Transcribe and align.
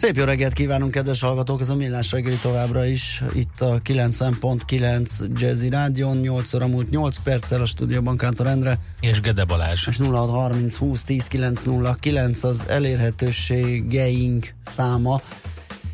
Szép 0.00 0.16
jó 0.16 0.24
reggelt 0.24 0.52
kívánunk, 0.52 0.90
kedves 0.90 1.20
hallgatók! 1.20 1.60
Ez 1.60 1.68
a 1.68 1.74
Millás 1.74 2.12
reggeli 2.12 2.36
továbbra 2.36 2.84
is. 2.84 3.22
Itt 3.34 3.60
a 3.60 3.80
90.9 3.84 5.40
Jazzy 5.40 5.68
Rádion, 5.68 6.16
8 6.16 6.54
óra 6.54 6.66
múlt 6.66 6.90
8 6.90 7.18
perccel 7.18 7.60
a 7.60 7.64
stúdióban 7.64 8.16
Kántor 8.16 8.46
Endre. 8.46 8.78
És 9.00 9.20
Gede 9.20 9.44
Balázs. 9.44 9.86
És 9.86 9.98
0630 9.98 10.76
20 10.76 11.04
10 11.04 11.26
909 11.26 12.44
az 12.44 12.64
elérhetőségeink 12.68 14.54
száma. 14.66 15.20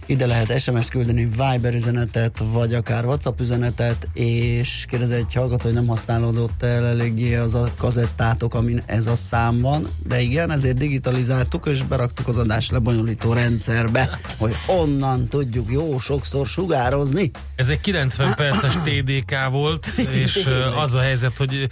Ide 0.08 0.26
lehet 0.26 0.60
SMS-t 0.60 0.88
küldeni, 0.88 1.24
Viber 1.24 1.74
üzenetet, 1.74 2.42
vagy 2.52 2.74
akár 2.74 3.04
WhatsApp 3.04 3.40
üzenetet, 3.40 4.08
és 4.12 4.84
kérdez 4.88 5.10
egy 5.10 5.34
hallgató, 5.34 5.62
hogy 5.62 5.72
nem 5.72 5.86
használódott 5.86 6.62
el 6.62 6.86
eléggé 6.86 7.34
az 7.34 7.54
a 7.54 7.70
kazettátok, 7.76 8.54
amin 8.54 8.82
ez 8.86 9.06
a 9.06 9.14
szám 9.14 9.60
van, 9.60 9.88
de 10.08 10.20
igen, 10.20 10.50
ezért 10.50 10.76
digitalizáltuk, 10.76 11.66
és 11.66 11.82
beraktuk 11.82 12.28
az 12.28 12.38
adás 12.38 12.70
lebonyolító 12.70 13.32
rendszerbe, 13.32 14.18
hogy 14.38 14.54
onnan 14.66 15.28
tudjuk 15.28 15.70
jó 15.70 15.98
sokszor 15.98 16.46
sugározni. 16.46 17.30
Ez 17.56 17.68
egy 17.68 17.80
90 17.80 18.34
perces 18.34 18.74
TDK 18.74 19.34
volt, 19.50 19.86
és 20.22 20.48
az 20.76 20.94
a 20.94 21.00
helyzet, 21.00 21.36
hogy 21.36 21.68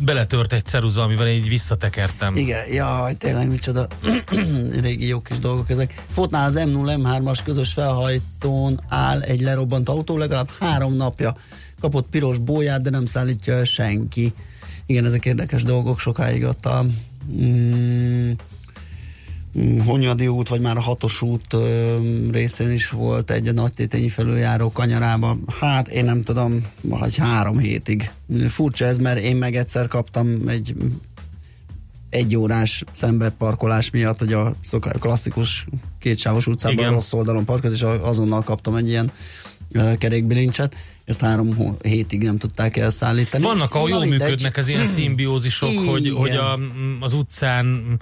beletört 0.00 0.52
egy 0.52 0.64
ceruza, 0.64 1.02
amivel 1.02 1.28
így 1.28 1.48
visszatekertem. 1.48 2.36
Igen, 2.36 2.72
jaj, 2.72 3.14
tényleg 3.14 3.48
micsoda 3.48 3.86
régi 4.80 5.06
jó 5.06 5.20
kis 5.20 5.38
dolgok 5.38 5.70
ezek. 5.70 6.04
Fotnál 6.10 6.44
az 6.44 6.58
M0 6.58 6.98
M3-as 7.02 7.38
közös 7.44 7.72
felhajtón 7.72 8.80
áll 8.88 9.20
egy 9.20 9.40
lerobbant 9.40 9.88
autó, 9.88 10.16
legalább 10.16 10.50
három 10.60 10.94
napja 10.94 11.36
kapott 11.80 12.08
piros 12.08 12.38
bóját, 12.38 12.82
de 12.82 12.90
nem 12.90 13.06
szállítja 13.06 13.64
senki. 13.64 14.32
Igen, 14.86 15.04
ezek 15.04 15.24
érdekes 15.24 15.62
dolgok, 15.62 15.98
sokáig 15.98 16.44
ott 16.44 16.66
a 16.66 16.86
Mm, 17.32 18.32
Honyadi 19.84 20.28
út, 20.28 20.48
vagy 20.48 20.60
már 20.60 20.76
a 20.76 20.80
hatos 20.80 21.22
út 21.22 21.52
ö, 21.52 21.96
részén 22.32 22.72
is 22.72 22.90
volt 22.90 23.30
egy 23.30 23.54
nagy 23.54 23.72
tétényi 23.72 24.08
felüljáró 24.08 24.72
kanyarába. 24.72 25.36
Hát 25.60 25.88
én 25.88 26.04
nem 26.04 26.22
tudom, 26.22 26.66
vagy 26.80 27.16
három 27.16 27.58
hétig. 27.58 28.10
Furcsa 28.48 28.84
ez, 28.84 28.98
mert 28.98 29.20
én 29.20 29.36
meg 29.36 29.56
egyszer 29.56 29.88
kaptam 29.88 30.48
egy 30.48 30.74
egy 32.10 32.36
órás 32.36 32.84
szembeparkolás 32.92 33.90
miatt, 33.90 34.18
hogy 34.18 34.32
a 34.32 34.52
klasszikus 34.98 35.66
kétsávos 35.98 36.46
utcában 36.46 36.78
Igen. 36.78 36.90
rossz 36.90 37.12
oldalon 37.12 37.44
parkolt, 37.44 37.72
és 37.72 37.82
azonnal 37.82 38.42
kaptam 38.42 38.74
egy 38.74 38.88
ilyen 38.88 39.10
uh, 39.74 39.96
kerékbilincset. 39.96 40.76
Ezt 41.04 41.20
három 41.20 41.76
hétig 41.82 42.22
nem 42.22 42.38
tudták 42.38 42.76
elszállítani. 42.76 43.44
Vannak, 43.44 43.74
ahol 43.74 43.88
jól 43.90 44.04
működnek 44.04 44.56
az 44.56 44.68
ilyen 44.68 44.84
szimbiózisok, 44.96 45.78
hogy, 45.88 46.10
hogy 46.10 46.36
a, 46.36 46.58
az 47.00 47.12
utcán 47.12 47.98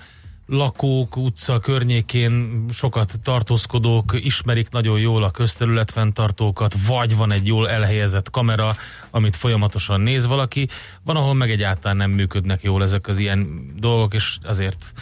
lakók, 0.46 1.16
utca 1.16 1.58
környékén 1.58 2.64
sokat 2.70 3.20
tartózkodók 3.22 4.12
ismerik 4.24 4.68
nagyon 4.70 4.98
jól 4.98 5.22
a 5.22 5.30
közterületfenntartókat, 5.30 6.74
vagy 6.86 7.16
van 7.16 7.32
egy 7.32 7.46
jól 7.46 7.68
elhelyezett 7.68 8.30
kamera, 8.30 8.74
amit 9.10 9.36
folyamatosan 9.36 10.00
néz 10.00 10.26
valaki, 10.26 10.68
van, 11.04 11.16
ahol 11.16 11.34
meg 11.34 11.50
egyáltalán 11.50 11.96
nem 11.96 12.10
működnek 12.10 12.62
jól 12.62 12.82
ezek 12.82 13.08
az 13.08 13.18
ilyen 13.18 13.72
dolgok, 13.76 14.14
és 14.14 14.38
azért 14.44 14.92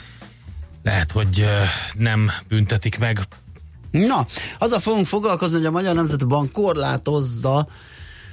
lehet, 0.83 1.13
hogy 1.13 1.47
nem 1.95 2.31
büntetik 2.49 2.99
meg. 2.99 3.21
Na, 3.91 4.27
azzal 4.59 4.79
fogunk 4.79 5.07
foglalkozni, 5.07 5.57
hogy 5.57 5.67
a 5.67 5.71
Magyar 5.71 5.95
Nemzeti 5.95 6.25
Bank 6.25 6.53
korlátozza 6.53 7.69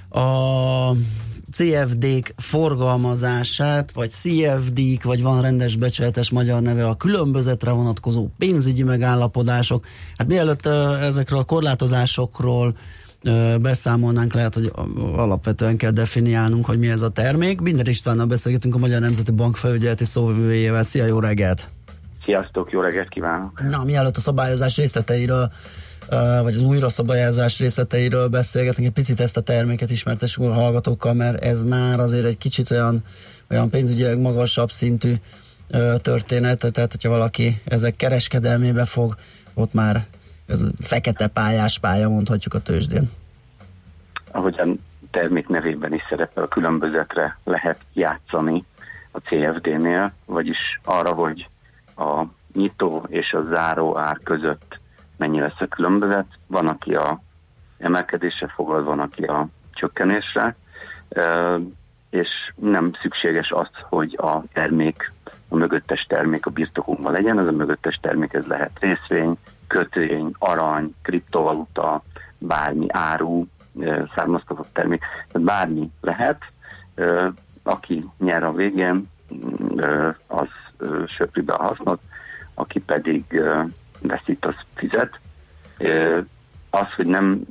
a 0.10 0.96
CFD-k 1.52 2.34
forgalmazását, 2.38 3.92
vagy 3.92 4.10
CFD-k, 4.10 5.04
vagy 5.04 5.22
van 5.22 5.42
rendes 5.42 5.76
becsületes 5.76 6.30
magyar 6.30 6.62
neve 6.62 6.88
a 6.88 6.96
különbözetre 6.96 7.72
vonatkozó 7.72 8.28
pénzügyi 8.38 8.84
megállapodások. 8.84 9.86
Hát 10.18 10.28
mielőtt 10.28 10.66
ezekről 11.02 11.40
a 11.40 11.44
korlátozásokról 11.44 12.76
beszámolnánk, 13.62 14.34
lehet, 14.34 14.54
hogy 14.54 14.72
alapvetően 15.16 15.78
kell 15.78 15.92
definiálnunk, 15.92 16.66
hogy 16.66 16.80
mi 16.80 16.90
ez 16.90 17.02
a 17.02 17.10
termék. 17.10 17.62
Minden 17.62 17.86
Istvánnal 17.86 18.26
beszélgetünk 18.26 18.76
a 18.76 18.78
Magyar 18.78 19.02
Nemzeti 19.02 19.32
Bank 19.32 19.56
felügyeleti 19.56 20.06
szóvivőjével. 20.06 20.84
Szia, 20.84 21.06
jó 21.06 21.20
reggelt! 21.20 21.70
Sziasztok, 22.26 22.72
jó 22.72 22.82
reggelt 22.82 23.10
kívánok! 23.10 23.62
Na, 23.70 23.84
mielőtt 23.84 24.18
a 24.18 24.20
szabályozás 24.20 24.78
részleteiről 24.78 25.52
vagy 26.42 26.56
az 26.56 26.64
újraszabályázás 26.64 27.60
részleteiről 27.60 28.28
beszélgetünk, 28.28 28.88
egy 28.88 28.94
picit 28.94 29.20
ezt 29.20 29.38
a 29.38 29.42
terméket 29.42 29.90
ismertessük 29.90 30.44
a 30.44 30.54
hallgatókkal, 30.54 31.14
mert 31.14 31.44
ez 31.44 31.64
már 31.64 32.00
azért 32.00 32.26
egy 32.26 32.38
kicsit 32.38 32.72
olyan, 32.72 33.04
olyan 33.50 33.70
pénzügyileg 33.70 34.20
magasabb 34.20 34.72
szintű 34.72 35.14
történet, 36.02 36.66
tehát 36.72 36.92
hogyha 36.92 37.10
valaki 37.10 37.62
ezek 37.66 37.96
kereskedelmébe 37.96 38.86
fog, 38.86 39.16
ott 39.54 39.74
már 39.74 40.06
ez 40.48 40.66
fekete 40.80 41.28
pályás 41.28 41.80
pálya, 41.80 42.10
mondhatjuk 42.10 42.54
a 42.54 42.60
tőzsdén. 42.60 43.10
Ahogyan 44.32 44.80
termék 45.12 45.48
nevében 45.48 45.94
is 45.94 46.02
szerepel, 46.10 46.44
a 46.44 46.48
különbözetre 46.48 47.38
lehet 47.44 47.78
játszani 47.94 48.66
a 49.12 49.18
CFD-nél, 49.18 50.14
vagyis 50.26 50.80
arra, 50.84 51.14
hogy 51.14 51.48
a 51.96 52.24
nyitó 52.54 53.06
és 53.10 53.34
a 53.34 53.44
záró 53.54 53.98
ár 53.98 54.20
között 54.24 54.80
mennyi 55.22 55.40
lesz 55.40 55.60
a 55.60 55.68
különbözet. 55.68 56.26
Van, 56.48 56.68
aki 56.68 56.96
a 56.96 57.22
emelkedésre 57.78 58.48
fogad, 58.48 58.86
van, 58.86 59.00
aki 59.00 59.24
a 59.24 59.48
csökkenésre, 59.74 60.56
és 62.10 62.30
nem 62.56 62.92
szükséges 63.02 63.52
az, 63.52 63.68
hogy 63.90 64.18
a 64.22 64.44
termék, 64.54 65.12
a 65.50 65.56
mögöttes 65.56 66.06
termék 66.10 66.46
a 66.46 66.50
birtokunkban 66.50 67.12
legyen, 67.12 67.40
ez 67.40 67.48
a 67.48 67.52
mögöttes 67.52 68.00
termék 68.02 68.34
ez 68.34 68.46
lehet 68.46 68.80
részvény, 68.80 69.38
kötvény, 69.68 70.32
arany, 70.40 70.96
kriptovaluta, 71.02 72.04
bármi 72.38 72.86
áru, 72.90 73.46
származtatott 74.16 74.74
termék, 74.74 75.04
tehát 75.32 75.48
bármi 75.48 75.92
lehet, 76.02 76.42
aki 77.64 78.10
nyer 78.18 78.44
a 78.44 78.54
végén, 78.54 79.10
az 80.28 80.48
söpri 81.08 81.42
be 81.42 81.54
a 81.54 81.64
hasznot, 81.64 82.02
aki 82.54 82.80
pedig 82.80 83.42
veszít, 84.02 84.46
az 84.46 84.56
fizet. 84.76 85.20
Az, 86.70 86.94
hogy 86.96 87.06
nem 87.06 87.42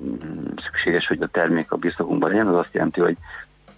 szükséges, 0.64 1.06
hogy 1.06 1.22
a 1.22 1.26
termék 1.26 1.72
a 1.72 1.76
birtokunkban 1.76 2.30
legyen, 2.30 2.46
az 2.46 2.56
azt 2.56 2.74
jelenti, 2.74 3.00
hogy 3.00 3.16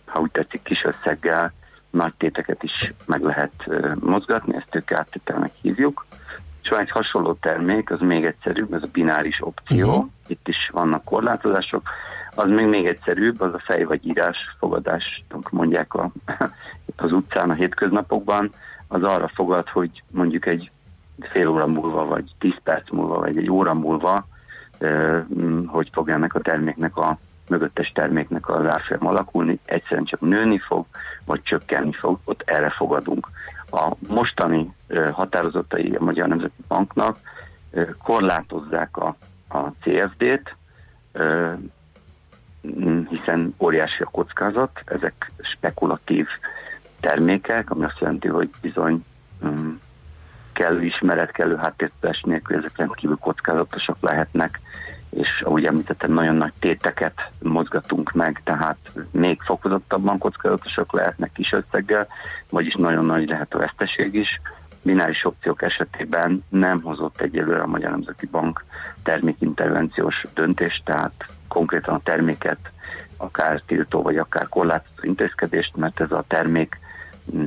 ha 0.05 0.21
úgy 0.21 0.31
tetszik 0.31 0.63
kis 0.63 0.85
összeggel 0.85 1.53
nagy 1.91 2.15
téteket 2.15 2.63
is 2.63 2.93
meg 3.07 3.23
lehet 3.23 3.53
mozgatni, 4.01 4.57
ezt 4.57 4.71
tőke 4.71 4.97
áttételnek 4.97 5.53
hívjuk. 5.61 6.07
És 6.63 6.69
van 6.69 6.81
egy 6.81 6.91
hasonló 6.91 7.33
termék, 7.33 7.91
az 7.91 8.01
még 8.01 8.25
egyszerűbb, 8.25 8.73
ez 8.73 8.83
a 8.83 8.89
bináris 8.93 9.39
opció, 9.41 9.89
uh-huh. 9.89 10.09
itt 10.27 10.49
is 10.49 10.71
vannak 10.73 11.05
korlátozások, 11.05 11.89
az 12.35 12.49
még 12.49 12.67
még 12.67 12.87
egyszerűbb, 12.87 13.41
az 13.41 13.55
a 13.55 13.63
fej 13.65 13.85
vagy 13.85 14.07
írás 14.07 14.37
fogadás, 14.59 15.25
mondják 15.51 15.95
a, 15.95 16.13
az 16.97 17.13
utcán 17.13 17.51
a 17.51 17.55
hétköznapokban, 17.55 18.53
az 18.89 19.03
arra 19.03 19.29
fogad, 19.29 19.69
hogy 19.69 20.03
mondjuk 20.11 20.47
egy 20.47 20.71
fél 21.27 21.49
óra 21.49 21.67
múlva, 21.67 22.05
vagy 22.05 22.25
tíz 22.39 22.57
perc 22.63 22.91
múlva, 22.91 23.19
vagy 23.19 23.37
egy 23.37 23.51
óra 23.51 23.75
múlva, 23.75 24.27
hogy 25.67 25.89
fog 25.93 26.09
ennek 26.09 26.35
a 26.35 26.41
terméknek 26.41 26.97
a 26.97 27.19
mögöttes 27.49 27.93
terméknek 27.93 28.49
az 28.49 28.67
árfolyam 28.67 29.07
alakulni, 29.07 29.59
egyszerűen 29.65 30.05
csak 30.05 30.21
nőni 30.21 30.59
fog, 30.59 30.87
vagy 31.25 31.43
csökkenni 31.43 31.93
fog, 31.93 32.19
ott 32.25 32.43
erre 32.45 32.71
fogadunk. 32.71 33.29
A 33.71 33.93
mostani 34.09 34.73
határozatai 35.13 35.95
a 35.95 36.05
Magyar 36.05 36.29
Nemzeti 36.29 36.63
Banknak 36.69 37.19
korlátozzák 38.03 38.97
a, 38.97 39.17
a 39.49 39.59
CFD-t, 39.83 40.57
hiszen 43.09 43.55
óriási 43.59 44.03
a 44.03 44.11
kockázat, 44.11 44.83
ezek 44.85 45.33
spekulatív 45.41 46.27
termékek, 47.01 47.71
ami 47.71 47.85
azt 47.85 47.99
jelenti, 47.99 48.29
hogy 48.29 48.51
bizony 48.61 49.05
kellő 50.53 50.83
ismeret, 50.83 51.31
kellő 51.31 51.57
háttértudás 51.57 52.23
nélkül 52.23 52.57
ezek 52.57 52.77
rendkívül 52.77 53.17
kockázatosak 53.17 53.97
lehetnek, 54.01 54.61
és 55.11 55.43
ahogy 55.45 55.65
említettem, 55.65 56.13
nagyon 56.13 56.35
nagy 56.35 56.53
téteket 56.59 57.31
mozgatunk 57.39 58.13
meg, 58.13 58.41
tehát 58.45 58.77
még 59.11 59.41
fokozottabban 59.41 60.19
kockázatosak 60.19 60.93
lehetnek 60.93 61.33
kis 61.33 61.53
összeggel, 61.53 62.07
vagyis 62.51 62.75
nagyon 62.75 63.05
nagy 63.05 63.29
lehet 63.29 63.55
a 63.55 63.59
veszteség 63.59 64.15
is. 64.15 64.41
Bináris 64.83 65.25
opciók 65.25 65.63
esetében 65.63 66.45
nem 66.49 66.81
hozott 66.81 67.21
egyelőre 67.21 67.61
a 67.63 67.67
Magyar 67.67 67.91
Nemzeti 67.91 68.27
Bank 68.27 68.65
termékintervenciós 69.03 70.27
döntést, 70.35 70.85
tehát 70.85 71.27
konkrétan 71.49 71.95
a 71.95 72.01
terméket 72.05 72.59
akár 73.17 73.63
tiltó, 73.67 74.03
vagy 74.03 74.17
akár 74.17 74.49
korlátozó 74.49 75.03
intézkedést, 75.03 75.77
mert 75.77 76.01
ez 76.01 76.11
a 76.11 76.25
termék 76.29 76.81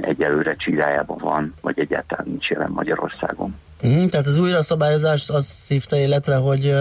egyelőre 0.02 0.56
csirájában 0.56 1.18
van, 1.18 1.54
vagy 1.62 1.80
egyáltalán 1.80 2.26
nincs 2.28 2.50
jelen 2.50 2.72
Magyarországon. 2.72 3.56
Mm, 3.88 4.06
tehát 4.06 4.28
az 4.28 4.38
újra 4.38 4.62
szabályozást 4.62 5.30
az 5.30 5.46
szívta 5.46 5.96
életre, 5.96 6.36
hogy 6.36 6.74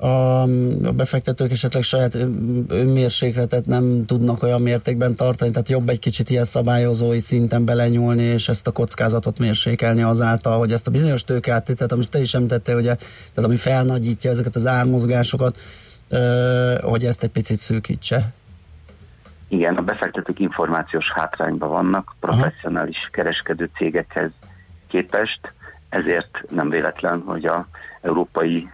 a, 0.00 0.46
befektetők 0.94 1.50
esetleg 1.50 1.82
saját 1.82 2.14
önmérsékletet 2.68 3.66
nem 3.66 4.04
tudnak 4.06 4.42
olyan 4.42 4.62
mértékben 4.62 5.14
tartani, 5.14 5.50
tehát 5.50 5.68
jobb 5.68 5.88
egy 5.88 5.98
kicsit 5.98 6.30
ilyen 6.30 6.44
szabályozói 6.44 7.18
szinten 7.18 7.64
belenyúlni, 7.64 8.22
és 8.22 8.48
ezt 8.48 8.66
a 8.66 8.70
kockázatot 8.70 9.38
mérsékelni 9.38 10.02
azáltal, 10.02 10.58
hogy 10.58 10.72
ezt 10.72 10.86
a 10.86 10.90
bizonyos 10.90 11.24
tőkeáttételt, 11.24 11.92
amit 11.92 12.10
te 12.10 12.20
is 12.20 12.34
említettél, 12.34 12.76
ugye, 12.76 12.94
tehát 13.34 13.50
ami 13.50 13.56
felnagyítja 13.56 14.30
ezeket 14.30 14.56
az 14.56 14.66
ármozgásokat, 14.66 15.56
hogy 16.80 17.04
ezt 17.04 17.22
egy 17.22 17.30
picit 17.30 17.56
szűkítse. 17.56 18.32
Igen, 19.48 19.76
a 19.76 19.82
befektetők 19.82 20.38
információs 20.38 21.12
hátrányban 21.12 21.68
vannak, 21.68 22.14
professzionális 22.20 22.98
Aha. 22.98 23.08
kereskedő 23.10 23.70
cégekhez 23.76 24.30
képest, 24.86 25.52
ezért 25.88 26.42
nem 26.50 26.68
véletlen, 26.70 27.22
hogy 27.26 27.46
a 27.46 27.66
Európai 28.00 28.70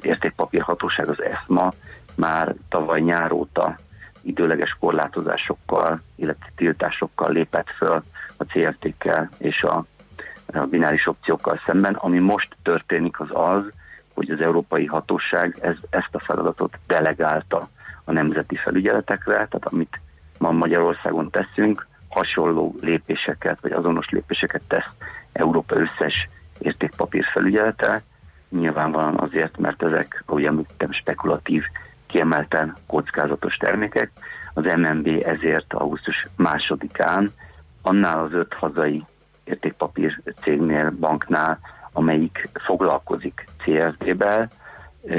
Értékpapírhatóság, 0.00 1.08
az 1.08 1.22
ESMA 1.22 1.72
már 2.14 2.54
tavaly 2.68 3.00
nyár 3.00 3.32
óta 3.32 3.78
időleges 4.22 4.76
korlátozásokkal, 4.80 6.00
illetve 6.16 6.46
tiltásokkal 6.56 7.32
lépett 7.32 7.70
föl 7.70 8.02
a 8.36 8.44
CFT-kkel 8.44 9.30
és 9.38 9.62
a, 9.62 9.84
a 10.52 10.58
bináris 10.58 11.06
opciókkal 11.06 11.60
szemben. 11.66 11.94
Ami 11.94 12.18
most 12.18 12.56
történik 12.62 13.20
az 13.20 13.28
az, 13.32 13.62
hogy 14.14 14.30
az 14.30 14.40
Európai 14.40 14.86
Hatóság 14.86 15.58
ez, 15.60 15.76
ezt 15.90 16.14
a 16.14 16.18
feladatot 16.20 16.78
delegálta 16.86 17.68
a 18.04 18.12
nemzeti 18.12 18.56
felügyeletekre, 18.56 19.32
tehát 19.32 19.66
amit 19.66 20.00
ma 20.38 20.50
Magyarországon 20.50 21.30
teszünk, 21.30 21.86
hasonló 22.08 22.74
lépéseket, 22.80 23.58
vagy 23.60 23.72
azonos 23.72 24.08
lépéseket 24.08 24.62
tesz 24.68 24.88
Európa 25.32 25.76
összes 25.76 26.28
értékpapír 26.58 27.24
felügyelete, 27.32 28.02
nyilvánvalóan 28.48 29.18
azért, 29.18 29.58
mert 29.58 29.82
ezek, 29.82 30.22
ahogy 30.26 30.44
említettem, 30.44 30.92
spekulatív, 30.92 31.64
kiemelten 32.06 32.76
kockázatos 32.86 33.56
termékek. 33.56 34.10
Az 34.54 34.64
MNB 34.64 35.22
ezért 35.24 35.72
augusztus 35.72 36.26
másodikán 36.36 37.32
annál 37.82 38.18
az 38.24 38.32
öt 38.32 38.54
hazai 38.54 39.04
értékpapír 39.44 40.20
cégnél, 40.42 40.90
banknál, 40.90 41.58
amelyik 41.92 42.48
foglalkozik 42.64 43.44
CFD-vel, 43.62 44.50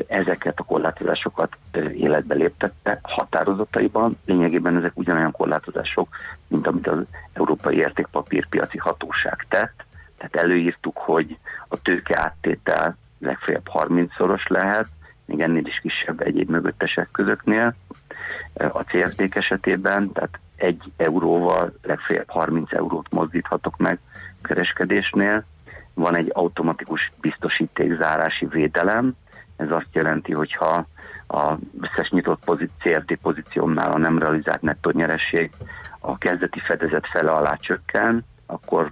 ezeket 0.08 0.60
a 0.60 0.64
korlátozásokat 0.64 1.58
életbe 1.94 2.36
léptette 2.36 3.00
határozataiban. 3.02 4.18
Lényegében 4.26 4.78
ezek 4.78 4.92
ugyanolyan 4.98 5.32
korlátozások, 5.32 6.08
mint 6.48 6.68
amit 6.68 6.88
az 6.88 6.98
Európai 7.34 7.76
Értékpapírpiaci 7.76 8.78
Hatóság 8.78 9.46
tett. 9.50 9.86
Tehát 10.18 10.36
előírtuk, 10.36 10.98
hogy 10.98 11.38
a 11.68 11.82
tőke 11.82 12.22
áttétel 12.22 12.98
legfeljebb 13.20 13.70
30-szoros 13.74 14.48
lehet, 14.48 14.88
még 15.26 15.40
ennél 15.40 15.66
is 15.66 15.80
kisebb 15.82 16.22
egyéb 16.22 16.50
mögöttesek 16.50 17.10
közöknél. 17.12 17.76
A 18.54 18.82
CFD 18.82 19.28
esetében, 19.30 20.12
tehát 20.12 20.40
egy 20.56 20.92
euróval 20.98 21.74
legfeljebb 21.82 22.30
30 22.30 22.74
eurót 22.74 23.12
mozdíthatok 23.12 23.78
meg 23.78 24.00
kereskedésnél. 24.42 25.44
Van 25.94 26.16
egy 26.16 26.30
automatikus 26.34 27.12
biztosítékzárási 27.22 28.46
védelem, 28.46 29.16
ez 29.62 29.72
azt 29.72 29.90
jelenti, 29.92 30.34
hogyha 30.34 30.86
a 31.28 31.54
összes 31.82 32.10
nyitott 32.10 32.44
pozíció, 32.44 32.76
CFD 32.80 33.18
pozíciómnál 33.22 33.92
a 33.92 33.98
nem 33.98 34.20
realizált 34.20 34.62
nettó 34.62 34.90
nyeresség 34.90 35.52
a 36.00 36.18
kezdeti 36.18 36.60
fedezet 36.60 37.08
fele 37.08 37.32
alá 37.32 37.56
csökken, 37.56 38.26
akkor 38.46 38.92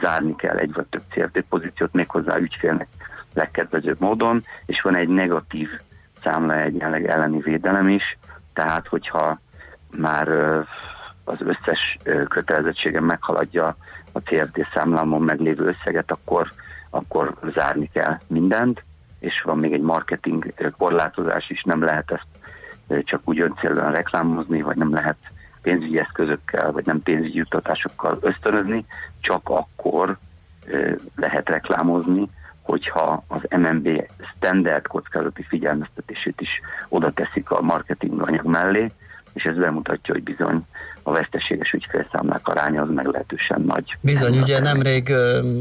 zárni 0.00 0.36
kell 0.36 0.56
egy 0.56 0.72
vagy 0.72 0.86
több 0.86 1.02
CFD 1.10 1.44
pozíciót 1.48 1.92
méghozzá 1.92 2.36
ügyfélnek 2.36 2.88
legkedvezőbb 3.34 4.00
módon, 4.00 4.42
és 4.66 4.80
van 4.80 4.94
egy 4.94 5.08
negatív 5.08 5.68
számla 6.22 6.60
egyenleg 6.60 7.06
elleni 7.06 7.40
védelem 7.40 7.88
is, 7.88 8.18
tehát 8.52 8.86
hogyha 8.86 9.40
már 9.90 10.28
az 11.24 11.38
összes 11.38 11.98
kötelezettségem 12.28 13.04
meghaladja 13.04 13.76
a 14.12 14.18
CFD 14.18 14.66
számlámon 14.74 15.22
meglévő 15.22 15.64
összeget, 15.64 16.10
akkor, 16.10 16.52
akkor 16.90 17.34
zárni 17.54 17.90
kell 17.92 18.18
mindent, 18.26 18.84
és 19.20 19.42
van 19.42 19.58
még 19.58 19.72
egy 19.72 19.80
marketing 19.80 20.54
korlátozás 20.78 21.50
is, 21.50 21.62
nem 21.62 21.82
lehet 21.82 22.10
ezt 22.10 22.26
csak 23.04 23.20
úgy 23.24 23.40
öncélűen 23.40 23.92
reklámozni, 23.92 24.62
vagy 24.62 24.76
nem 24.76 24.92
lehet 24.92 25.16
pénzügyi 25.62 25.98
eszközökkel, 25.98 26.72
vagy 26.72 26.86
nem 26.86 27.02
pénzügyi 27.02 27.38
juttatásokkal 27.38 28.18
ösztönözni, 28.20 28.84
csak 29.20 29.48
akkor 29.48 30.18
lehet 31.16 31.48
reklámozni, 31.48 32.28
hogyha 32.62 33.24
az 33.28 33.40
MNB 33.56 33.88
standard 34.36 34.86
kockázati 34.86 35.42
figyelmeztetését 35.42 36.40
is 36.40 36.60
oda 36.88 37.12
teszik 37.12 37.50
a 37.50 37.60
marketing 37.60 38.22
anyag 38.22 38.44
mellé, 38.44 38.92
és 39.32 39.44
ez 39.44 39.56
bemutatja, 39.56 40.14
hogy 40.14 40.22
bizony 40.22 40.66
a 41.02 41.12
veszteséges 41.12 41.72
ügyfélszámlák 41.72 42.48
aránya 42.48 42.82
az 42.82 42.88
meglehetősen 42.94 43.62
nagy. 43.66 43.96
Bizony, 44.00 44.38
ugye 44.38 44.60
nemrég 44.60 45.12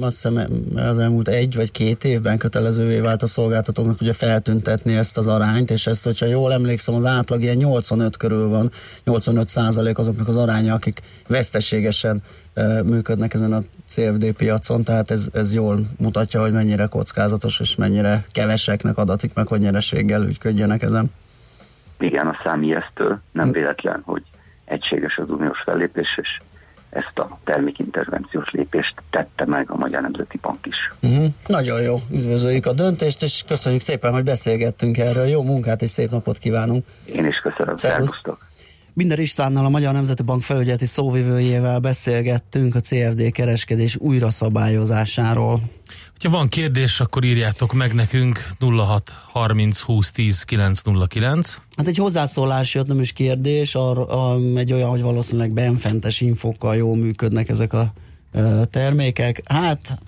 azt 0.02 0.24
hiszem 0.24 0.48
az 0.76 0.98
elmúlt 0.98 1.28
egy 1.28 1.56
vagy 1.56 1.72
két 1.72 2.04
évben 2.04 2.38
kötelezővé 2.38 3.00
vált 3.00 3.22
a 3.22 3.28
szolgáltatóknak 3.28 4.02
ugye 4.02 4.14
feltüntetni 4.14 4.96
ezt 4.96 5.18
az 5.18 5.28
arányt, 5.28 5.72
és 5.72 5.88
ezt, 5.88 6.06
hogyha 6.06 6.26
jól 6.26 6.54
emlékszem, 6.54 6.96
az 6.96 7.06
átlag 7.06 7.42
ilyen 7.42 7.58
85 7.58 8.18
körül 8.18 8.48
van, 8.48 8.70
85 9.04 9.48
százalék 9.48 9.98
azoknak 9.98 10.28
az 10.28 10.38
aránya, 10.38 10.74
akik 10.74 11.02
veszteségesen 11.28 12.22
működnek 12.86 13.34
ezen 13.34 13.54
a 13.54 13.60
CFD 13.88 14.32
piacon, 14.32 14.84
tehát 14.84 15.12
ez, 15.12 15.30
ez 15.34 15.54
jól 15.54 15.80
mutatja, 15.98 16.42
hogy 16.42 16.52
mennyire 16.52 16.86
kockázatos, 16.86 17.60
és 17.60 17.76
mennyire 17.76 18.26
keveseknek 18.32 18.98
adatik 18.98 19.34
meg, 19.34 19.48
hogy 19.48 19.60
nyereséggel 19.60 20.24
ügyködjenek 20.24 20.82
ezen. 20.82 21.12
Igen, 22.00 22.28
a 22.28 22.36
szám 22.44 22.64
ijesztő, 22.64 23.20
nem 23.32 23.52
véletlen, 23.52 24.02
hogy 24.06 24.24
egységes 24.70 25.18
az 25.18 25.30
uniós 25.30 25.62
fellépés, 25.66 26.18
és 26.22 26.42
ezt 26.90 27.20
a 27.20 27.40
termékintervenciós 27.44 28.52
lépést 28.52 28.94
tette 29.10 29.46
meg 29.46 29.72
a 29.72 29.76
Magyar 29.76 30.02
Nemzeti 30.02 30.38
Bank 30.42 30.66
is. 30.66 30.94
Uh-huh. 31.02 31.26
Nagyon 31.48 31.82
jó, 31.82 31.98
üdvözöljük 32.12 32.66
a 32.66 32.74
döntést, 32.74 33.24
és 33.24 33.44
köszönjük 33.48 33.82
szépen, 33.82 34.14
hogy 34.14 34.24
beszélgettünk 34.24 34.98
erről. 34.98 35.26
Jó 35.26 35.44
munkát 35.44 35.82
és 35.82 35.90
szép 35.90 36.10
napot 36.10 36.38
kívánunk. 36.38 36.86
Én 37.06 37.26
is 37.26 37.38
köszönöm, 37.38 37.76
szervusztok. 37.76 38.49
Binder 39.00 39.20
Istvánnal, 39.20 39.66
a 39.66 39.70
Magyar 39.70 39.94
Nemzeti 39.94 40.24
Bank 40.24 40.42
felügyeleti 40.42 40.86
szóvivőjével 40.86 41.80
beszélgettünk 41.80 42.76
a 42.76 42.80
CFD 42.80 43.32
kereskedés 43.32 43.96
újra 43.96 44.30
szabályozásáról. 44.30 45.62
Ha 46.24 46.30
van 46.30 46.48
kérdés, 46.48 47.00
akkor 47.00 47.24
írjátok 47.24 47.74
meg 47.74 47.94
nekünk 47.94 48.48
06 48.60 49.16
30 49.32 49.80
20 49.80 50.12
10 50.12 50.44
909. 50.44 51.58
Hát 51.76 51.88
egy 51.88 51.98
hozzászólás 51.98 52.76
jött, 52.76 52.88
nem 52.88 53.00
is 53.00 53.12
kérdés, 53.12 53.76
arra, 53.76 54.06
a, 54.06 54.40
egy 54.56 54.74
olyan, 54.74 54.90
hogy 54.90 55.02
valószínűleg 55.02 55.52
benfentes 55.52 56.22
infokkal 56.22 56.76
jól 56.76 56.96
működnek 56.96 57.50
ezek 57.50 57.74
a 57.74 57.94
termékek. 58.70 59.42
Hát 59.46 60.00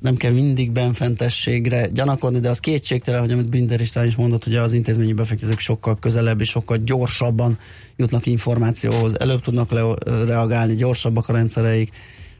nem 0.00 0.16
kell 0.16 0.32
mindig 0.32 0.72
benfentességre 0.72 1.86
gyanakodni, 1.86 2.40
de 2.40 2.48
az 2.48 2.60
kétségtelen, 2.60 3.20
hogy 3.20 3.32
amit 3.32 3.50
Binder 3.50 3.80
István 3.80 4.06
is 4.06 4.16
mondott, 4.16 4.44
hogy 4.44 4.56
az 4.56 4.72
intézményi 4.72 5.12
befektetők 5.12 5.58
sokkal 5.58 5.98
közelebb 5.98 6.40
és 6.40 6.48
sokkal 6.48 6.76
gyorsabban 6.76 7.58
jutnak 7.96 8.26
információhoz, 8.26 9.20
előbb 9.20 9.40
tudnak 9.40 9.70
le- 9.70 10.24
reagálni, 10.26 10.74
gyorsabbak 10.74 11.28
a 11.28 11.32
rendszereik, 11.32 11.90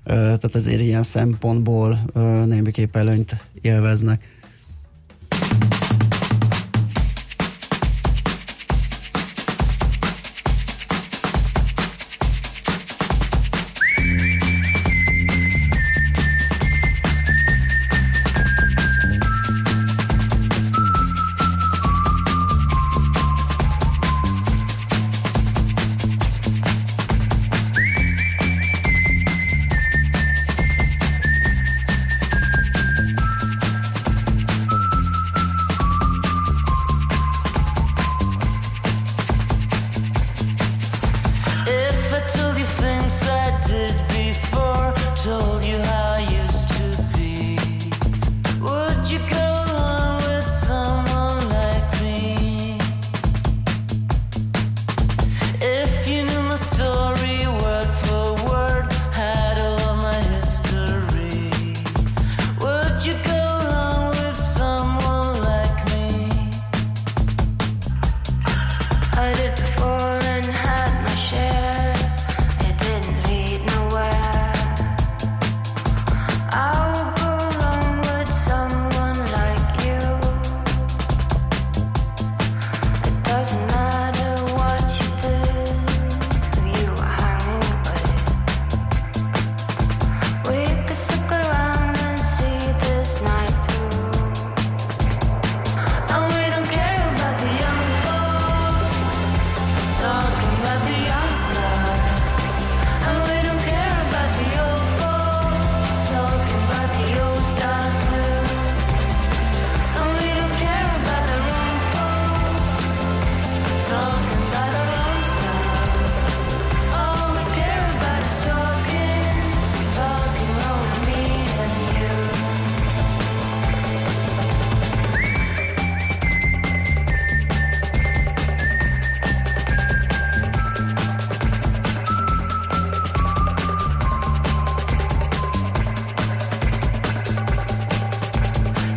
tehát 0.04 0.54
ezért 0.54 0.80
ilyen 0.80 1.02
szempontból 1.02 1.98
némiképp 2.46 2.96
előnyt 2.96 3.36
élveznek. 3.60 4.35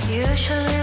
usually 0.10 0.79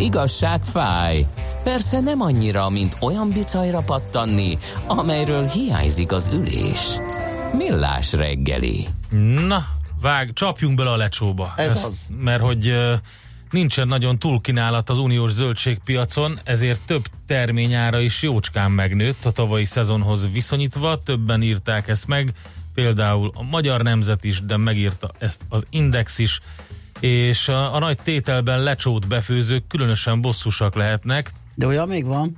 igazság 0.00 0.60
fáj. 0.62 1.26
Persze 1.64 2.00
nem 2.00 2.20
annyira, 2.20 2.68
mint 2.68 2.96
olyan 3.00 3.30
bicajra 3.30 3.80
pattanni, 3.80 4.58
amelyről 4.86 5.46
hiányzik 5.46 6.12
az 6.12 6.30
ülés. 6.32 6.80
Millás 7.56 8.12
reggeli. 8.12 8.86
Na, 9.46 9.64
vág, 10.00 10.32
csapjunk 10.32 10.76
bele 10.76 10.90
a 10.90 10.96
lecsóba. 10.96 11.52
Ez 11.56 11.70
Ezt, 11.70 11.86
az. 11.86 12.08
Mert 12.18 12.42
hogy 12.42 12.74
nincsen 13.50 13.88
nagyon 13.88 14.18
túlkínálat 14.18 14.90
az 14.90 14.98
uniós 14.98 15.30
zöldségpiacon, 15.30 16.38
ezért 16.44 16.80
több 16.86 17.04
terményára 17.26 18.00
is 18.00 18.22
jócskán 18.22 18.70
megnőtt 18.70 19.24
a 19.24 19.30
tavalyi 19.30 19.64
szezonhoz 19.64 20.30
viszonyítva. 20.32 20.98
Többen 20.98 21.42
írták 21.42 21.88
ezt 21.88 22.06
meg, 22.06 22.32
például 22.74 23.30
a 23.34 23.42
Magyar 23.42 23.82
Nemzet 23.82 24.24
is, 24.24 24.42
de 24.44 24.56
megírta 24.56 25.10
ezt 25.18 25.40
az 25.48 25.64
Index 25.70 26.18
is 26.18 26.40
és 27.00 27.48
a, 27.48 27.74
a 27.74 27.78
nagy 27.78 27.98
tételben 28.02 28.62
lecsót 28.62 29.08
befőzők 29.08 29.66
különösen 29.66 30.20
bosszusak 30.20 30.74
lehetnek. 30.74 31.32
De 31.54 31.66
olyan 31.66 31.88
még 31.88 32.06
van? 32.06 32.36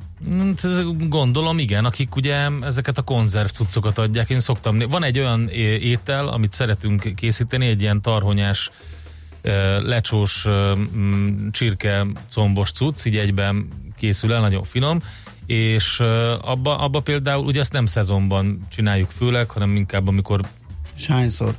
Hát, 0.62 1.08
gondolom, 1.08 1.58
igen, 1.58 1.84
akik 1.84 2.16
ugye 2.16 2.48
ezeket 2.60 2.98
a 2.98 3.02
konzerv 3.02 3.48
cuccokat 3.48 3.98
adják. 3.98 4.30
Én 4.30 4.40
szoktam, 4.40 4.78
van 4.78 5.04
egy 5.04 5.18
olyan 5.18 5.48
étel, 5.80 6.28
amit 6.28 6.52
szeretünk 6.52 7.14
készíteni, 7.14 7.66
egy 7.66 7.80
ilyen 7.80 8.00
tarhonyás 8.00 8.70
lecsós 9.82 10.46
csirke 11.50 12.06
combos 12.30 12.72
cucc, 12.72 13.04
így 13.04 13.16
egyben 13.16 13.68
készül 13.96 14.32
el, 14.32 14.40
nagyon 14.40 14.64
finom, 14.64 14.98
és 15.46 16.00
abba, 16.40 16.76
abba 16.78 17.00
például 17.00 17.44
ugye 17.44 17.60
ezt 17.60 17.72
nem 17.72 17.86
szezonban 17.86 18.58
csináljuk 18.70 19.10
főleg, 19.10 19.50
hanem 19.50 19.76
inkább 19.76 20.08
amikor... 20.08 20.40
És 20.96 21.06
hányszor? 21.06 21.56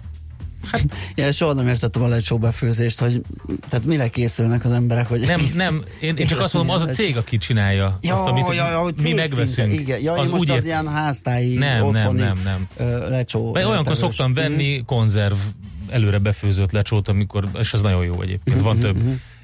Hát, 0.72 0.84
ja, 1.16 1.32
soha 1.32 1.54
nem 1.54 1.68
értettem 1.68 2.02
a 2.02 2.08
lecsó 2.08 2.38
befőzést, 2.38 3.00
hogy 3.00 3.22
tehát 3.70 3.86
mire 3.86 4.08
készülnek 4.08 4.66
az 4.66 4.72
emberek, 4.72 5.08
hogy 5.08 5.20
Nem, 5.20 5.42
nem, 5.56 5.84
én, 6.00 6.16
én 6.16 6.28
csak 6.28 6.40
azt 6.40 6.54
mondom, 6.54 6.76
az 6.76 6.82
a 6.82 6.86
cég, 6.86 7.18
aki 7.18 7.38
csinálja 7.38 7.98
ja, 8.02 8.14
azt, 8.14 8.24
amit 8.24 8.56
ja, 8.56 8.70
ja, 8.70 8.90
mi 9.02 9.14
megveszünk. 9.14 9.70
Szinte, 9.70 9.82
igen. 9.82 10.02
Ja, 10.02 10.14
az 10.14 10.30
most 10.30 10.42
úgy 10.42 10.50
az 10.50 10.66
ilyen 10.66 10.88
háztáji 10.88 11.58
nem, 11.58 11.90
nem, 11.90 12.16
nem, 12.16 12.42
nem. 12.44 12.68
lecsó. 13.10 13.52
Mert 13.52 13.66
olyankor 13.66 13.98
szoktam 13.98 14.34
venni 14.34 14.78
mm. 14.78 14.86
konzerv 14.86 15.36
előre 15.90 16.18
befőzött 16.18 16.72
lecsót, 16.72 17.08
amikor, 17.08 17.50
és 17.60 17.74
ez 17.74 17.82
nagyon 17.82 18.06
jó 18.06 18.22
egyébként, 18.22 18.62
van 18.62 18.76
mhm, 18.76 18.86
több. 18.86 18.98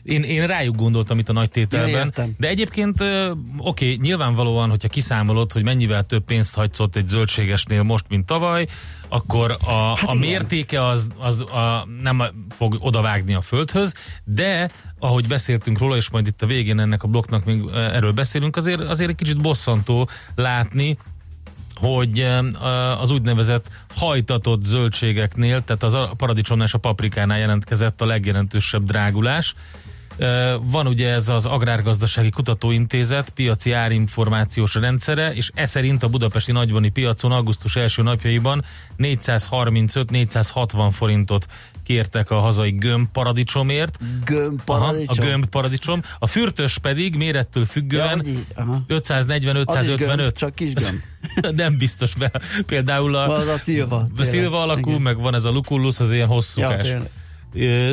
Én, 0.10 0.24
én 0.24 0.48
rájuk 0.48 0.76
gondoltam 0.76 1.20
itt 1.20 1.30
a 1.30 1.34
nagy 1.34 1.50
tételben. 1.50 2.14
Ja, 2.16 2.26
de 2.38 2.48
egyébként 2.48 3.02
oké, 3.02 3.34
okay, 3.58 3.98
nyilvánvalóan, 4.02 4.70
hogyha 4.70 4.88
kiszámolod, 4.88 5.52
hogy 5.52 5.64
mennyivel 5.64 6.04
több 6.04 6.24
pénzt 6.24 6.56
hagysz 6.56 6.80
ott 6.80 6.96
egy 6.96 7.08
zöldségesnél 7.08 7.84
most, 7.84 8.06
mint 8.10 8.26
tavaly, 8.26 8.68
akkor 9.08 9.58
a, 9.66 9.72
hát 9.72 10.10
a 10.10 10.14
mértéke 10.14 10.86
az, 10.86 11.08
az 11.18 11.42
a, 11.42 11.88
nem 12.02 12.24
fog 12.50 12.78
odavágni 12.80 13.34
a 13.34 13.42
földhöz, 13.42 13.94
de 14.24 14.70
ahogy 15.00 15.28
beszéltünk 15.28 15.78
róla, 15.78 15.96
és 15.96 16.10
majd 16.10 16.28
itt 16.28 16.42
a 16.42 16.46
végén 16.46 16.80
ennek 16.80 17.04
a 17.04 17.08
blokknak 17.08 17.46
még 17.46 17.62
erről 17.74 18.12
beszélünk, 18.12 18.56
azért, 18.56 18.80
azért 18.80 19.10
egy 19.10 19.16
kicsit 19.16 19.42
bosszantó 19.42 20.10
látni, 20.36 20.98
hogy 21.76 22.28
az 23.00 23.12
úgynevezett 23.12 23.68
hajtatott 23.96 24.64
zöldségeknél, 24.64 25.64
tehát 25.64 25.84
az 25.84 25.94
a 25.94 26.12
paradicsomnál 26.18 26.68
és 26.68 26.74
a 26.74 26.78
paprikánál 26.78 27.40
jelentkezett 27.40 28.02
a 28.02 28.06
legjelentősebb 28.06 28.84
drágulás, 28.84 29.56
van 30.62 30.88
ugye 30.88 31.10
ez 31.10 31.30
az 31.30 31.46
Agrárgazdasági 31.46 32.30
Kutatóintézet 32.30 33.30
piaci 33.30 33.72
árinformációs 33.72 34.76
rendszere, 34.76 35.34
és 35.34 35.52
e 35.54 35.66
szerint 35.66 36.04
a 36.04 36.08
budapesti 36.08 36.52
nagyvani 36.52 36.90
piacon 36.90 37.32
augusztus 37.32 37.76
első 37.76 38.02
napjaiban 38.02 38.64
435-460 38.98 40.90
forintot 40.92 41.46
kértek 41.84 42.32
a 42.32 42.40
hazai 42.40 42.72
gömb 42.72 43.08
paradicsomért. 43.12 44.00
Gömb 44.26 44.62
paradicsom? 44.66 45.16
Aha, 45.18 45.28
a 45.28 45.30
gömb 45.30 45.46
paradicsom. 45.46 46.02
A 46.20 46.28
fürtös 46.28 46.78
pedig 46.78 47.16
mérettől 47.16 47.66
függően 47.66 48.26
ja, 48.56 48.84
540-555. 48.88 50.34
csak 50.34 50.56
kis 50.56 50.74
gömb. 50.74 51.02
Nem 51.62 51.78
biztos, 51.78 52.16
mert 52.16 52.44
például 52.66 53.16
a, 53.16 53.38
az 53.38 53.48
a 53.48 53.58
szilva. 53.58 54.08
A 54.18 54.24
szilva 54.24 54.62
alakú, 54.62 54.90
Igen. 54.90 55.02
meg 55.02 55.20
van 55.20 55.36
ez 55.36 55.44
a 55.44 55.50
lukullus, 55.50 56.00
az 56.00 56.12
ilyen 56.12 56.28
hosszúkás. 56.28 56.88
Ja, 56.88 57.02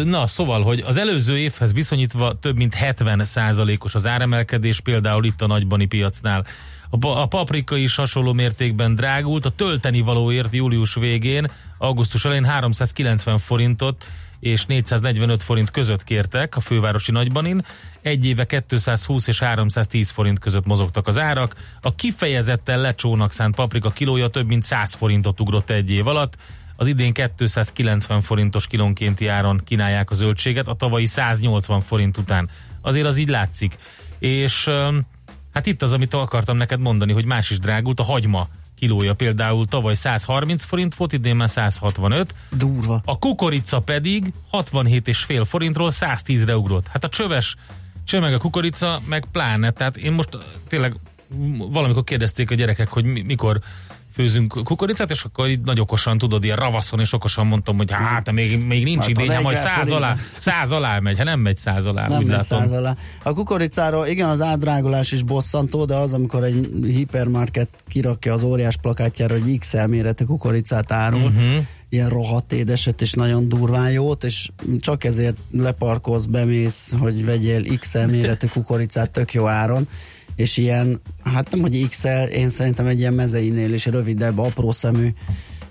Na, 0.05 0.27
szóval, 0.27 0.63
hogy 0.63 0.83
az 0.87 0.97
előző 0.97 1.39
évhez 1.39 1.73
viszonyítva 1.73 2.39
több 2.39 2.57
mint 2.57 2.75
70 2.75 3.25
százalékos 3.25 3.95
az 3.95 4.07
áremelkedés, 4.07 4.81
például 4.81 5.25
itt 5.25 5.43
a 5.43 5.47
nagybani 5.47 5.87
piacnál. 5.87 6.47
A 7.01 7.27
paprika 7.27 7.77
is 7.77 7.95
hasonló 7.95 8.33
mértékben 8.33 8.95
drágult, 8.95 9.45
a 9.45 9.51
tölteni 9.51 10.01
valóért 10.01 10.55
július 10.55 10.95
végén, 10.95 11.51
augusztus 11.79 12.25
elején 12.25 12.45
390 12.45 13.39
forintot 13.39 14.05
és 14.41 14.67
445 14.67 15.43
forint 15.43 15.71
között 15.71 16.05
kértek 16.05 16.57
a 16.57 16.61
fővárosi 16.61 17.13
nagybanin. 17.13 17.65
Egy 18.03 18.25
éve 18.25 18.47
220 18.47 19.27
és 19.27 19.39
310 19.39 20.11
forint 20.11 20.39
között 20.39 20.67
mozogtak 20.67 21.07
az 21.07 21.19
árak. 21.19 21.55
A 21.81 21.95
kifejezetten 21.95 22.81
lecsónak 22.81 23.33
szánt 23.33 23.55
paprika 23.55 23.91
kilója 23.91 24.29
több 24.29 24.47
mint 24.47 24.65
100 24.65 24.95
forintot 24.95 25.41
ugrott 25.41 25.71
egy 25.71 25.91
év 25.91 26.07
alatt. 26.07 26.37
Az 26.77 26.87
idén 26.87 27.13
290 27.13 28.21
forintos 28.21 28.67
kilónkénti 28.67 29.27
áron 29.27 29.61
kínálják 29.65 30.11
a 30.11 30.15
zöldséget, 30.15 30.69
a 30.69 30.75
tavalyi 30.75 31.07
180 31.07 31.81
forint 31.81 32.17
után. 32.17 32.51
Azért 32.81 33.07
az 33.07 33.17
így 33.17 33.29
látszik. 33.29 33.79
És 34.19 34.69
hát 35.53 35.67
itt 35.67 35.83
az, 35.83 35.93
amit 35.93 36.15
akartam 36.15 36.57
neked 36.57 36.81
mondani, 36.81 37.13
hogy 37.13 37.25
más 37.25 37.51
is 37.51 37.59
drágult, 37.59 38.01
a 38.01 38.05
hagyma 38.05 38.49
kilója 38.77 39.15
például 39.15 39.67
tavaly 39.67 39.95
130 39.95 40.65
forint 40.65 40.95
volt, 40.95 41.13
idén 41.13 41.37
már 41.37 41.51
165. 41.51 42.35
Durva. 42.51 43.03
A 43.05 43.19
kukorica 43.19 43.79
pedig 43.79 44.33
67,5 44.53 45.45
forintról 45.47 45.91
110-re 45.93 46.57
ugrott. 46.57 46.87
Hát 46.87 47.05
a 47.05 47.09
csöves 47.09 47.57
csömeg 48.05 48.35
a 48.35 48.39
kukorica, 48.39 49.01
meg 49.09 49.27
pláne. 49.33 49.71
Tehát 49.71 49.97
én 49.97 50.13
most 50.13 50.39
tényleg 50.69 50.97
valamikor 51.57 52.05
kérdezték 52.05 52.51
a 52.51 52.55
gyerekek, 52.55 52.89
hogy 52.89 53.25
mikor 53.25 53.61
főzünk 54.17 54.61
kukoricát, 54.65 55.11
és 55.11 55.25
akkor 55.25 55.49
így 55.49 55.61
nagy 55.61 55.81
okosan 55.81 56.19
tudod, 56.19 56.45
ilyen 56.45 56.57
ravaszon, 56.57 57.01
és 57.01 57.13
okosan 57.13 57.47
mondtam, 57.47 57.77
hogy 57.77 57.91
hát 57.91 58.33
még, 58.33 58.67
még 58.67 58.85
nincs 58.85 59.07
hát, 59.07 59.43
majd 59.43 59.57
száz 59.57 59.91
alá, 59.91 60.15
száz 60.19 60.71
alá 60.71 60.99
megy, 60.99 61.17
hát 61.17 61.27
nem 61.27 61.41
megy 61.41 61.57
száz 61.57 61.87
alá, 61.87 62.09
nem 62.09 62.19
úgy 62.19 62.27
megy 62.27 62.37
látom. 62.37 62.59
Száz 62.59 62.73
alá. 62.73 62.97
A 63.23 63.33
kukoricáról 63.33 64.07
igen, 64.07 64.29
az 64.29 64.41
ádrágolás 64.41 65.13
is 65.13 65.23
bosszantó, 65.23 65.85
de 65.85 65.95
az, 65.95 66.13
amikor 66.13 66.45
egy 66.45 66.71
hipermarket 66.83 67.69
kirakja 67.89 68.33
az 68.33 68.43
óriás 68.43 68.77
plakátjára, 68.77 69.39
hogy 69.39 69.59
XL 69.59 69.87
méretű 69.87 70.25
kukoricát 70.25 70.93
árul, 70.93 71.21
uh-huh 71.21 71.67
ilyen 71.89 72.09
rohadt 72.09 72.53
édeset 72.53 73.01
és 73.01 73.13
nagyon 73.13 73.49
durván 73.49 73.91
jót, 73.91 74.25
és 74.25 74.49
csak 74.81 75.05
ezért 75.05 75.37
leparkolsz, 75.51 76.25
bemész, 76.25 76.95
hogy 76.99 77.25
vegyél 77.25 77.79
XL 77.79 77.99
méretű 77.99 78.47
kukoricát 78.47 79.11
tök 79.11 79.33
jó 79.33 79.47
áron, 79.47 79.89
és 80.37 80.57
ilyen, 80.57 81.01
hát 81.25 81.51
nem, 81.51 81.61
hogy 81.61 81.89
XL, 81.89 82.09
én 82.09 82.49
szerintem 82.49 82.87
egy 82.87 82.99
ilyen 82.99 83.15
mezeinél 83.15 83.73
is 83.73 83.87
rövidebb, 83.87 84.39
apró 84.39 84.73
szemű 84.73 85.09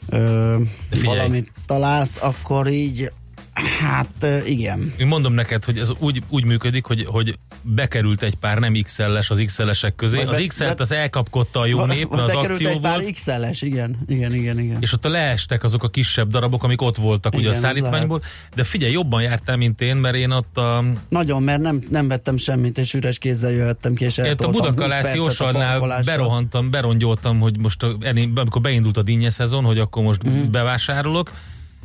ö, 0.10 0.58
valamit 1.04 1.52
találsz, 1.66 2.22
akkor 2.22 2.68
így 2.68 3.12
Hát 3.56 4.28
igen. 4.46 4.94
Én 4.98 5.08
mondom 5.08 5.34
neked, 5.34 5.64
hogy 5.64 5.78
ez 5.78 5.92
úgy, 6.00 6.24
úgy 6.30 6.46
működik, 6.46 6.86
hogy, 6.86 7.06
hogy 7.06 7.38
bekerült 7.62 8.24
egy 8.24 8.36
pár 8.36 8.58
nem 8.58 8.74
XL-es 8.84 9.30
az 9.30 9.44
XL-esek 9.46 9.96
közé. 9.96 10.18
Vagy 10.18 10.28
az 10.28 10.38
be, 10.38 10.46
XL-t 10.46 10.80
az 10.80 10.92
elkapkodta 10.92 11.60
a 11.60 11.66
jó 11.66 11.86
nép, 11.86 12.10
mert 12.10 12.24
az 12.24 12.34
akció 12.34 12.70
egy 12.70 12.80
pár 12.80 13.04
XL-es, 13.12 13.62
igen. 13.62 13.96
igen, 14.08 14.34
igen, 14.34 14.60
igen. 14.60 14.78
És 14.80 14.94
ott 14.94 15.04
leestek 15.04 15.64
azok 15.64 15.84
a 15.84 15.90
kisebb 15.90 16.30
darabok, 16.30 16.64
amik 16.64 16.82
ott 16.82 16.96
voltak 16.96 17.34
igen, 17.34 17.46
ugye 17.46 17.56
a 17.56 17.60
szállítmányból. 17.60 18.22
De 18.56 18.64
figyelj, 18.64 18.92
jobban 18.92 19.22
jártál, 19.22 19.58
mint 19.58 19.82
én, 19.82 19.96
mert 19.96 20.16
én 20.16 20.32
ott 20.32 20.58
a... 20.58 20.84
Nagyon, 21.10 21.44
mert 21.44 21.62
nem, 21.62 21.84
nem 21.90 22.08
vettem 22.08 22.38
semmit, 22.38 22.78
és 22.78 22.94
üres 22.94 23.18
kézzel 23.18 23.52
jöhettem 23.52 23.94
ki, 23.96 24.04
és 24.04 24.18
a 24.18 24.36
Budakalászi 24.52 25.18
Jósalnál 25.18 26.02
berohantam, 26.06 26.70
berongyoltam, 26.70 27.40
hogy 27.40 27.60
most 27.60 27.84
a, 27.84 27.98
amikor 28.36 28.62
beindult 28.62 28.98
a 28.98 29.02
dinnye 29.02 29.30
szezon, 29.30 29.64
hogy 29.64 29.80
akkor 29.80 30.04
most 30.04 30.24
uh-huh. 30.24 30.46
bevásárolok, 30.46 31.32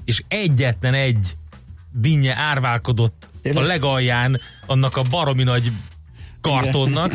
és 0.04 0.22
egyetlen 0.28 0.94
egy 0.94 1.36
dinnye 1.92 2.36
árválkodott 2.36 3.28
a 3.54 3.60
legalján 3.60 4.40
annak 4.66 4.96
a 4.96 5.02
baromi 5.10 5.42
nagy 5.42 5.72
kartonnak, 6.40 7.12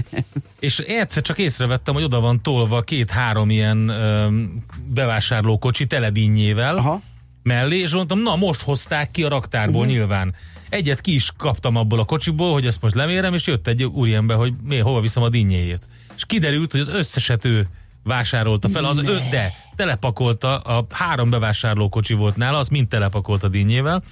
és 0.60 0.80
egyszer 0.80 1.24
csak 1.24 1.38
észrevettem, 1.38 1.94
hogy 1.94 2.04
oda 2.04 2.20
van 2.20 2.42
tolva 2.42 2.82
két-három 2.82 3.50
ilyen 3.50 3.90
öm, 3.90 4.64
bevásárlókocsi 4.94 5.86
tele 5.86 6.10
dinnyével 6.10 6.78
Aha. 6.78 7.02
mellé, 7.44 7.80
és 7.80 7.92
mondtam, 7.92 8.20
na 8.20 8.36
most 8.36 8.62
hozták 8.62 9.12
ki 9.12 9.24
a 9.24 9.30
raktárból 9.30 9.82
uh-huh. 9.82 9.94
nyilván. 9.94 10.36
Egyet 10.70 11.02
ki 11.02 11.14
is 11.14 11.32
kaptam 11.38 11.76
abból 11.76 12.00
a 12.00 12.06
kocsiból, 12.06 12.54
hogy 12.54 12.66
ezt 12.66 12.82
most 12.82 12.96
lemérem, 12.96 13.34
és 13.34 13.48
jött 13.48 13.68
egy 13.68 13.84
úriember, 13.84 14.38
hogy 14.38 14.54
mi, 14.64 14.78
hova 14.78 15.02
viszem 15.02 15.24
a 15.24 15.30
dinnyéjét. 15.30 15.88
És 16.16 16.26
kiderült, 16.26 16.72
hogy 16.72 16.80
az 16.80 16.88
összeset 16.88 17.46
ő 17.46 17.68
vásárolta 18.04 18.70
fel, 18.70 18.86
az 18.86 18.98
öt, 18.98 19.30
de 19.30 19.54
telepakolta, 19.76 20.58
a 20.58 20.86
három 20.90 21.30
bevásárlókocsi 21.30 22.14
volt 22.14 22.36
nála, 22.36 22.58
az 22.58 22.68
mind 22.68 22.88
telepakolta 22.88 23.48
dinnyével, 23.48 24.04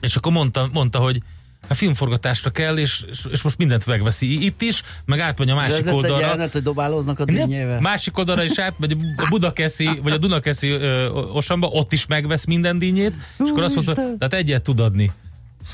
és 0.00 0.16
akkor 0.16 0.32
mondta, 0.32 0.68
mondta 0.72 0.98
hogy 0.98 1.22
a 1.68 1.74
filmforgatásra 1.74 2.50
kell, 2.50 2.78
és, 2.78 3.04
és 3.30 3.42
most 3.42 3.58
mindent 3.58 3.86
megveszi 3.86 4.44
itt 4.44 4.62
is, 4.62 4.82
meg 5.04 5.20
átmegy 5.20 5.50
a 5.50 5.54
másik 5.54 5.86
ez 5.86 5.94
oldalra. 5.94 6.14
Ez 6.16 6.20
jelenet, 6.20 6.52
hogy 6.52 6.62
dobálóznak 6.62 7.18
a 7.20 7.24
dinnyével? 7.24 7.80
Másik 7.80 8.18
oldalra 8.18 8.42
is 8.42 8.58
átmegy 8.58 8.96
a 9.16 9.26
Budakeszi, 9.28 9.90
vagy 10.02 10.12
a 10.12 10.18
Dunakeszi 10.18 10.68
ö, 10.68 11.08
Osamba, 11.08 11.66
ott 11.66 11.92
is 11.92 12.06
megvesz 12.06 12.44
minden 12.44 12.78
dinnyét, 12.78 13.12
és 13.44 13.50
akkor 13.50 13.62
azt 13.62 13.74
mondta, 13.74 13.94
tehát 13.94 14.34
egyet 14.34 14.62
tud 14.62 14.80
adni. 14.80 15.12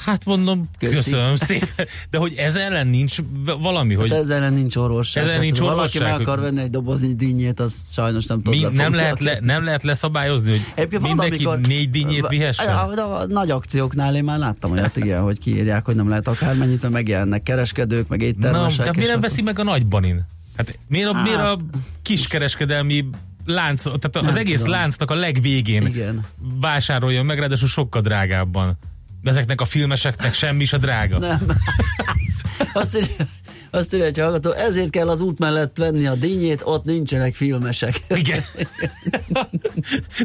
Hát 0.05 0.25
mondom, 0.25 0.69
Köszi. 0.79 0.95
köszönöm 0.95 1.37
szépen. 1.49 1.87
De 2.11 2.19
hogy 2.19 2.35
ez 2.37 2.55
ellen 2.55 2.87
nincs 2.87 3.17
valami, 3.61 3.95
hogy... 3.95 4.11
Hát 4.11 4.19
ez 4.19 4.29
ellen 4.29 4.53
nincs 4.53 4.77
orvosság. 4.77 5.25
Ezzel 5.25 5.39
nincs 5.39 5.61
orvosság. 5.61 5.77
Valaki 5.77 5.99
meg 5.99 6.21
akar 6.21 6.41
venni 6.41 6.61
egy 6.61 6.71
doboznyi 6.71 7.15
dinnyét, 7.15 7.61
az 7.61 7.93
sajnos 7.93 8.27
nem 8.27 8.43
tud 8.43 8.55
Mi, 8.55 8.67
nem, 8.73 8.95
lehet 8.95 9.21
le, 9.21 9.39
nem 9.41 9.65
lehet 9.65 9.83
leszabályozni, 9.83 10.51
hogy 10.51 10.61
Egyébként 10.75 11.03
mindenki 11.03 11.45
van, 11.45 11.53
amikor, 11.53 11.69
négy 11.69 11.91
dinnyét 11.91 12.29
vihessen? 12.29 12.77
A, 12.77 12.89
a, 12.89 13.21
a, 13.21 13.27
nagy 13.27 13.51
akcióknál 13.51 14.17
én 14.17 14.25
már 14.25 14.39
láttam 14.39 14.71
olyat, 14.71 14.97
igen, 14.97 15.23
hogy 15.23 15.39
kiírják, 15.39 15.85
hogy 15.85 15.95
nem 15.95 16.09
lehet 16.09 16.29
akármennyit, 16.29 16.83
mert 16.83 16.95
megjelennek 16.95 17.43
kereskedők, 17.43 18.09
meg 18.09 18.23
éttermesek. 18.23 18.79
Na, 18.79 18.85
de 18.85 18.91
miért 18.95 19.11
nem 19.11 19.21
veszi 19.21 19.43
meg 19.43 19.59
a 19.59 19.63
nagybanin? 19.63 20.25
Hát 20.57 20.79
miért 20.89 21.09
a, 21.09 21.15
hát, 21.15 21.23
miért 21.23 21.41
a 21.41 21.59
kiskereskedelmi 22.03 23.05
lánc, 23.45 23.83
tehát 23.83 24.17
az 24.17 24.23
nem 24.25 24.37
egész 24.37 24.59
tudom. 24.59 24.73
láncnak 24.73 25.11
a 25.11 25.15
legvégén 25.15 25.87
Igen. 25.87 26.25
vásároljon 26.61 27.27
meg, 27.27 27.39
ráadásul 27.39 27.69
sokkal 27.69 28.01
drágábban. 28.03 28.79
Ezeknek 29.23 29.61
a 29.61 29.65
filmeseknek 29.65 30.35
semmi 30.35 30.63
is 30.63 30.73
a 30.73 30.79
drága. 30.79 31.19
Nem. 31.19 31.47
Azt 32.73 32.97
írja, 32.97 33.27
azt 33.71 33.95
írja, 33.95 34.05
hogy 34.05 34.19
hallgató, 34.19 34.53
ezért 34.53 34.91
kell 34.91 35.09
az 35.09 35.21
út 35.21 35.39
mellett 35.39 35.77
venni 35.77 36.07
a 36.07 36.15
dinnyét, 36.15 36.61
ott 36.65 36.85
nincsenek 36.85 37.35
filmesek. 37.35 38.01
Igen. 38.23 38.45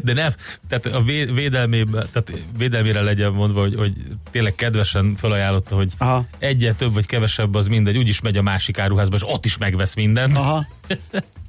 De 0.02 0.12
nem, 0.12 0.32
tehát 0.68 0.86
a 0.86 1.02
védelmében, 1.34 2.06
tehát 2.12 2.32
védelmére 2.58 3.00
legyen 3.00 3.32
mondva, 3.32 3.60
hogy, 3.60 3.74
hogy 3.74 3.92
tényleg 4.30 4.54
kedvesen 4.54 5.14
felajánlotta, 5.14 5.74
hogy 5.74 5.92
Aha. 5.98 6.26
egyet 6.38 6.76
több 6.76 6.92
vagy 6.92 7.06
kevesebb 7.06 7.54
az 7.54 7.66
mindegy, 7.66 7.96
úgyis 7.96 8.20
megy 8.20 8.36
a 8.36 8.42
másik 8.42 8.78
áruházba, 8.78 9.16
és 9.16 9.22
ott 9.24 9.44
is 9.44 9.58
megvesz 9.58 9.94
mindent. 9.94 10.36
Aha. 10.36 10.66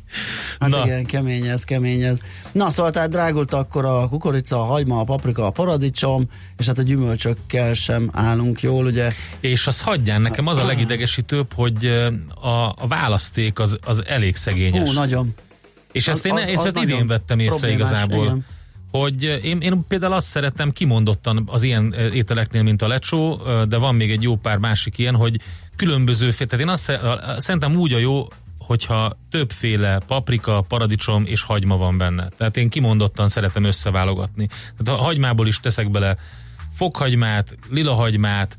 Hát 0.60 0.70
Na. 0.70 0.86
igen, 0.86 1.06
kemény 1.06 1.46
ez, 1.46 1.64
kemény 1.64 2.02
ez. 2.02 2.20
Na, 2.52 2.70
szóval 2.70 2.92
tehát 2.92 3.10
drágult 3.10 3.54
akkor 3.54 3.86
a 3.86 4.08
kukorica, 4.08 4.62
a 4.62 4.66
hagyma, 4.66 5.00
a 5.00 5.04
paprika, 5.04 5.46
a 5.46 5.50
paradicsom, 5.50 6.30
és 6.58 6.66
hát 6.66 6.78
a 6.78 6.82
gyümölcsökkel 6.82 7.74
sem 7.74 8.10
állunk 8.14 8.62
jól, 8.62 8.86
ugye. 8.86 9.14
És 9.40 9.68
az 9.68 9.82
hagyján, 9.82 10.22
nekem 10.22 10.48
az 10.48 10.58
a 10.58 10.66
legidegesítőbb, 10.66 11.54
hogy 11.54 11.86
a, 12.42 12.66
a 12.66 12.88
választék 12.88 13.60
az, 13.60 13.78
az 13.86 14.06
elég 14.06 14.36
szegényes. 14.36 14.90
Hú, 14.90 14.96
nagyon. 14.96 15.34
És 15.92 16.08
ezt 16.08 16.20
az, 16.20 16.26
én, 16.26 16.34
az, 16.34 16.48
és 16.48 16.56
az 16.56 16.66
ezt 16.66 16.78
idén 16.78 17.08
vettem 17.08 17.40
észre 17.40 17.72
igazából. 17.72 18.26
Igen 18.26 18.46
hogy 18.92 19.24
én, 19.44 19.58
én 19.60 19.86
például 19.88 20.14
azt 20.14 20.28
szeretem 20.28 20.72
kimondottan 20.72 21.44
az 21.46 21.64
ilyen 21.64 21.94
ételeknél, 22.14 22.64
mint 22.64 22.82
a 22.82 22.88
lecsó, 22.88 23.42
de 23.68 23.78
van 23.78 23.96
még 23.96 24.12
egy 24.12 24.24
jó 24.24 24.36
pár 24.36 24.58
másik 24.58 24.98
ilyen, 24.98 25.16
hogy 25.16 25.42
különböző, 25.76 26.32
tehát 26.32 26.60
én 26.60 26.70
azt 26.70 27.00
szerintem 27.38 27.76
úgy 27.76 27.94
a 27.94 27.98
jó, 27.98 28.28
hogyha 28.68 29.18
többféle 29.30 30.00
paprika, 30.08 30.64
paradicsom 30.68 31.26
és 31.26 31.42
hagyma 31.42 31.78
van 31.78 31.98
benne. 31.98 32.30
Tehát 32.38 32.58
én 32.58 32.70
kimondottan 32.70 33.28
szeretem 33.28 33.64
összeválogatni. 33.64 34.48
Tehát 34.78 35.02
a 35.02 35.04
hagymából 35.04 35.48
is 35.48 35.60
teszek 35.60 35.92
bele 35.92 36.18
fokhagymát, 36.76 37.58
lilahagymát, 37.70 38.58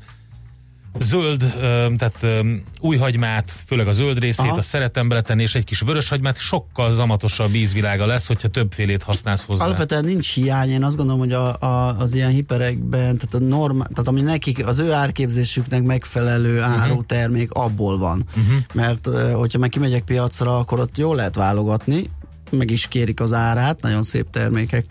zöld, 0.99 1.53
tehát 1.97 2.45
új 2.79 2.97
hagymát, 2.97 3.51
főleg 3.65 3.87
a 3.87 3.93
zöld 3.93 4.19
részét, 4.19 4.45
Aha. 4.45 4.57
azt 4.57 4.69
szeretem 4.69 5.07
beletenni, 5.07 5.41
és 5.41 5.55
egy 5.55 5.63
kis 5.63 5.79
vörös 5.79 6.09
hagymát, 6.09 6.37
sokkal 6.37 6.91
zamatosabb 6.91 7.51
vízvilága 7.51 8.05
lesz, 8.05 8.27
hogyha 8.27 8.47
többfélét 8.47 9.03
használsz 9.03 9.45
hozzá. 9.45 9.65
Alapvetően 9.65 10.03
nincs 10.03 10.33
hiány, 10.33 10.69
én 10.69 10.83
azt 10.83 10.95
gondolom, 10.95 11.19
hogy 11.19 11.31
a, 11.31 11.61
a, 11.61 11.97
az 11.99 12.13
ilyen 12.13 12.29
hiperekben, 12.29 13.17
tehát, 13.17 13.33
a 13.33 13.39
norma, 13.39 13.83
tehát 13.83 14.07
ami 14.07 14.21
nekik, 14.21 14.67
az 14.67 14.79
ő 14.79 14.91
árképzésüknek 14.91 15.83
megfelelő 15.83 16.59
uh-huh. 16.59 16.81
árutermék 16.81 17.51
abból 17.51 17.97
van. 17.97 18.25
Uh-huh. 18.29 18.55
Mert 18.73 19.09
hogyha 19.33 19.59
meg 19.59 19.69
kimegyek 19.69 20.03
piacra, 20.03 20.57
akkor 20.57 20.79
ott 20.79 20.97
jól 20.97 21.15
lehet 21.15 21.35
válogatni, 21.35 22.09
meg 22.51 22.71
is 22.71 22.87
kérik 22.87 23.19
az 23.19 23.33
árát, 23.33 23.81
nagyon 23.81 24.03
szép 24.03 24.29
termékek 24.29 24.85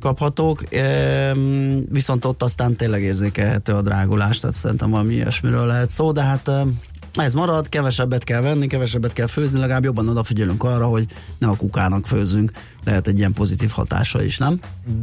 kaphatók, 0.00 0.64
viszont 1.88 2.24
ott 2.24 2.42
aztán 2.42 2.76
tényleg 2.76 3.02
érzékelhető 3.02 3.72
a 3.72 3.82
drágulás, 3.82 4.40
tehát 4.40 4.56
szerintem 4.56 4.90
valami 4.90 5.14
ilyesmiről 5.14 5.66
lehet 5.66 5.90
szó, 5.90 6.12
de 6.12 6.22
hát 6.22 6.50
ez 7.14 7.34
marad, 7.34 7.68
kevesebbet 7.68 8.24
kell 8.24 8.40
venni, 8.40 8.66
kevesebbet 8.66 9.12
kell 9.12 9.26
főzni, 9.26 9.58
legalább 9.58 9.84
jobban 9.84 10.08
odafigyelünk 10.08 10.64
arra, 10.64 10.86
hogy 10.86 11.06
ne 11.38 11.48
a 11.48 11.56
kukának 11.56 12.06
főzzünk. 12.06 12.52
Lehet 12.84 13.06
egy 13.06 13.18
ilyen 13.18 13.32
pozitív 13.32 13.70
hatása 13.70 14.22
is, 14.22 14.38
nem? 14.38 14.60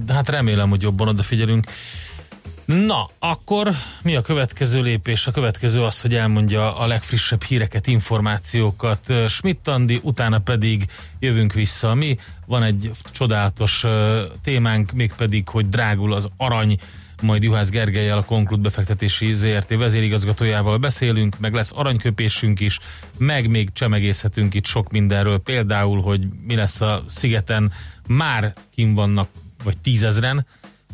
Hát 0.08 0.30
remélem, 0.30 0.70
hogy 0.70 0.82
jobban 0.82 1.08
odafigyelünk. 1.08 1.66
Na, 2.68 3.10
akkor 3.20 3.72
mi 4.04 4.16
a 4.16 4.22
következő 4.22 4.82
lépés? 4.82 5.28
A 5.28 5.32
következő 5.32 5.84
az, 5.84 6.02
hogy 6.02 6.16
elmondja 6.16 6.78
a 6.78 6.88
legfrissebb 6.88 7.44
híreket, 7.44 7.88
információkat 7.88 9.14
Schmidt 9.28 9.68
Andi, 9.68 10.00
utána 10.04 10.40
pedig 10.40 10.86
jövünk 11.20 11.54
vissza. 11.54 11.94
Mi 11.94 12.18
van 12.46 12.64
egy 12.64 12.92
csodálatos 13.12 13.86
témánk, 14.44 14.92
mégpedig, 14.92 15.48
hogy 15.50 15.70
drágul 15.70 16.14
az 16.14 16.30
arany, 16.38 16.80
majd 17.22 17.44
Juhász 17.44 17.70
Gergelyel 17.70 18.18
a 18.18 18.24
Konklud 18.24 18.60
befektetési 18.60 19.34
ZRT 19.34 19.70
vezérigazgatójával 19.76 20.78
beszélünk, 20.78 21.40
meg 21.40 21.54
lesz 21.54 21.72
aranyköpésünk 21.76 22.60
is, 22.60 22.80
meg 23.18 23.50
még 23.50 23.70
csemegészhetünk 23.74 24.54
itt 24.54 24.66
sok 24.66 24.92
mindenről, 24.92 25.40
például, 25.40 26.02
hogy 26.02 26.28
mi 26.48 26.56
lesz 26.56 26.82
a 26.82 27.04
szigeten, 27.08 27.72
már 28.08 28.54
kim 28.76 28.94
vannak, 28.94 29.30
vagy 29.64 29.78
tízezren, 29.78 30.46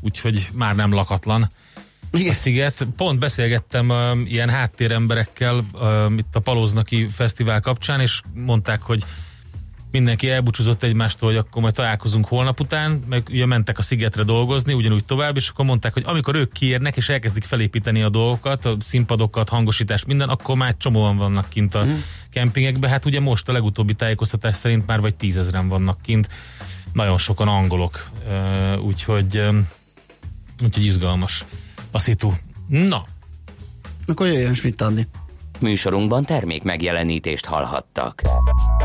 úgyhogy 0.01 0.49
már 0.51 0.75
nem 0.75 0.93
lakatlan 0.93 1.49
igen. 2.19 2.32
a 2.32 2.36
sziget. 2.36 2.88
Pont 2.97 3.19
beszélgettem 3.19 3.89
uh, 3.89 4.32
ilyen 4.32 4.49
háttéremberekkel 4.49 5.65
uh, 5.73 6.12
itt 6.17 6.36
a 6.36 6.39
Palóznaki 6.39 7.08
Fesztivál 7.08 7.60
kapcsán, 7.60 7.99
és 7.99 8.21
mondták, 8.34 8.82
hogy 8.82 9.04
mindenki 9.93 10.30
elbúcsúzott 10.30 10.84
egymástól, 10.84 11.30
hogy 11.30 11.38
akkor 11.38 11.62
majd 11.62 11.73
találkozunk 11.73 12.26
holnap 12.28 12.60
után, 12.60 13.04
meg 13.10 13.23
ugye 13.30 13.45
mentek 13.45 13.78
a 13.78 13.82
szigetre 13.82 14.23
dolgozni, 14.23 14.73
ugyanúgy 14.73 15.06
tovább, 15.06 15.36
és 15.36 15.49
akkor 15.49 15.65
mondták, 15.65 15.93
hogy 15.93 16.04
amikor 16.06 16.36
ők 16.36 16.52
kiérnek 16.52 16.97
és 16.97 17.10
elkezdik 17.10 17.43
felépíteni 17.43 18.02
a 18.02 18.10
dolgokat, 18.10 18.65
a 18.65 18.76
színpadokat, 18.80 19.49
hangosítást, 19.49 20.06
minden, 20.06 20.30
akkor 20.30 20.56
már 20.56 20.78
csomóan 20.78 21.17
vannak 21.17 21.49
kint 21.49 21.76
a 21.76 21.86
mm. 21.86 21.93
kempingekben. 22.32 22.89
Hát 22.89 23.06
ugye 23.06 23.19
most 23.19 23.49
a 23.49 23.52
legutóbbi 23.52 23.93
tájékoztatás 23.93 24.56
szerint 24.56 24.88
már 24.88 25.02
vagy 25.02 25.15
tízezren 25.15 25.67
vannak 25.67 26.02
kint, 26.02 26.30
nagyon 26.93 27.17
sokan 27.17 27.47
angolok, 27.47 28.10
úgyhogy, 28.80 29.38
um, 29.38 29.67
úgyhogy 30.63 30.86
izgalmas 30.86 31.45
a 31.93 31.99
szitu. 31.99 32.34
Na. 32.67 33.03
Akkor 34.08 34.27
jöjjön 34.27 34.53
Schmidt 34.53 34.82
Andi. 34.82 35.08
Műsorunkban 35.63 36.26
termék 36.26 36.63
megjelenítést 36.63 37.45
hallhattak. 37.45 38.21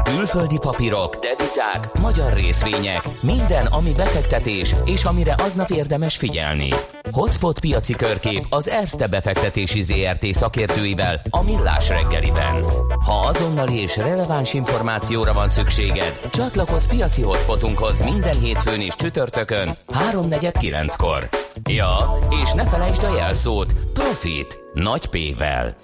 Külföldi 0.02 0.58
papírok, 0.60 1.16
devizák, 1.16 1.98
magyar 2.00 2.32
részvények, 2.32 3.08
minden, 3.20 3.66
ami 3.66 3.92
befektetés, 3.92 4.74
és 4.84 5.04
amire 5.04 5.34
aznap 5.38 5.70
érdemes 5.70 6.16
figyelni. 6.16 6.68
Hotspot 7.12 7.60
piaci 7.60 7.94
körkép 7.94 8.46
az 8.50 8.68
Erste 8.68 9.06
befektetési 9.06 9.82
ZRT 9.82 10.26
szakértőivel 10.32 11.20
a 11.30 11.42
Millás 11.42 11.88
reggeliben. 11.88 12.64
Ha 13.04 13.26
azonnali 13.26 13.80
és 13.80 13.96
releváns 13.96 14.54
információra 14.54 15.32
van 15.32 15.48
szükséged, 15.48 16.20
csatlakozz 16.30 16.86
piaci 16.86 17.22
hotspotunkhoz 17.22 18.00
minden 18.00 18.38
hétfőn 18.40 18.80
és 18.80 18.94
csütörtökön 18.94 19.68
3.49-kor. 20.12 21.28
Ja, 21.70 21.96
és 22.42 22.52
ne 22.52 22.64
felejtsd 22.64 23.02
a 23.02 23.16
jelszót 23.16 23.72
Profit 23.92 24.58
nagy 24.72 25.06
P-vel. 25.06 25.76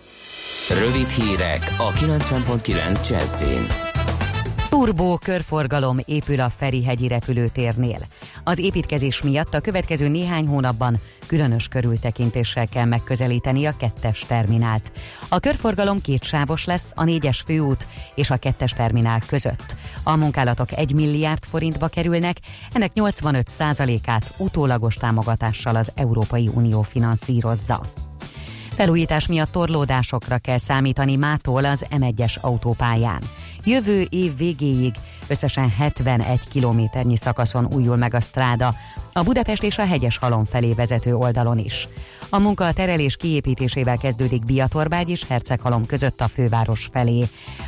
Rövid 0.68 1.08
hírek 1.08 1.74
a 1.78 1.92
90.9 1.92 3.08
Jazzin. 3.08 3.66
Turbó 4.68 5.18
körforgalom 5.18 5.98
épül 6.04 6.40
a 6.40 6.48
Ferihegyi 6.48 7.08
repülőtérnél. 7.08 7.98
Az 8.44 8.58
építkezés 8.58 9.22
miatt 9.22 9.54
a 9.54 9.60
következő 9.60 10.08
néhány 10.08 10.46
hónapban 10.46 11.00
különös 11.26 11.68
körültekintéssel 11.68 12.68
kell 12.68 12.84
megközelíteni 12.84 13.66
a 13.66 13.74
kettes 13.78 14.24
terminált. 14.28 14.92
A 15.28 15.38
körforgalom 15.38 16.00
kétsávos 16.00 16.64
lesz 16.64 16.92
a 16.94 17.04
négyes 17.04 17.40
főút 17.40 17.86
és 18.14 18.30
a 18.30 18.36
kettes 18.36 18.72
terminál 18.72 19.20
között. 19.26 19.76
A 20.02 20.16
munkálatok 20.16 20.72
1 20.72 20.94
milliárd 20.94 21.44
forintba 21.44 21.88
kerülnek, 21.88 22.36
ennek 22.72 22.90
85%-át 22.94 24.34
utólagos 24.36 24.94
támogatással 24.94 25.76
az 25.76 25.92
Európai 25.94 26.50
Unió 26.54 26.82
finanszírozza. 26.82 27.82
Felújítás 28.74 29.26
miatt 29.26 29.52
torlódásokra 29.52 30.38
kell 30.38 30.58
számítani 30.58 31.16
mától 31.16 31.64
az 31.64 31.86
M1-es 31.90 32.40
autópályán. 32.40 33.22
Jövő 33.64 34.06
év 34.10 34.36
végéig 34.36 34.94
összesen 35.28 35.70
71 35.70 36.40
kilométernyi 36.48 37.16
szakaszon 37.16 37.68
újul 37.74 37.96
meg 37.96 38.14
a 38.14 38.20
stráda, 38.20 38.74
a 39.12 39.22
Budapest 39.22 39.62
és 39.62 39.78
a 39.78 39.86
hegyes 39.86 40.18
halom 40.18 40.44
felé 40.44 40.72
vezető 40.72 41.14
oldalon 41.14 41.58
is. 41.58 41.88
A 42.28 42.38
munka 42.38 42.66
a 42.66 42.72
terelés 42.72 43.16
kiépítésével 43.16 43.96
kezdődik 43.96 44.44
Biatorbágy 44.44 45.08
és 45.08 45.26
Herceghalom 45.26 45.86
között 45.86 46.20
a 46.20 46.28
főváros 46.28 46.88
felé. 46.92 47.24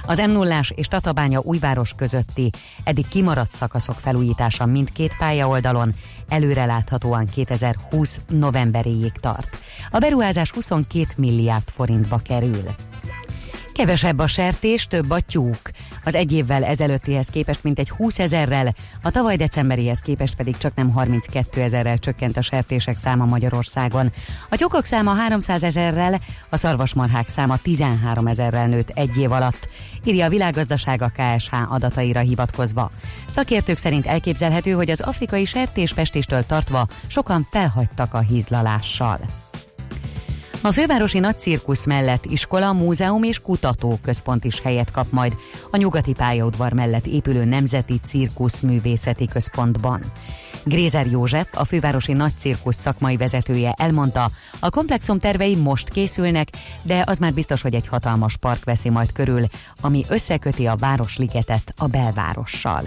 Az 0.07 0.19
m 0.19 0.31
0 0.31 0.61
és 0.75 0.87
Tatabánya 0.87 1.41
újváros 1.41 1.93
közötti 1.97 2.51
eddig 2.85 3.09
kimaradt 3.09 3.53
szakaszok 3.53 3.99
felújítása 4.01 4.67
mindkét 4.67 5.17
pálya 5.17 5.49
oldalon 5.49 5.95
előreláthatóan 6.29 7.27
2020 7.35 8.21
novemberéig 8.29 9.13
tart. 9.21 9.59
A 9.91 9.99
beruházás 9.99 10.51
22 10.51 11.07
milliárd 11.17 11.69
forintba 11.69 12.19
kerül. 12.19 12.65
Kevesebb 13.77 14.19
a 14.19 14.27
sertés, 14.27 14.87
több 14.87 15.11
a 15.11 15.21
tyúk. 15.21 15.71
az 16.05 16.15
egy 16.15 16.33
évvel 16.33 16.65
ezelőttihez 16.65 17.27
képest 17.27 17.63
mintegy 17.63 17.91
20 17.91 18.19
ezerrel, 18.19 18.75
a 19.03 19.11
tavaly 19.11 19.37
decemberihez 19.37 19.99
képest 19.99 20.35
pedig 20.35 20.57
csak 20.57 20.75
nem 20.75 20.91
32 20.91 21.61
ezerrel 21.63 21.99
csökkent 21.99 22.37
a 22.37 22.43
sertések 22.43 22.97
száma 22.97 23.25
Magyarországon. 23.25 24.13
A 24.49 24.57
tyokok 24.57 24.85
száma 24.85 25.15
300 25.15 25.63
ezerrel, 25.63 26.21
a 26.49 26.57
szarvasmarhák 26.57 27.29
száma 27.29 27.57
13 27.57 28.27
ezerrel 28.27 28.67
nőtt 28.67 28.91
egy 28.91 29.17
év 29.17 29.33
alatt, 29.33 29.69
írja 30.05 30.25
a 30.25 30.29
világgazdaság 30.29 31.03
a 31.03 31.13
KSH 31.17 31.55
adataira 31.69 32.21
hivatkozva. 32.21 32.91
Szakértők 33.29 33.79
szerint 33.79 34.07
elképzelhető, 34.07 34.71
hogy 34.71 34.91
az 34.91 35.01
afrikai 35.01 35.45
sertéspestéstől 35.45 36.47
tartva 36.47 36.87
sokan 37.07 37.47
felhagytak 37.51 38.15
a 38.15 38.19
hízlalással. 38.19 39.46
A 40.67 40.73
fővárosi 40.73 41.19
nagy 41.19 41.39
cirkusz 41.39 41.85
mellett 41.85 42.25
iskola, 42.25 42.73
múzeum 42.73 43.23
és 43.23 43.41
kutatóközpont 43.41 44.45
is 44.45 44.61
helyet 44.61 44.91
kap 44.91 45.07
majd 45.11 45.35
a 45.71 45.77
nyugati 45.77 46.13
pályaudvar 46.13 46.73
mellett 46.73 47.07
épülő 47.07 47.45
Nemzeti 47.45 48.01
Cirkusz 48.05 48.61
Művészeti 48.61 49.27
Központban. 49.27 50.01
Grézer 50.65 51.07
József, 51.07 51.49
a 51.53 51.65
fővárosi 51.65 52.13
nagy 52.13 52.33
cirkusz 52.39 52.77
szakmai 52.77 53.17
vezetője 53.17 53.75
elmondta, 53.77 54.31
a 54.61 54.71
komplexum 54.71 55.19
tervei 55.19 55.57
most 55.57 55.89
készülnek, 55.89 56.49
de 56.83 57.03
az 57.07 57.19
már 57.19 57.33
biztos, 57.33 57.63
hogy 57.63 57.75
egy 57.75 57.89
hatalmas 57.89 58.37
park 58.37 58.65
veszi 58.65 58.91
majd 58.91 59.13
körül, 59.13 59.45
ami 59.81 60.05
összeköti 60.09 60.67
a 60.67 60.77
Városligetet 60.77 61.75
a 61.77 61.87
belvárossal. 61.87 62.83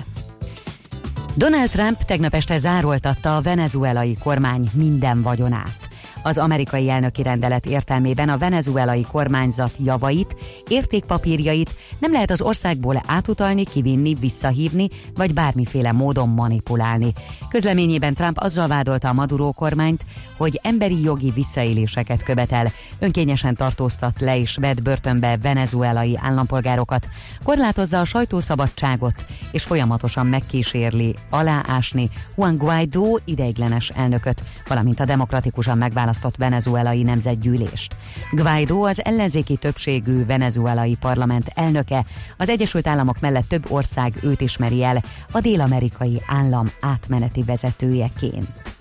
Donald 1.35 1.69
Trump 1.69 2.03
tegnap 2.03 2.33
este 2.33 2.57
zároltatta 2.57 3.35
a 3.35 3.41
venezuelai 3.41 4.17
kormány 4.23 4.69
minden 4.73 5.21
vagyonát 5.21 5.88
az 6.23 6.37
amerikai 6.37 6.89
elnöki 6.89 7.21
rendelet 7.21 7.65
értelmében 7.65 8.29
a 8.29 8.37
venezuelai 8.37 9.05
kormányzat 9.11 9.71
javait, 9.77 10.35
értékpapírjait 10.67 11.75
nem 11.99 12.11
lehet 12.11 12.31
az 12.31 12.41
országból 12.41 13.01
átutalni, 13.05 13.63
kivinni, 13.63 14.13
visszahívni, 14.13 14.87
vagy 15.15 15.33
bármiféle 15.33 15.91
módon 15.91 16.29
manipulálni. 16.29 17.13
Közleményében 17.49 18.13
Trump 18.13 18.37
azzal 18.37 18.67
vádolta 18.67 19.07
a 19.09 19.13
Maduro 19.13 19.51
kormányt, 19.51 20.05
hogy 20.37 20.59
emberi 20.63 21.03
jogi 21.03 21.31
visszaéléseket 21.31 22.23
követel, 22.23 22.71
önkényesen 22.99 23.55
tartóztat 23.55 24.19
le 24.21 24.39
és 24.39 24.57
vett 24.61 24.81
börtönbe 24.81 25.37
venezuelai 25.37 26.17
állampolgárokat, 26.21 27.09
korlátozza 27.43 27.99
a 27.99 28.05
sajtószabadságot, 28.05 29.25
és 29.51 29.63
folyamatosan 29.63 30.25
megkísérli 30.25 31.15
aláásni 31.29 32.09
Juan 32.37 32.57
Guaidó 32.57 33.19
ideiglenes 33.25 33.89
elnököt, 33.89 34.43
valamint 34.67 34.99
a 34.99 35.05
demokratikusan 35.05 35.77
megválasztott 35.77 36.07
megválasztott 36.09 36.37
venezuelai 36.37 37.03
nemzetgyűlést. 37.03 37.95
Guaidó 38.31 38.83
az 38.83 39.03
ellenzéki 39.03 39.55
többségű 39.55 40.25
venezuelai 40.25 40.95
parlament 40.95 41.51
elnöke, 41.55 42.05
az 42.37 42.49
Egyesült 42.49 42.87
Államok 42.87 43.19
mellett 43.19 43.47
több 43.47 43.71
ország 43.71 44.13
őt 44.23 44.41
ismeri 44.41 44.83
el 44.83 45.03
a 45.31 45.39
dél-amerikai 45.39 46.21
állam 46.27 46.71
átmeneti 46.81 47.43
vezetőjeként. 47.43 48.78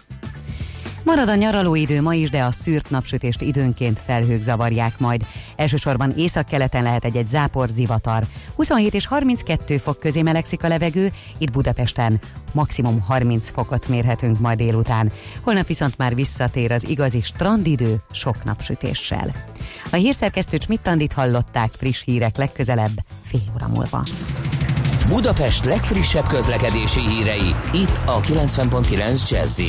Marad 1.08 1.28
a 1.28 1.34
nyaralóidő 1.34 2.02
ma 2.02 2.14
is, 2.14 2.30
de 2.30 2.42
a 2.42 2.50
szűrt 2.50 2.90
napsütést 2.90 3.40
időnként 3.40 4.00
felhők 4.06 4.42
zavarják 4.42 4.98
majd. 4.98 5.26
Elsősorban 5.56 6.12
északkeleten 6.16 6.82
lehet 6.82 7.04
egy-egy 7.04 7.26
zápor 7.26 7.68
zivatar. 7.68 8.22
27 8.56 8.94
és 8.94 9.06
32 9.06 9.78
fok 9.78 9.98
közé 9.98 10.22
melegszik 10.22 10.64
a 10.64 10.68
levegő, 10.68 11.12
itt 11.38 11.50
Budapesten 11.52 12.20
maximum 12.52 13.00
30 13.00 13.50
fokot 13.50 13.88
mérhetünk 13.88 14.38
majd 14.38 14.58
délután. 14.58 15.12
Holnap 15.42 15.66
viszont 15.66 15.98
már 15.98 16.14
visszatér 16.14 16.72
az 16.72 16.88
igazi 16.88 17.20
strandidő 17.20 18.02
sok 18.12 18.44
napsütéssel. 18.44 19.32
A 19.92 19.96
hírszerkesztő 19.96 20.58
Csmittandit 20.58 21.12
hallották 21.12 21.70
friss 21.76 22.02
hírek 22.04 22.36
legközelebb 22.36 23.04
fél 23.24 23.40
óra 23.54 23.68
múlva. 23.68 24.06
Budapest 25.08 25.64
legfrissebb 25.64 26.26
közlekedési 26.26 27.00
hírei 27.00 27.54
itt 27.72 28.00
a 28.04 28.20
90.9 28.20 29.30
jazz 29.30 29.60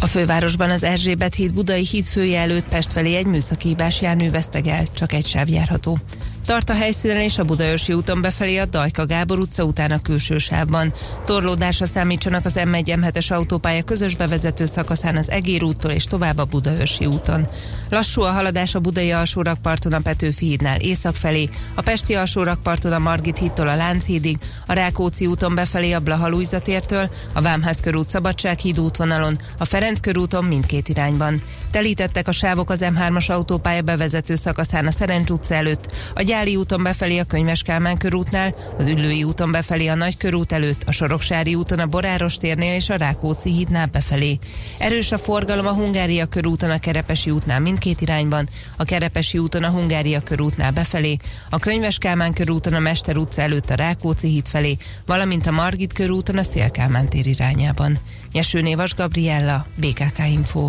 a 0.00 0.06
fővárosban 0.06 0.70
az 0.70 0.82
Erzsébet 0.82 1.34
híd 1.34 1.54
Budai 1.54 1.86
híd 1.86 2.04
fője 2.04 2.40
előtt 2.40 2.68
Pest 2.68 2.92
felé 2.92 3.14
egy 3.14 3.26
műszaki 3.26 3.68
hibás 3.68 4.00
jármű 4.00 4.30
vesztegel, 4.30 4.86
csak 4.94 5.12
egy 5.12 5.26
sáv 5.26 5.48
járható. 5.48 5.98
Tart 6.44 6.70
a 6.70 6.74
helyszínen 6.74 7.20
és 7.20 7.38
a 7.38 7.44
Budaörsi 7.44 7.92
úton 7.92 8.20
befelé 8.20 8.56
a 8.56 8.64
Dajka 8.64 9.06
Gábor 9.06 9.38
utca 9.38 9.64
után 9.64 9.90
a 9.90 10.02
külső 10.02 10.38
sávban. 10.38 10.92
Torlódásra 11.24 11.86
számítsanak 11.86 12.44
az 12.44 12.52
M1 12.56 12.84
M7-es 12.84 13.32
autópálya 13.32 13.82
közös 13.82 14.16
bevezető 14.16 14.64
szakaszán 14.64 15.16
az 15.16 15.30
Egér 15.30 15.62
úttól 15.62 15.90
és 15.90 16.04
tovább 16.04 16.38
a 16.38 16.44
Budaörsi 16.44 17.06
úton. 17.06 17.46
Lassú 17.90 18.22
a 18.22 18.30
haladás 18.30 18.74
a 18.74 18.80
Budai 18.80 19.12
alsórakparton 19.12 19.92
a 19.92 20.00
Petőfi 20.00 20.46
hídnál 20.46 20.80
észak 20.80 21.14
felé, 21.14 21.48
a 21.74 21.82
Pesti 21.82 22.14
alsórakparton 22.14 22.92
a 22.92 22.98
Margit 22.98 23.38
hídtól 23.38 23.68
a 23.68 23.76
Lánchídig, 23.76 24.38
a 24.66 24.72
Rákóczi 24.72 25.26
úton 25.26 25.54
befelé 25.54 25.92
a 25.92 26.00
Blaha 26.00 26.40
tértől, 26.62 27.10
a 27.32 27.40
Vámház 27.40 27.80
körút 27.80 28.08
Szabadság 28.08 28.58
híd 28.58 28.80
útvonalon, 28.80 29.38
a 29.58 29.64
Ferenc 29.64 30.00
körúton 30.00 30.44
mindkét 30.44 30.88
irányban. 30.88 31.42
Telítettek 31.70 32.28
a 32.28 32.32
sávok 32.32 32.70
az 32.70 32.80
M3-as 32.82 33.30
autópálya 33.30 33.82
bevezető 33.82 34.34
szakaszán 34.34 34.86
a 34.86 34.90
Szerencs 34.90 35.30
utca 35.30 35.54
előtt, 35.54 35.92
a 36.14 36.22
Gyáli 36.34 36.56
úton 36.56 36.82
befelé 36.82 37.18
a 37.18 37.24
Könyves 37.24 37.62
Kálmán 37.62 37.96
körútnál, 37.96 38.54
az 38.78 38.88
Üllői 38.88 39.24
úton 39.24 39.50
befelé 39.50 39.86
a 39.86 39.94
Nagy 39.94 40.16
körút 40.16 40.52
előtt, 40.52 40.82
a 40.86 40.92
Soroksári 40.92 41.54
úton 41.54 41.78
a 41.78 41.86
Boráros 41.86 42.36
térnél 42.36 42.74
és 42.74 42.90
a 42.90 42.96
Rákóczi 42.96 43.50
hídnál 43.50 43.86
befelé. 43.86 44.38
Erős 44.78 45.12
a 45.12 45.18
forgalom 45.18 45.66
a 45.66 45.72
Hungária 45.72 46.26
körúton 46.26 46.70
a 46.70 46.78
Kerepesi 46.78 47.30
útnál 47.30 47.60
mindkét 47.60 48.00
irányban, 48.00 48.48
a 48.76 48.84
Kerepesi 48.84 49.38
úton 49.38 49.62
a 49.62 49.70
Hungária 49.70 50.20
körútnál 50.20 50.70
befelé, 50.70 51.16
a 51.50 51.58
Könyves 51.58 51.98
Kálmán 51.98 52.32
körúton 52.32 52.74
a 52.74 52.78
Mester 52.78 53.16
utca 53.16 53.42
előtt 53.42 53.70
a 53.70 53.74
Rákóczi 53.74 54.28
híd 54.28 54.48
felé, 54.48 54.76
valamint 55.06 55.46
a 55.46 55.50
Margit 55.50 55.92
körúton 55.92 56.38
a 56.38 56.42
Szélkálmán 56.42 57.08
tér 57.08 57.26
irányában. 57.26 57.98
Nyeső 58.32 58.60
Névas 58.60 58.94
Gabriella, 58.94 59.66
BKK 59.76 60.18
Info. 60.28 60.68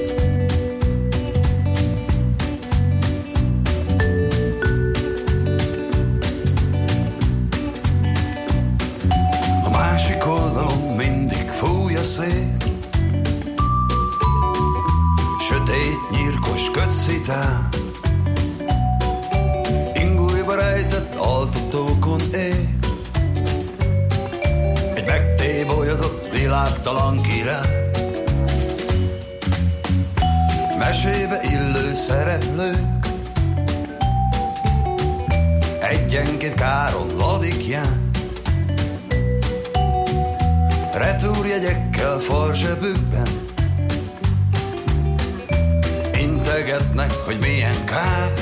Hogy 47.31 47.39
milyen 47.39 47.85
kár 47.85 48.33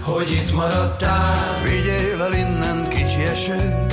hogy 0.00 0.30
itt 0.30 0.52
maradtál. 0.52 1.62
Vigyél 1.62 2.22
el 2.22 2.32
innen 2.32 2.88
kicsi 2.88 3.22
eső, 3.22 3.86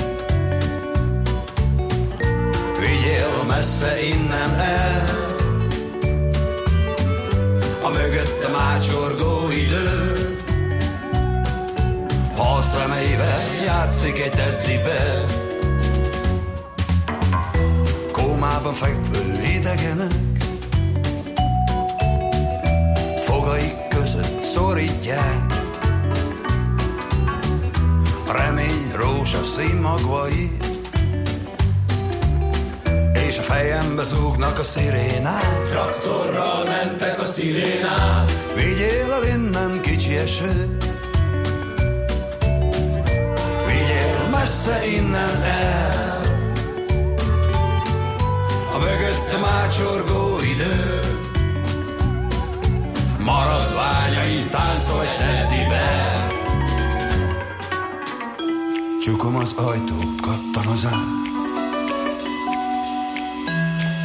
vigyél 2.80 3.44
messze 3.48 4.04
innen 4.04 4.60
el. 4.60 5.06
A 7.82 7.90
mögöttem 7.90 8.56
ácsorgó 8.56 9.50
idő, 9.50 10.16
ha 12.36 12.56
a 12.58 12.62
szemeivel 12.62 13.54
játszik 13.66 14.20
egy 14.20 14.32
teddibe. 14.32 15.24
Kómában 18.12 18.74
fekvő 18.74 19.42
idegenek, 19.56 20.31
fogaik 23.42 23.88
között 23.88 24.44
szorítják. 24.44 25.54
Remény 28.32 28.92
rózsaszín 28.96 29.76
magvait, 29.76 30.66
és 33.28 33.38
a 33.38 33.42
fejembe 33.42 34.04
zúgnak 34.04 34.60
a 34.60 34.64
szirénák. 34.64 35.66
Traktorral 35.68 36.66
mentek 36.66 37.20
a 37.20 37.24
szirénák. 37.24 38.32
Vigyél 38.56 39.12
el 39.12 39.24
innen 39.24 39.82
kicsi 39.82 40.16
eső, 40.16 40.78
vigyél 43.68 44.28
messze 44.32 44.86
innen 44.86 45.42
el. 45.44 46.20
A 48.74 48.78
mögöttem 48.78 49.44
ácsorgó 49.44 50.40
idő 50.54 51.11
mint 54.42 54.50
táncolj 54.50 55.08
teddibe. 55.18 56.28
Csukom 59.02 59.36
az 59.36 59.54
ajtót, 59.54 60.22
kattan 60.22 60.72
az 60.72 60.86
ár. 60.86 61.20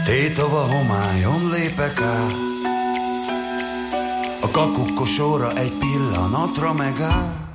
Tétova 0.04 0.60
homályon 0.60 1.50
lépek 1.50 2.00
át. 2.00 2.34
A 4.40 4.50
kakukkosóra 4.50 5.52
egy 5.52 5.72
pillanatra 5.72 6.72
megáll. 6.72 7.45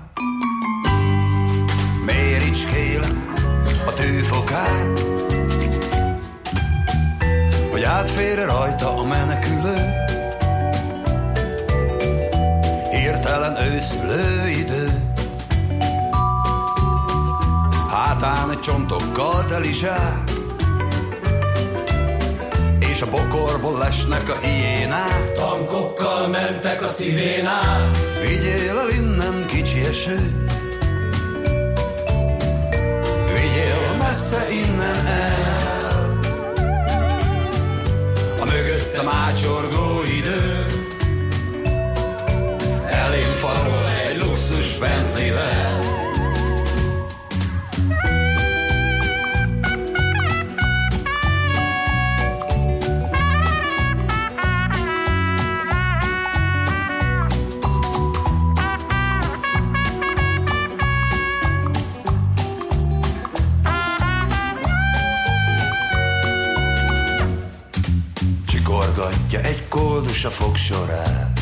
Egy 19.12 19.18
csontokkal 19.18 19.46
teli 19.46 19.74
zsák, 19.74 20.32
és 22.80 23.02
a 23.02 23.10
bokorból 23.10 23.78
lesnek 23.78 24.30
a 24.30 24.38
hiénák. 24.42 25.34
Tankokkal 25.34 26.28
mentek 26.28 26.82
a 26.82 26.88
szirénák, 26.88 27.98
Vigyél 28.22 28.78
el 28.78 28.90
innen 28.90 29.46
kicsi 29.48 29.80
eső, 29.80 30.48
vigyél 33.28 33.96
messze 33.98 34.48
innen 34.52 35.06
el. 35.06 36.20
a 38.40 38.46
mögöttem 38.46 39.08
ácsorgó 39.08 40.02
idő. 40.18 40.66
Elém 42.86 43.34
farol 43.34 43.90
egy 44.08 44.18
luxus 44.18 44.78
Bentley-vel. 44.78 45.61
Koldus 70.22 70.26
a 70.26 70.44
fogsorát, 70.44 71.42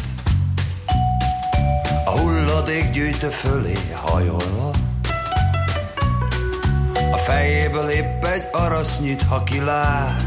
a 2.06 2.20
hulladék 2.20 2.92
gyűjtő 2.92 3.28
fölé 3.28 3.74
hajolva. 3.94 4.72
A 7.12 7.18
fejéből 7.18 7.90
épp 7.90 8.24
egy 8.24 8.44
arasz 8.52 9.00
nyit, 9.00 9.22
ha 9.22 9.44
kilát. 9.44 10.26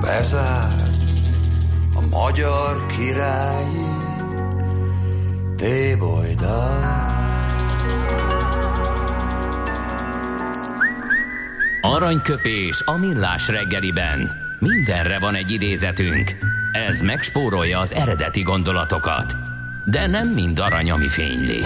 Bezár 0.00 0.90
a 1.94 2.00
magyar 2.00 2.86
királyi 2.86 3.86
tébolydár. 5.56 7.12
Aranyköpés 11.80 12.82
a 12.84 12.96
millás 12.96 13.48
reggeliben. 13.48 14.43
Mindenre 14.68 15.18
van 15.18 15.34
egy 15.34 15.50
idézetünk. 15.50 16.30
Ez 16.72 17.00
megspórolja 17.00 17.78
az 17.78 17.92
eredeti 17.92 18.42
gondolatokat. 18.42 19.36
De 19.90 20.06
nem 20.06 20.28
mind 20.28 20.58
arany, 20.58 20.90
ami 20.90 21.08
fényli. 21.08 21.58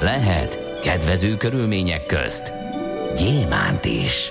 Lehet 0.00 0.78
kedvező 0.82 1.36
körülmények 1.36 2.06
közt 2.06 2.52
gyémánt 3.16 3.84
is. 3.84 4.30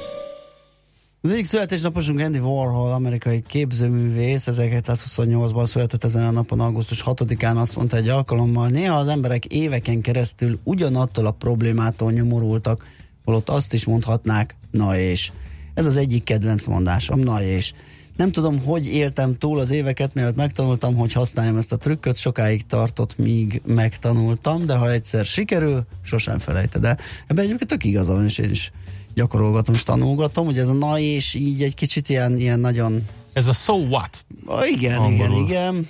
Az 1.22 1.32
egyik 1.32 1.46
születésnaposunk 1.46 2.20
Andy 2.20 2.40
Warhol, 2.40 2.92
amerikai 2.92 3.44
képzőművész, 3.48 4.48
1928-ban 4.52 5.66
született 5.66 6.04
ezen 6.04 6.26
a 6.26 6.32
napon, 6.32 6.60
augusztus 6.60 7.04
6-án 7.06 7.56
azt 7.56 7.76
mondta 7.76 7.98
egy 7.98 8.08
alkalommal, 8.08 8.68
néha 8.68 8.96
az 8.96 9.08
emberek 9.08 9.46
éveken 9.46 10.02
keresztül 10.02 10.60
ugyanattól 10.64 11.26
a 11.26 11.32
problémától 11.32 12.12
nyomorultak, 12.12 12.86
holott 13.26 13.50
azt 13.50 13.74
is 13.74 13.86
mondhatnák, 13.86 14.56
na 14.72 14.98
és. 14.98 15.32
Ez 15.74 15.86
az 15.86 15.98
egyik 15.98 16.24
kedvenc 16.24 16.66
mondásom, 16.66 17.20
na 17.20 17.44
és. 17.44 17.74
Nem 18.20 18.32
tudom, 18.32 18.60
hogy 18.60 18.86
éltem 18.86 19.38
túl 19.38 19.60
az 19.60 19.72
éveket, 19.72 20.14
mielőtt 20.14 20.36
megtanultam, 20.36 20.96
hogy 20.96 21.14
használjam 21.14 21.58
ezt 21.58 21.72
a 21.72 21.78
trükköt, 21.78 22.16
sokáig 22.16 22.66
tartott, 22.66 23.18
míg 23.18 23.62
megtanultam, 23.66 24.66
de 24.66 24.76
ha 24.76 24.92
egyszer 24.92 25.26
sikerül, 25.26 25.86
sosem 26.02 26.38
felejted 26.38 26.86
el. 26.86 26.98
Ebben 27.28 27.44
egyébként 27.44 27.70
tök 27.70 27.84
igaza 27.84 28.14
van, 28.14 28.26
és 28.26 28.38
én 28.38 28.50
is 28.50 28.72
gyakorolgatom 29.14 29.76
és 29.76 29.84
tanulgatom, 29.84 30.46
hogy 30.46 30.58
ez 30.58 30.68
a 30.68 30.74
na 30.74 31.00
és 31.00 31.34
így 31.34 31.64
egy 31.64 31.76
kicsit 31.76 32.10
ilyen, 32.10 32.38
ilyen 32.38 32.60
nagyon 32.60 33.06
Ez 33.34 33.48
a 33.48 33.54
so 33.54 33.74
what? 33.74 34.26
Ah, 34.46 34.72
igen, 34.72 35.00
Angolul. 35.00 35.46
igen, 35.48 35.74
igen. 35.74 35.88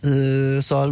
Ö, 0.00 0.56
szóval 0.60 0.90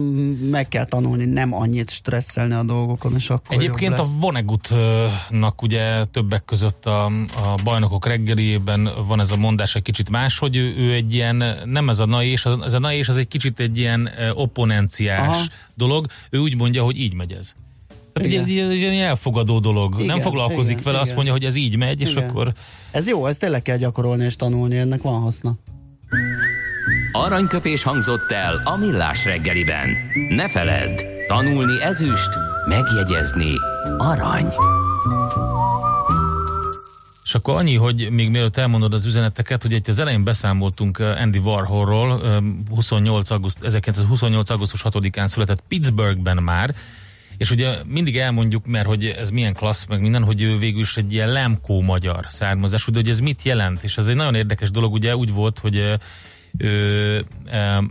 meg 0.50 0.68
kell 0.68 0.84
tanulni 0.84 1.24
nem 1.24 1.54
annyit 1.54 1.90
stresszelni 1.90 2.54
a 2.54 2.62
dolgokon, 2.62 3.14
és 3.14 3.30
akkor 3.30 3.56
Egyébként 3.56 3.92
a 3.92 3.96
lesz. 3.96 4.16
Vonnegutnak 4.20 5.62
ugye 5.62 6.04
többek 6.04 6.44
között 6.44 6.86
a, 6.86 7.04
a 7.04 7.54
bajnokok 7.64 8.06
reggeliében 8.06 8.90
van 9.06 9.20
ez 9.20 9.30
a 9.30 9.36
mondás 9.36 9.74
egy 9.74 9.82
kicsit 9.82 10.10
más, 10.10 10.38
hogy 10.38 10.56
ő, 10.56 10.74
ő 10.76 10.92
egy 10.92 11.14
ilyen, 11.14 11.44
nem 11.64 11.88
ez 11.88 11.98
a 11.98 12.06
na 12.06 12.22
és, 12.22 12.46
ez 12.64 12.72
a 12.72 12.78
na 12.78 12.92
és 12.92 13.08
az 13.08 13.16
egy 13.16 13.28
kicsit 13.28 13.60
egy 13.60 13.78
ilyen 13.78 14.08
eh, 14.08 14.38
opponenciás 14.38 15.28
Aha. 15.28 15.44
dolog. 15.74 16.06
Ő 16.30 16.38
úgy 16.38 16.56
mondja, 16.56 16.82
hogy 16.82 16.98
így 16.98 17.14
megy 17.14 17.32
ez. 17.32 17.54
Tehát 18.12 18.28
Igen. 18.28 18.44
egy, 18.44 18.58
egy, 18.58 18.84
egy 18.84 18.92
ilyen 18.92 19.06
elfogadó 19.06 19.58
dolog. 19.58 19.94
Igen, 19.94 20.06
nem 20.06 20.20
foglalkozik 20.20 20.70
igen, 20.70 20.84
vele, 20.84 20.96
azt 20.96 21.04
igen. 21.04 21.14
mondja, 21.14 21.32
hogy 21.32 21.44
ez 21.44 21.54
így 21.54 21.76
megy, 21.76 22.00
és 22.00 22.10
Igen. 22.10 22.28
akkor 22.28 22.52
Ez 22.90 23.08
jó, 23.08 23.26
ezt 23.26 23.40
tényleg 23.40 23.62
kell 23.62 23.76
gyakorolni 23.76 24.24
és 24.24 24.36
tanulni, 24.36 24.76
ennek 24.76 25.02
van 25.02 25.20
haszna. 25.20 25.54
Aranyköpés 27.12 27.82
hangzott 27.82 28.32
el 28.32 28.60
a 28.64 28.76
millás 28.76 29.24
reggeliben. 29.24 29.96
Ne 30.28 30.48
feledd, 30.48 31.00
tanulni 31.26 31.82
ezüst, 31.82 32.30
megjegyezni 32.68 33.52
arany. 33.98 34.46
És 37.24 37.34
akkor 37.34 37.56
annyi, 37.56 37.76
hogy 37.76 38.08
még 38.10 38.30
mielőtt 38.30 38.56
elmondod 38.56 38.94
az 38.94 39.04
üzeneteket, 39.04 39.62
hogy 39.62 39.72
itt 39.72 39.88
az 39.88 39.98
elején 39.98 40.24
beszámoltunk 40.24 40.98
eh, 40.98 41.20
Andy 41.20 41.38
Warholról, 41.38 42.26
eh, 42.26 42.36
28 42.70 43.30
auguszt, 43.30 43.64
1928. 43.64 44.50
augusztus 44.50 44.82
6-án 44.84 45.26
született 45.26 45.62
Pittsburghben 45.68 46.42
már, 46.42 46.74
és 47.36 47.50
ugye 47.50 47.76
mindig 47.86 48.18
elmondjuk, 48.18 48.66
mert 48.66 48.86
hogy 48.86 49.04
ez 49.06 49.30
milyen 49.30 49.54
klassz, 49.54 49.86
meg 49.86 50.00
minden, 50.00 50.24
hogy 50.24 50.42
ő 50.42 50.58
végül 50.58 50.80
is 50.80 50.96
egy 50.96 51.12
ilyen 51.12 51.28
lemkó 51.28 51.80
magyar 51.80 52.26
származású, 52.28 52.92
de 52.92 52.98
hogy 52.98 53.08
ez 53.08 53.20
mit 53.20 53.42
jelent? 53.42 53.82
És 53.82 53.98
ez 53.98 54.08
egy 54.08 54.16
nagyon 54.16 54.34
érdekes 54.34 54.70
dolog, 54.70 54.92
ugye 54.92 55.16
úgy 55.16 55.32
volt, 55.32 55.58
hogy 55.58 55.76
eh, 55.76 55.94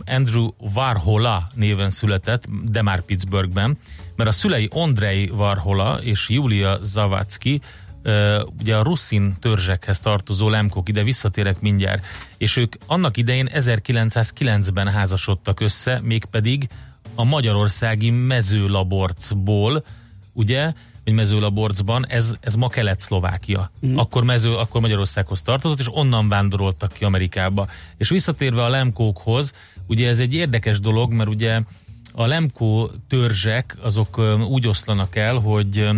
Andrew 0.04 0.48
Varhola 0.58 1.48
néven 1.54 1.90
született, 1.90 2.44
de 2.64 2.82
már 2.82 3.00
Pittsburghben, 3.00 3.78
mert 4.16 4.30
a 4.30 4.32
szülei 4.32 4.68
Andrei 4.72 5.26
Varhola 5.26 6.02
és 6.02 6.28
Julia 6.28 6.78
Zavacki 6.82 7.60
ugye 8.58 8.76
a 8.76 8.82
russzin 8.82 9.34
törzsekhez 9.40 10.00
tartozó 10.00 10.48
lemkok, 10.48 10.88
ide 10.88 11.02
visszatérek 11.02 11.60
mindjárt, 11.60 12.06
és 12.38 12.56
ők 12.56 12.74
annak 12.86 13.16
idején 13.16 13.48
1909-ben 13.52 14.88
házasodtak 14.88 15.60
össze, 15.60 16.00
mégpedig 16.02 16.68
a 17.14 17.24
magyarországi 17.24 18.10
mezőlaborcból, 18.10 19.84
ugye, 20.32 20.72
vagy 21.04 21.14
mezőlaborcban, 21.14 22.06
ez, 22.08 22.36
ez 22.40 22.54
ma 22.54 22.68
Kelet-Szlovákia. 22.68 23.70
Mm. 23.86 23.96
Akkor, 23.96 24.24
mező, 24.24 24.56
akkor 24.56 24.80
Magyarországhoz 24.80 25.42
tartozott, 25.42 25.78
és 25.78 25.88
onnan 25.90 26.28
vándoroltak 26.28 26.92
ki 26.92 27.04
Amerikába. 27.04 27.66
És 27.96 28.08
visszatérve 28.08 28.64
a 28.64 28.68
lemkókhoz, 28.68 29.52
ugye 29.86 30.08
ez 30.08 30.18
egy 30.18 30.34
érdekes 30.34 30.80
dolog, 30.80 31.12
mert 31.12 31.28
ugye 31.28 31.60
a 32.12 32.26
lemkó 32.26 32.90
törzsek 33.08 33.76
azok 33.82 34.20
úgy 34.48 34.66
oszlanak 34.66 35.16
el, 35.16 35.38
hogy 35.38 35.88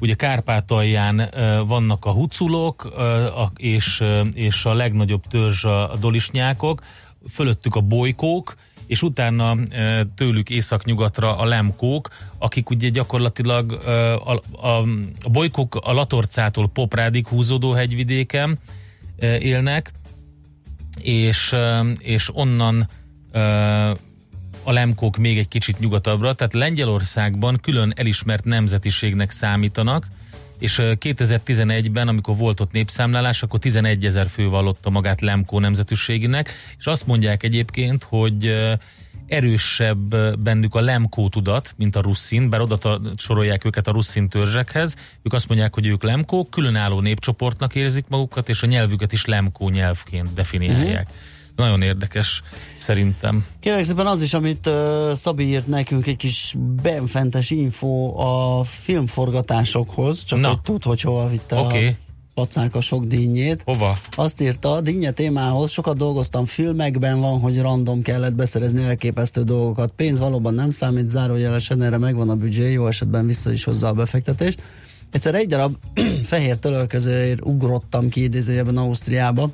ugye 0.00 0.14
Kárpátalján 0.14 1.28
vannak 1.66 2.04
a 2.04 2.10
huculok, 2.10 2.84
a, 3.36 3.50
és, 3.56 4.04
és 4.34 4.64
a 4.64 4.74
legnagyobb 4.74 5.22
törzs 5.26 5.64
a, 5.64 5.92
a 5.92 5.96
dolisnyákok, 5.96 6.82
fölöttük 7.30 7.74
a 7.74 7.80
bolykók, 7.80 8.56
és 8.86 9.02
utána 9.02 9.56
tőlük 10.14 10.50
északnyugatra 10.50 11.38
a 11.38 11.44
lemkók, 11.44 12.08
akik 12.38 12.70
ugye 12.70 12.88
gyakorlatilag 12.88 13.72
a, 13.72 14.32
a, 14.32 14.82
a 15.22 15.28
bolykók 15.28 15.74
a 15.74 15.92
Latorcától 15.92 16.68
Poprádig 16.68 17.26
húzódó 17.26 17.72
hegyvidéken 17.72 18.58
élnek, 19.20 19.92
és, 21.00 21.54
és 21.98 22.30
onnan 22.32 22.88
a 24.62 24.72
lemkók 24.72 25.16
még 25.16 25.38
egy 25.38 25.48
kicsit 25.48 25.78
nyugatabbra, 25.78 26.34
tehát 26.34 26.52
Lengyelországban 26.52 27.58
külön 27.62 27.92
elismert 27.96 28.44
nemzetiségnek 28.44 29.30
számítanak, 29.30 30.08
és 30.58 30.78
ö, 30.78 30.92
2011-ben, 31.00 32.08
amikor 32.08 32.36
volt 32.36 32.60
ott 32.60 32.72
népszámlálás, 32.72 33.42
akkor 33.42 33.58
11 33.58 34.06
ezer 34.06 34.28
fő 34.28 34.48
vallotta 34.48 34.90
magát 34.90 35.20
Lemkó 35.20 35.58
nemzetiségének, 35.58 36.50
és 36.78 36.86
azt 36.86 37.06
mondják 37.06 37.42
egyébként, 37.42 38.02
hogy 38.02 38.54
erősebb 39.26 40.16
bennük 40.38 40.74
a 40.74 40.80
lemkó 40.80 41.28
tudat, 41.28 41.74
mint 41.76 41.96
a 41.96 42.00
russzin, 42.00 42.48
bár 42.48 42.60
oda 42.60 43.00
sorolják 43.16 43.64
őket 43.64 43.86
a 43.86 43.92
russzin 43.92 44.28
törzsekhez. 44.28 44.96
Ők 45.22 45.32
azt 45.32 45.48
mondják, 45.48 45.74
hogy 45.74 45.86
ők 45.86 46.02
lemkók, 46.02 46.50
különálló 46.50 47.00
népcsoportnak 47.00 47.74
érzik 47.74 48.04
magukat, 48.08 48.48
és 48.48 48.62
a 48.62 48.66
nyelvüket 48.66 49.12
is 49.12 49.24
lemkó 49.24 49.68
nyelvként 49.68 50.32
definiálják. 50.34 51.06
Uh-huh. 51.08 51.35
Nagyon 51.56 51.82
érdekes, 51.82 52.42
szerintem. 52.76 53.46
Kérlek 53.60 53.84
szépen 53.84 54.06
az 54.06 54.22
is, 54.22 54.34
amit 54.34 54.66
uh, 54.66 55.12
Szabi 55.12 55.44
írt 55.44 55.66
nekünk, 55.66 56.06
egy 56.06 56.16
kis 56.16 56.54
benfentes 56.82 57.50
info 57.50 58.20
a 58.20 58.62
filmforgatásokhoz, 58.64 60.24
csak 60.24 60.40
Na. 60.40 60.48
hogy 60.48 60.60
tud, 60.60 60.82
hogy 60.82 61.00
hova 61.00 61.28
vitte 61.28 61.56
okay. 61.56 61.86
a 61.86 61.94
pacák 62.34 62.74
a 62.74 62.80
sok 62.80 63.04
dinnyét. 63.04 63.62
Hova? 63.64 63.96
Azt 64.10 64.40
írta, 64.40 64.80
dinnye 64.80 65.10
témához 65.10 65.70
sokat 65.70 65.96
dolgoztam 65.96 66.44
filmekben, 66.44 67.20
van, 67.20 67.40
hogy 67.40 67.60
random 67.60 68.02
kellett 68.02 68.34
beszerezni 68.34 68.82
elképesztő 68.82 69.42
dolgokat. 69.42 69.92
Pénz 69.96 70.18
valóban 70.18 70.54
nem 70.54 70.70
számít, 70.70 71.08
zárójelesen 71.08 71.82
erre 71.82 71.98
megvan 71.98 72.28
a 72.28 72.34
büdzsé, 72.34 72.72
jó 72.72 72.86
esetben 72.86 73.26
vissza 73.26 73.52
is 73.52 73.64
hozza 73.64 73.88
a 73.88 73.92
befektetést. 73.92 74.62
Egyszer 75.10 75.34
egy 75.34 75.46
darab 75.46 75.76
fehér 76.24 76.56
tölölközőért 76.56 77.44
ugrottam 77.44 78.08
ki 78.08 78.22
idézőjében 78.22 78.76
Ausztriába, 78.76 79.50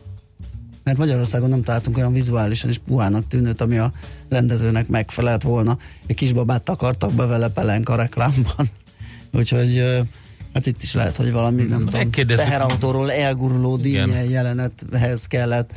mert 0.92 1.04
Magyarországon 1.04 1.48
nem 1.48 1.62
találtunk 1.62 1.96
olyan 1.96 2.12
vizuálisan 2.12 2.70
is 2.70 2.78
puhának 2.78 3.26
tűnőt, 3.28 3.60
ami 3.60 3.78
a 3.78 3.92
rendezőnek 4.28 4.88
megfelelt 4.88 5.42
volna. 5.42 5.78
Egy 6.06 6.16
kisbabát 6.16 6.62
takartak 6.62 7.12
be 7.12 7.26
vele 7.26 7.48
pelenk 7.48 7.88
a 7.88 7.94
reklámban. 7.94 8.68
Úgyhogy 9.38 9.82
hát 10.54 10.66
itt 10.66 10.82
is 10.82 10.94
lehet, 10.94 11.16
hogy 11.16 11.32
valami 11.32 11.62
nem 11.62 11.86
tudom, 11.86 12.10
teherautóról 12.10 13.12
elguruló 13.12 13.76
dinnye 13.76 14.24
jelenethez 14.24 15.26
kellett 15.26 15.72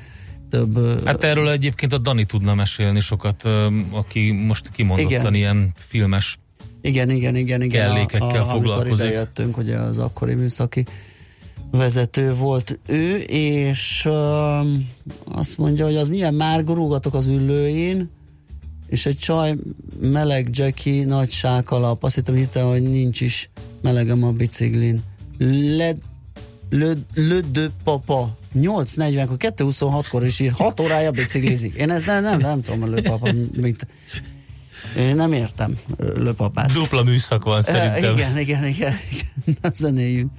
több... 0.50 1.06
Hát 1.06 1.24
erről 1.24 1.50
egyébként 1.50 1.94
a 1.94 1.98
Dani 1.98 2.26
tudna 2.26 2.54
mesélni 2.54 3.00
sokat, 3.00 3.44
aki 3.92 4.32
most 4.32 4.70
kimondottan 4.72 5.20
igen. 5.20 5.34
ilyen 5.34 5.72
filmes 5.76 6.40
igen, 6.82 7.10
igen, 7.10 7.36
igen, 7.36 7.62
igen. 7.62 7.82
kellékekkel 7.82 8.42
a, 8.42 8.50
a, 8.50 8.52
foglalkozik. 8.52 9.06
Amikor 9.06 9.10
jöttünk, 9.10 9.58
ugye 9.58 9.78
az 9.78 9.98
akkori 9.98 10.34
műszaki 10.34 10.86
vezető 11.72 12.34
volt 12.34 12.80
ő, 12.88 13.18
és 13.28 14.06
uh, 14.06 14.68
azt 15.26 15.58
mondja, 15.58 15.86
hogy 15.86 15.96
az 15.96 16.08
milyen 16.08 16.34
már 16.34 16.64
gurulgatok 16.64 17.14
az 17.14 17.28
ülőin, 17.28 18.10
és 18.88 19.06
egy 19.06 19.18
csaj 19.18 19.56
meleg 20.02 20.50
Jackie 20.52 21.06
nagy 21.06 21.32
sákalap, 21.32 22.04
azt 22.04 22.16
hittem 22.16 22.36
hirtelen, 22.36 22.70
hogy 22.70 22.84
nincs 22.84 23.22
is 23.22 23.50
melegem 23.82 24.24
a 24.24 24.32
biciklin. 24.32 25.02
Le, 25.78 25.92
le, 26.70 26.94
le 27.14 27.40
de 27.52 27.68
papa 27.84 28.38
8.40-kor, 28.56 29.38
2.26-kor 29.40 30.26
is 30.26 30.40
ír, 30.40 30.52
6 30.52 30.80
órája 30.80 31.12
biciklizik. 31.12 31.74
Én 31.74 31.90
ezt 31.90 32.06
nem, 32.06 32.24
nem, 32.24 32.40
nem 32.40 32.62
tudom, 32.62 32.84
a 32.84 32.86
lőpapa 32.86 33.34
mit. 33.56 33.88
Én 34.98 35.16
nem 35.16 35.34
értem 35.34 35.78
lőpapát. 35.98 36.72
Dupla 36.72 37.04
műszak 37.04 37.44
van 37.44 37.62
szerintem. 37.62 38.14
Uh, 38.14 38.20
igen, 38.20 38.38
igen, 38.38 38.66
igen, 38.68 38.94
igen. 39.12 39.58
Nem 39.62 39.74
zenéljünk. 39.74 40.32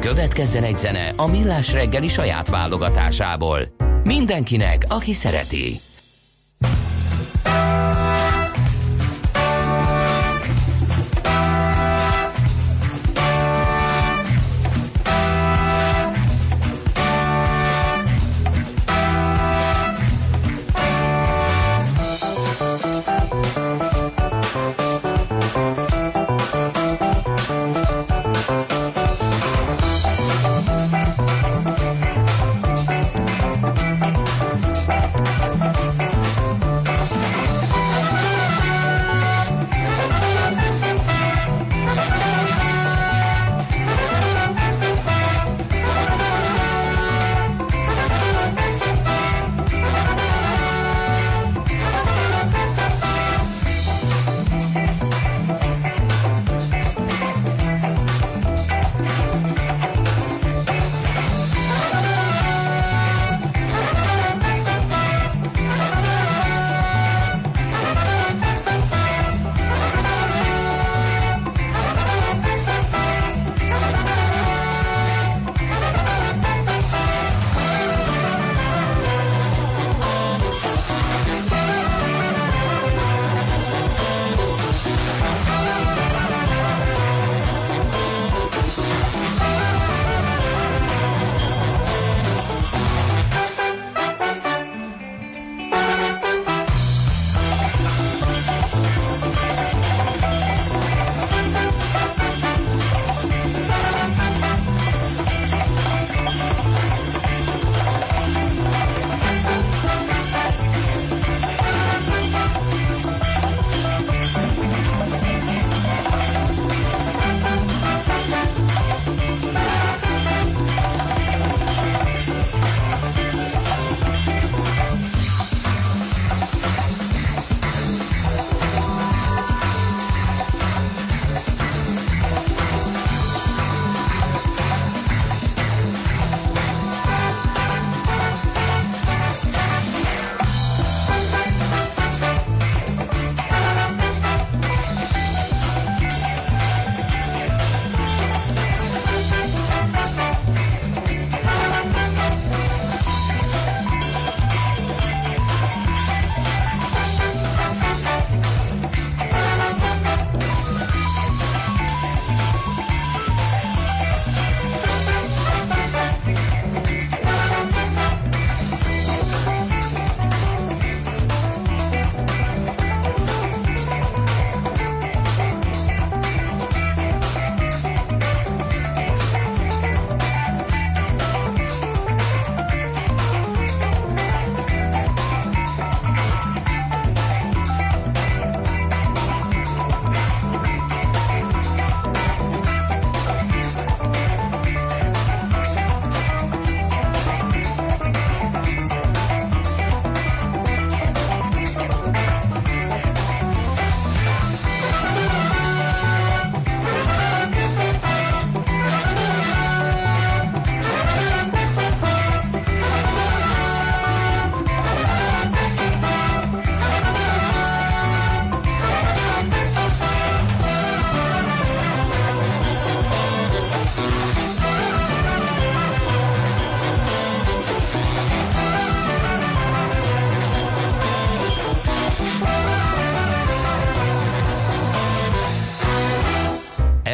Következzen 0.00 0.62
egy 0.62 0.78
zene 0.78 1.12
a 1.16 1.26
Millás 1.26 1.72
reggeli 1.72 2.08
saját 2.08 2.48
válogatásából. 2.48 3.60
Mindenkinek, 4.02 4.84
aki 4.88 5.12
szereti. 5.12 5.80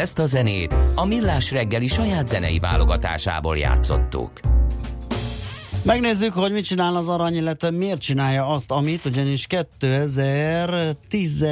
Ezt 0.06 0.18
a 0.18 0.26
zenét 0.26 0.76
a 0.94 1.06
Millás 1.06 1.52
reggeli 1.52 1.86
saját 1.86 2.28
zenei 2.28 2.58
válogatásából 2.58 3.56
játszottuk. 3.58 4.55
Megnézzük, 5.86 6.32
hogy 6.32 6.52
mit 6.52 6.64
csinál 6.64 6.96
az 6.96 7.08
arany, 7.08 7.34
illetve 7.34 7.70
miért 7.70 8.00
csinálja 8.00 8.46
azt, 8.46 8.70
amit, 8.70 9.04
ugyanis 9.04 9.46
2010, 9.46 11.44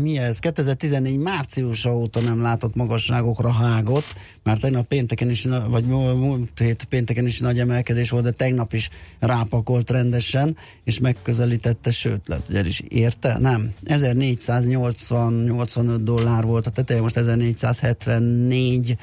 mi 0.00 0.18
ez? 0.18 0.38
2014 0.38 1.16
márciusa 1.16 1.96
óta 1.96 2.20
nem 2.20 2.42
látott 2.42 2.74
magasságokra 2.74 3.52
hágott, 3.52 4.14
mert 4.42 4.60
tegnap 4.60 4.86
pénteken 4.86 5.30
is, 5.30 5.48
vagy 5.68 5.84
múlt 5.84 6.58
hét 6.58 6.84
pénteken 6.84 7.26
is 7.26 7.38
nagy 7.38 7.58
emelkedés 7.58 8.10
volt, 8.10 8.24
de 8.24 8.30
tegnap 8.30 8.72
is 8.72 8.90
rápakolt 9.18 9.90
rendesen, 9.90 10.56
és 10.84 10.98
megközelítette, 10.98 11.90
sőt, 11.90 12.28
lehet, 12.28 12.46
hogy 12.46 12.66
is 12.66 12.82
érte, 12.88 13.38
nem, 13.38 13.74
1480-85 13.84 15.96
dollár 16.00 16.44
volt 16.44 16.66
a 16.66 16.70
teteje, 16.70 17.00
most 17.00 17.16
1474, 17.16 18.96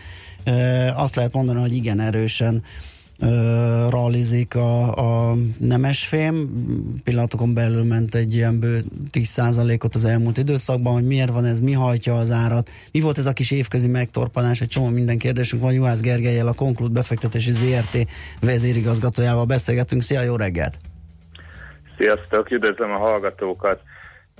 azt 0.95 1.15
lehet 1.15 1.33
mondani, 1.33 1.59
hogy 1.59 1.75
igen 1.75 1.99
erősen 1.99 2.63
rallizik 3.89 4.55
a, 4.55 4.95
a 5.29 5.35
nemesfém. 5.59 6.49
Pillanatokon 7.03 7.53
belül 7.53 7.83
ment 7.83 8.15
egy 8.15 8.33
ilyen 8.33 8.59
bő 8.59 8.79
10%-ot 9.11 9.95
az 9.95 10.05
elmúlt 10.05 10.37
időszakban, 10.37 10.93
hogy 10.93 11.07
miért 11.07 11.31
van 11.31 11.45
ez, 11.45 11.59
mi 11.59 11.73
hajtja 11.73 12.15
az 12.15 12.31
árat, 12.31 12.69
mi 12.91 12.99
volt 12.99 13.17
ez 13.17 13.25
a 13.25 13.33
kis 13.33 13.51
évközi 13.51 13.87
megtorpanás, 13.87 14.61
egy 14.61 14.67
csomó 14.67 14.87
minden 14.87 15.17
kérdésünk 15.17 15.61
van. 15.61 15.73
Juhász 15.73 16.01
Gergelyel, 16.01 16.47
a 16.47 16.53
Konklud 16.53 16.91
befektetési 16.91 17.51
ZRT 17.51 17.97
vezérigazgatójával 18.41 19.45
beszélgetünk. 19.45 20.01
Szia, 20.01 20.21
jó 20.21 20.35
reggelt! 20.35 20.77
Sziasztok, 21.97 22.51
üdvözlöm 22.51 22.91
a 22.91 22.97
hallgatókat! 22.97 23.81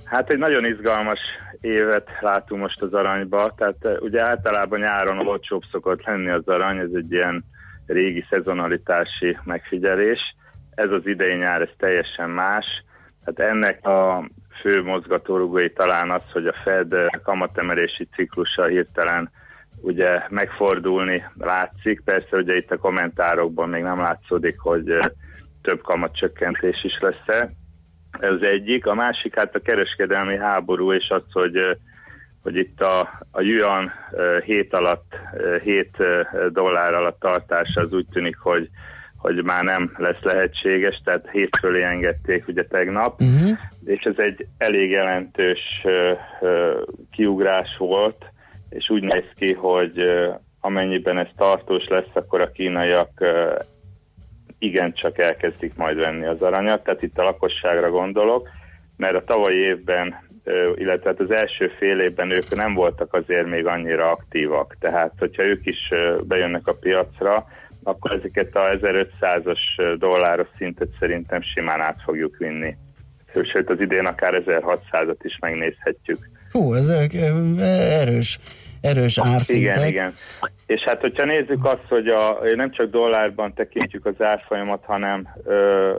Hát 0.03 0.29
egy 0.29 0.37
nagyon 0.37 0.65
izgalmas 0.65 1.19
évet 1.61 2.07
látunk 2.21 2.61
most 2.61 2.81
az 2.81 2.93
aranyba, 2.93 3.53
tehát 3.57 3.99
ugye 3.99 4.21
általában 4.21 4.79
nyáron 4.79 5.27
olcsóbb 5.27 5.61
szokott 5.71 6.05
lenni 6.05 6.29
az 6.29 6.47
arany, 6.47 6.77
ez 6.77 6.89
egy 6.93 7.11
ilyen 7.11 7.43
régi 7.87 8.25
szezonalitási 8.29 9.37
megfigyelés. 9.43 10.19
Ez 10.75 10.91
az 10.91 11.01
idei 11.05 11.35
nyár, 11.35 11.61
ez 11.61 11.69
teljesen 11.77 12.29
más. 12.29 12.65
Tehát 13.25 13.51
ennek 13.51 13.85
a 13.85 14.29
fő 14.61 14.83
mozgatórugói 14.83 15.71
talán 15.73 16.11
az, 16.11 16.21
hogy 16.31 16.47
a 16.47 16.55
Fed 16.63 16.95
kamatemelési 17.23 18.07
ciklusa 18.15 18.65
hirtelen 18.65 19.31
ugye 19.81 20.21
megfordulni 20.29 21.23
látszik. 21.37 22.01
Persze 22.05 22.37
ugye 22.37 22.55
itt 22.55 22.71
a 22.71 22.77
kommentárokban 22.77 23.69
még 23.69 23.83
nem 23.83 23.99
látszódik, 23.99 24.59
hogy 24.59 24.99
több 25.61 25.81
kamatcsökkentés 25.81 26.83
is 26.83 26.99
lesz-e. 26.99 27.49
Ez 28.19 28.41
egyik. 28.41 28.85
A 28.85 28.93
másik 28.93 29.35
hát 29.35 29.55
a 29.55 29.59
kereskedelmi 29.59 30.37
háború 30.37 30.93
és 30.93 31.09
az, 31.09 31.23
hogy 31.31 31.77
hogy 32.47 32.57
itt 32.57 32.81
a, 32.81 32.99
a 33.31 33.41
yuan 33.41 33.91
7 34.45 34.73
alatt, 34.73 35.15
7 35.63 35.97
dollár 36.49 36.93
alatt 36.93 37.19
tartása 37.19 37.81
az 37.81 37.91
úgy 37.91 38.05
tűnik, 38.11 38.37
hogy 38.37 38.69
hogy 39.17 39.43
már 39.43 39.63
nem 39.63 39.95
lesz 39.97 40.21
lehetséges, 40.21 41.01
tehát 41.03 41.29
hét 41.31 41.57
fölé 41.59 41.83
engedték 41.83 42.47
ugye 42.47 42.65
tegnap, 42.65 43.21
uh-huh. 43.21 43.57
és 43.85 44.01
ez 44.01 44.17
egy 44.17 44.47
elég 44.57 44.89
jelentős 44.89 45.59
uh, 45.83 45.93
uh, 46.41 46.81
kiugrás 47.11 47.77
volt, 47.77 48.25
és 48.69 48.89
úgy 48.89 49.01
néz 49.03 49.25
ki, 49.35 49.53
hogy 49.53 50.01
uh, 50.01 50.35
amennyiben 50.59 51.17
ez 51.17 51.27
tartós 51.37 51.87
lesz, 51.87 52.13
akkor 52.13 52.41
a 52.41 52.51
kínaiak 52.51 53.11
uh, 53.19 53.55
igencsak 54.59 55.17
elkezdik 55.17 55.75
majd 55.75 55.97
venni 55.97 56.25
az 56.25 56.41
aranyat, 56.41 56.83
tehát 56.83 57.01
itt 57.01 57.17
a 57.17 57.23
lakosságra 57.23 57.89
gondolok, 57.89 58.49
mert 58.97 59.15
a 59.15 59.23
tavalyi 59.23 59.57
évben 59.57 60.26
illetve 60.75 61.09
hát 61.09 61.19
az 61.19 61.31
első 61.31 61.71
fél 61.77 61.99
évben 61.99 62.35
ők 62.35 62.55
nem 62.55 62.73
voltak 62.73 63.13
azért 63.13 63.47
még 63.47 63.65
annyira 63.65 64.11
aktívak. 64.11 64.75
Tehát, 64.79 65.13
hogyha 65.19 65.43
ők 65.43 65.65
is 65.65 65.89
bejönnek 66.23 66.67
a 66.67 66.73
piacra, 66.73 67.47
akkor 67.83 68.11
ezeket 68.11 68.55
a 68.55 68.59
1500-as 68.59 69.95
dolláros 69.99 70.47
szintet 70.57 70.89
szerintem 70.99 71.41
simán 71.41 71.81
át 71.81 72.01
fogjuk 72.05 72.37
vinni. 72.37 72.75
Sőt, 73.51 73.69
az 73.69 73.79
idén 73.79 74.05
akár 74.05 74.43
1600-at 74.45 75.17
is 75.21 75.37
megnézhetjük. 75.41 76.29
Hú, 76.51 76.73
ez 76.73 76.89
erős 77.59 78.39
erős 78.81 79.19
árszintek. 79.19 79.75
Igen, 79.75 79.87
igen. 79.87 80.13
És 80.65 80.81
hát, 80.81 81.01
hogyha 81.01 81.25
nézzük 81.25 81.65
azt, 81.65 81.85
hogy 81.89 82.07
a, 82.07 82.39
nem 82.55 82.71
csak 82.71 82.89
dollárban 82.89 83.53
tekintjük 83.53 84.05
az 84.05 84.21
árfolyamat, 84.25 84.83
hanem, 84.85 85.27
ö, 85.43 85.91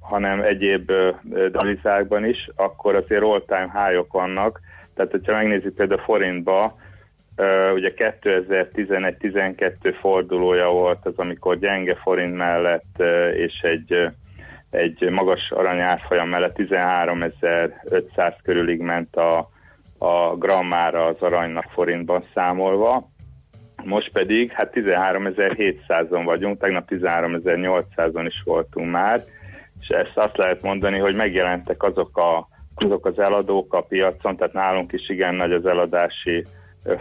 hanem 0.00 0.40
egyéb 0.40 0.90
ö, 0.90 1.10
dalizákban 1.50 2.24
is, 2.24 2.48
akkor 2.56 2.94
azért 2.94 3.22
all-time 3.22 3.70
high-ok 3.84 4.12
vannak. 4.12 4.60
Tehát, 4.94 5.10
hogyha 5.10 5.32
megnézzük 5.32 5.74
például 5.74 6.00
forintba, 6.00 6.76
ö, 7.36 7.72
ugye 7.72 7.92
2011-12 7.96 9.94
fordulója 10.00 10.70
volt 10.70 11.06
az, 11.06 11.14
amikor 11.16 11.58
gyenge 11.58 11.94
forint 11.94 12.36
mellett 12.36 12.94
ö, 12.96 13.28
és 13.28 13.60
egy 13.62 14.10
egy 14.70 15.10
magas 15.10 15.50
aranyárfolyam 15.50 16.28
mellett 16.28 16.56
13.500 16.56 18.34
körülig 18.42 18.80
ment 18.80 19.16
a, 19.16 19.50
a 19.98 20.36
grammára 20.36 21.04
az 21.04 21.16
aranynak 21.20 21.70
forintban 21.72 22.24
számolva. 22.34 23.10
Most 23.84 24.12
pedig 24.12 24.52
hát 24.52 24.72
13.700-on 24.74 26.22
vagyunk, 26.24 26.60
tegnap 26.60 26.88
13.800-on 26.90 28.24
is 28.26 28.42
voltunk 28.44 28.90
már, 28.90 29.22
és 29.80 29.88
ezt 29.88 30.16
azt 30.16 30.36
lehet 30.36 30.62
mondani, 30.62 30.98
hogy 30.98 31.14
megjelentek 31.14 31.82
azok, 31.82 32.18
a, 32.18 32.48
azok 32.74 33.06
az 33.06 33.18
eladók 33.18 33.74
a 33.74 33.80
piacon, 33.80 34.36
tehát 34.36 34.52
nálunk 34.52 34.92
is 34.92 35.08
igen 35.08 35.34
nagy 35.34 35.52
az 35.52 35.66
eladási 35.66 36.46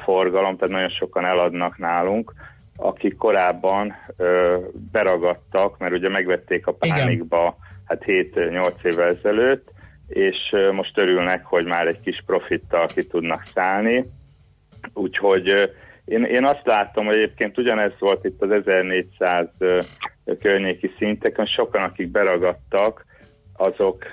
forgalom, 0.03 0.57
tehát 0.57 0.73
nagyon 0.73 0.89
sokan 0.89 1.25
eladnak 1.25 1.77
nálunk, 1.77 2.33
akik 2.77 3.15
korábban 3.17 3.93
ö, 4.17 4.57
beragadtak, 4.91 5.77
mert 5.77 5.93
ugye 5.93 6.09
megvették 6.09 6.67
a 6.67 6.73
pánikba 6.73 7.57
igen. 7.57 7.85
hát 7.85 8.03
7-8 8.05 8.83
évvel 8.83 9.15
ezelőtt, 9.17 9.71
és 10.07 10.55
most 10.71 10.97
örülnek, 10.97 11.45
hogy 11.45 11.65
már 11.65 11.87
egy 11.87 11.99
kis 11.99 12.23
profittal 12.25 12.85
ki 12.85 13.07
tudnak 13.07 13.43
szállni. 13.53 14.05
Úgyhogy 14.93 15.71
én, 16.05 16.23
én 16.23 16.45
azt 16.45 16.65
látom, 16.65 17.05
hogy 17.05 17.15
egyébként 17.15 17.57
ugyanez 17.57 17.91
volt 17.99 18.25
itt 18.25 18.41
az 18.41 18.51
1400 18.51 19.47
környéki 20.39 20.91
szinteken, 20.97 21.45
sokan, 21.45 21.81
akik 21.81 22.07
beragadtak, 22.07 23.05
azok 23.53 24.05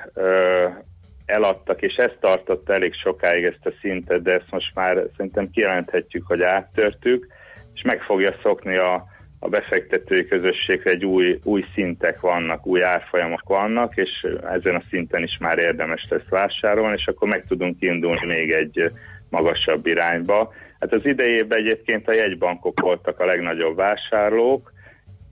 eladtak, 1.27 1.83
és 1.83 1.95
ezt 1.95 2.19
tartotta 2.21 2.75
elég 2.75 2.95
sokáig 2.95 3.45
ezt 3.45 3.67
a 3.67 3.73
szintet, 3.81 4.23
de 4.23 4.33
ezt 4.33 4.51
most 4.51 4.75
már 4.75 5.07
szerintem 5.17 5.51
kijelenthetjük, 5.51 6.27
hogy 6.27 6.43
áttörtük, 6.43 7.27
és 7.75 7.83
meg 7.83 8.03
fogja 8.03 8.35
szokni 8.43 8.77
a, 8.77 9.07
a 9.45 9.49
befektetői 9.49 10.27
közösségre 10.27 10.91
egy 10.91 11.05
új, 11.05 11.41
új 11.43 11.65
szintek 11.75 12.21
vannak, 12.21 12.67
új 12.67 12.83
árfolyamok 12.83 13.43
vannak, 13.49 13.97
és 13.97 14.27
ezen 14.43 14.75
a 14.75 14.83
szinten 14.91 15.23
is 15.23 15.37
már 15.41 15.59
érdemes 15.59 16.07
lesz 16.09 16.29
vásárolni, 16.29 16.95
és 16.97 17.07
akkor 17.07 17.29
meg 17.29 17.45
tudunk 17.49 17.77
indulni 17.79 18.27
még 18.27 18.51
egy 18.51 18.91
magasabb 19.29 19.87
irányba. 19.87 20.53
Hát 20.81 20.93
az 20.93 21.05
idejében 21.05 21.59
egyébként 21.59 22.09
a 22.09 22.13
jegybankok 22.13 22.81
voltak 22.81 23.21
a 23.21 23.25
legnagyobb 23.25 23.77
vásárlók, 23.77 24.73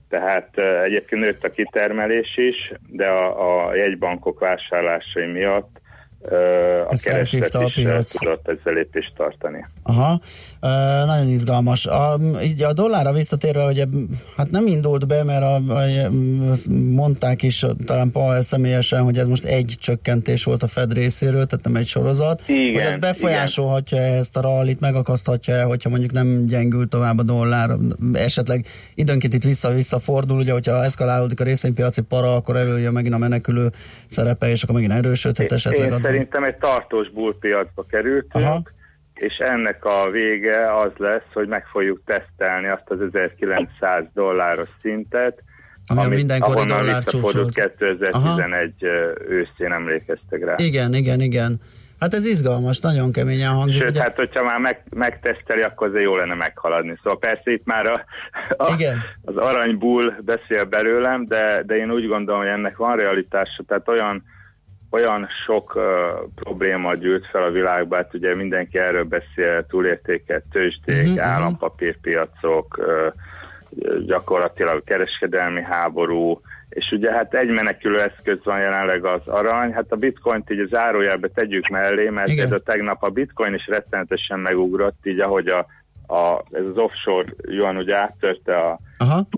tehát 0.09 0.57
egyébként 0.83 1.21
nőtt 1.21 1.43
a 1.43 1.49
kitermelés 1.49 2.37
is, 2.37 2.71
de 2.87 3.07
a, 3.07 3.67
a 3.67 3.75
jegybankok 3.75 4.39
vásárlásai 4.39 5.25
miatt 5.25 5.80
a 6.23 6.93
Ezt 6.93 7.03
kereslet 7.03 7.55
is 7.75 7.85
a 7.85 8.03
tudott 8.03 8.47
ezzel 8.47 8.73
lépést 8.73 9.13
tartani. 9.15 9.65
Aha, 9.83 10.19
uh, 10.61 11.05
nagyon 11.05 11.27
izgalmas. 11.27 11.85
A, 11.85 12.19
így 12.43 12.63
a 12.63 12.73
dollárra 12.73 13.11
visszatérve, 13.11 13.63
hogy 13.63 13.87
hát 14.37 14.51
nem 14.51 14.67
indult 14.67 15.07
be, 15.07 15.23
mert 15.23 15.41
a, 15.41 15.55
a, 15.55 16.09
mondták 16.71 17.43
is 17.43 17.65
talán 17.85 18.11
Pavel 18.11 18.41
személyesen, 18.41 19.03
hogy 19.03 19.17
ez 19.17 19.27
most 19.27 19.43
egy 19.43 19.75
csökkentés 19.79 20.43
volt 20.43 20.63
a 20.63 20.67
Fed 20.67 20.93
részéről, 20.93 21.45
tehát 21.45 21.65
nem 21.65 21.75
egy 21.75 21.87
sorozat. 21.87 22.41
Igen, 22.47 22.73
hogy 22.73 22.81
ez 22.81 22.95
befolyásolhatja 22.95 23.97
igen. 23.97 24.17
ezt 24.17 24.37
a 24.37 24.41
rallit, 24.41 24.79
megakaszthatja 24.79 25.65
hogyha 25.65 25.89
mondjuk 25.89 26.11
nem 26.11 26.45
gyengül 26.45 26.87
tovább 26.87 27.19
a 27.19 27.23
dollár, 27.23 27.69
esetleg 28.13 28.65
időnként 28.95 29.33
itt 29.33 29.43
vissza-vissza 29.43 29.99
fordul, 29.99 30.37
ugye, 30.37 30.51
hogyha 30.51 30.83
eszkalálódik 30.83 31.39
a 31.39 31.43
részvénypiaci 31.43 32.01
para, 32.01 32.35
akkor 32.35 32.55
erőjön 32.55 32.93
megint 32.93 33.13
a 33.13 33.17
menekülő 33.17 33.71
szerepe, 34.07 34.49
és 34.49 34.63
akkor 34.63 34.75
megint 34.75 34.93
erősödhet 34.93 35.51
esetleg. 35.51 35.85
Én 35.85 35.93
szerintem 36.11 36.43
egy 36.43 36.57
tartós 36.57 37.09
bullpiacba 37.09 37.85
kerültünk, 37.89 38.45
Aha. 38.45 38.61
és 39.13 39.37
ennek 39.37 39.85
a 39.85 40.09
vége 40.11 40.75
az 40.75 40.91
lesz, 40.97 41.31
hogy 41.33 41.47
meg 41.47 41.65
fogjuk 41.65 42.01
tesztelni 42.05 42.67
azt 42.67 42.89
az 42.89 42.97
1900 43.01 44.03
dolláros 44.13 44.69
szintet, 44.81 45.43
ami 45.87 45.99
amit, 45.99 46.17
mindenkori 46.17 46.65
dollár 46.65 47.03
2011 47.03 48.73
Aha. 48.81 49.13
őszén 49.27 49.71
emlékeztek 49.71 50.43
rá. 50.45 50.55
Igen, 50.57 50.93
igen, 50.93 51.19
igen. 51.19 51.61
Hát 52.01 52.13
ez 52.13 52.25
izgalmas, 52.25 52.79
nagyon 52.79 53.11
keményen 53.11 53.53
hangzik. 53.53 53.81
Sőt, 53.81 53.89
ugye? 53.89 54.01
hát 54.01 54.15
hogyha 54.15 54.43
már 54.43 54.59
meg, 54.59 54.83
megteszteli, 54.89 55.61
akkor 55.61 55.87
azért 55.87 56.03
jó 56.03 56.15
lenne 56.15 56.33
meghaladni. 56.33 56.99
Szóval 57.03 57.19
persze 57.19 57.51
itt 57.51 57.65
már 57.65 57.85
a, 57.85 58.05
a, 58.57 58.73
Igen. 58.73 58.97
az 59.21 59.35
aranybull 59.35 60.13
beszél 60.21 60.63
belőlem, 60.63 61.27
de, 61.27 61.63
de 61.65 61.75
én 61.75 61.91
úgy 61.91 62.07
gondolom, 62.07 62.41
hogy 62.41 62.49
ennek 62.49 62.77
van 62.77 62.97
realitása, 62.97 63.63
tehát 63.67 63.87
olyan 63.87 64.23
olyan 64.91 65.27
sok 65.45 65.75
uh, 65.75 65.83
probléma 66.35 66.95
gyűlt 66.95 67.25
fel 67.31 67.43
a 67.43 67.51
világban, 67.51 67.97
hát 67.97 68.13
ugye 68.13 68.35
mindenki 68.35 68.77
erről 68.77 69.03
beszél, 69.03 69.65
túlértékelt 69.65 70.43
tőzsdék, 70.51 71.07
uh-huh, 71.07 71.25
állampapírpiacok, 71.25 72.77
uh, 72.77 73.13
gyakorlatilag 74.05 74.83
kereskedelmi 74.83 75.61
háború, 75.61 76.41
és 76.69 76.91
ugye 76.91 77.11
hát 77.11 77.33
egy 77.33 77.49
menekülő 77.49 77.99
eszköz 77.99 78.37
van 78.43 78.59
jelenleg 78.59 79.05
az 79.05 79.27
arany, 79.27 79.73
hát 79.73 79.91
a 79.91 79.95
bitcoint 79.95 80.51
így 80.51 80.59
a 80.59 80.67
zárójelbe 80.75 81.27
tegyük 81.27 81.67
mellé, 81.67 82.09
mert 82.09 82.39
ez 82.39 82.51
a 82.51 82.59
tegnap 82.59 83.03
a 83.03 83.09
bitcoin 83.09 83.53
is 83.53 83.67
rettenetesen 83.67 84.39
megugrott, 84.39 84.99
így 85.03 85.19
ahogy 85.19 85.47
a, 85.47 85.65
a, 86.13 86.43
ez 86.51 86.65
az 86.65 86.77
offshore 86.77 87.33
yuan 87.47 87.77
ugye 87.77 87.97
áttörte 87.97 88.57
a, 88.57 88.79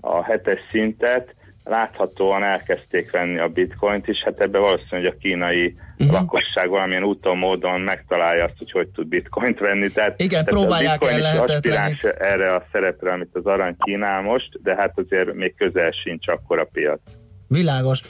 a 0.00 0.24
hetes 0.24 0.60
szintet, 0.70 1.34
láthatóan 1.64 2.42
elkezdték 2.42 3.10
venni 3.10 3.38
a 3.38 3.48
bitcoint 3.48 4.08
is, 4.08 4.22
hát 4.22 4.40
ebben 4.40 4.60
valószínűleg 4.60 5.12
a 5.12 5.16
kínai 5.20 5.76
uh-huh. 5.98 6.18
lakosság 6.18 6.68
valamilyen 6.68 7.04
úton, 7.04 7.38
módon 7.38 7.80
megtalálja 7.80 8.44
azt, 8.44 8.58
hogy 8.58 8.70
hogy 8.70 8.88
tud 8.88 9.06
bitcoint 9.06 9.58
venni. 9.58 9.88
Tehát, 9.88 10.20
Igen, 10.20 10.44
tehát 10.44 10.48
próbálják 10.48 11.02
a 11.02 11.06
bitcoin 11.06 11.74
el 11.74 11.90
is 11.90 12.02
erre 12.02 12.54
a 12.54 12.66
szerepre, 12.72 13.12
amit 13.12 13.30
az 13.32 13.44
arany 13.44 13.76
kínál 13.78 14.22
most, 14.22 14.62
de 14.62 14.74
hát 14.74 14.92
azért 14.94 15.34
még 15.34 15.54
közel 15.56 15.90
sincs 15.90 16.28
akkor 16.28 16.58
a 16.58 16.68
piac. 16.72 17.00
Világos. 17.48 18.00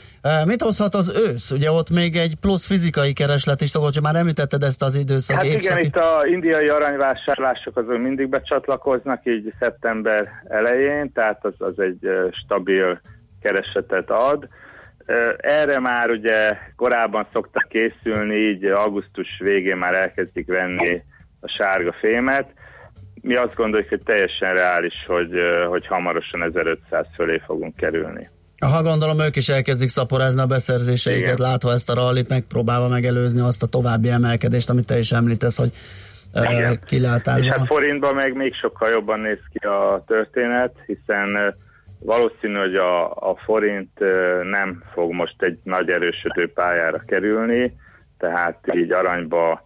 Mit 0.46 0.62
hozhat 0.62 0.94
az 0.94 1.12
ősz? 1.26 1.50
Ugye 1.50 1.70
ott 1.70 1.90
még 1.90 2.16
egy 2.16 2.34
plusz 2.40 2.66
fizikai 2.66 3.12
kereslet 3.12 3.60
is 3.60 3.68
szokott, 3.68 3.92
hogy 3.92 4.02
már 4.02 4.14
említetted 4.16 4.62
ezt 4.62 4.82
az 4.82 4.94
időszak. 4.94 5.36
Hát 5.36 5.44
évszaki... 5.44 5.64
igen, 5.64 5.78
itt 5.78 5.96
a 5.96 6.26
indiai 6.26 6.68
aranyvásárlások 6.68 7.76
azon 7.76 8.00
mindig 8.00 8.28
becsatlakoznak, 8.28 9.20
így 9.24 9.52
szeptember 9.60 10.28
elején, 10.48 11.12
tehát 11.12 11.44
az, 11.44 11.54
az 11.58 11.78
egy 11.78 12.08
stabil 12.44 13.00
keresetet 13.44 14.10
ad. 14.10 14.48
Erre 15.36 15.78
már 15.80 16.10
ugye 16.10 16.56
korábban 16.76 17.26
szoktak 17.32 17.68
készülni, 17.68 18.34
így 18.34 18.64
augusztus 18.64 19.28
végén 19.38 19.76
már 19.76 19.94
elkezdik 19.94 20.46
venni 20.46 21.02
a 21.40 21.48
sárga 21.48 21.94
fémet. 22.00 22.46
Mi 23.20 23.34
azt 23.34 23.54
gondoljuk, 23.54 23.88
hogy 23.88 24.02
teljesen 24.04 24.54
reális, 24.54 24.94
hogy, 25.06 25.30
hogy 25.68 25.86
hamarosan 25.86 26.42
1500 26.42 27.06
fölé 27.14 27.40
fogunk 27.46 27.76
kerülni. 27.76 28.30
Ha 28.66 28.82
gondolom, 28.82 29.20
ők 29.20 29.36
is 29.36 29.48
elkezdik 29.48 29.88
szaporázni 29.88 30.40
a 30.40 30.46
beszerzéseiket, 30.46 31.22
Igen. 31.22 31.36
látva 31.38 31.72
ezt 31.72 31.90
a 31.90 31.94
rallit, 31.94 32.28
megpróbálva 32.28 32.88
megelőzni 32.88 33.40
azt 33.40 33.62
a 33.62 33.66
további 33.66 34.08
emelkedést, 34.08 34.70
amit 34.70 34.86
te 34.86 34.98
is 34.98 35.12
említesz, 35.12 35.58
hogy 35.58 35.72
Igen. 36.34 36.80
kilátásban. 36.86 37.44
És 37.44 37.50
hát 37.50 37.66
forintban 37.66 38.14
meg 38.14 38.34
még 38.34 38.54
sokkal 38.54 38.90
jobban 38.90 39.20
néz 39.20 39.38
ki 39.52 39.66
a 39.66 40.04
történet, 40.06 40.72
hiszen 40.86 41.54
valószínű, 42.04 42.54
hogy 42.54 42.76
a, 42.76 43.10
a 43.10 43.36
forint 43.44 43.98
nem 44.42 44.82
fog 44.92 45.12
most 45.12 45.42
egy 45.42 45.58
nagy 45.62 45.90
erősödő 45.90 46.52
pályára 46.52 47.02
kerülni, 47.06 47.76
tehát 48.18 48.58
így 48.74 48.92
aranyba 48.92 49.62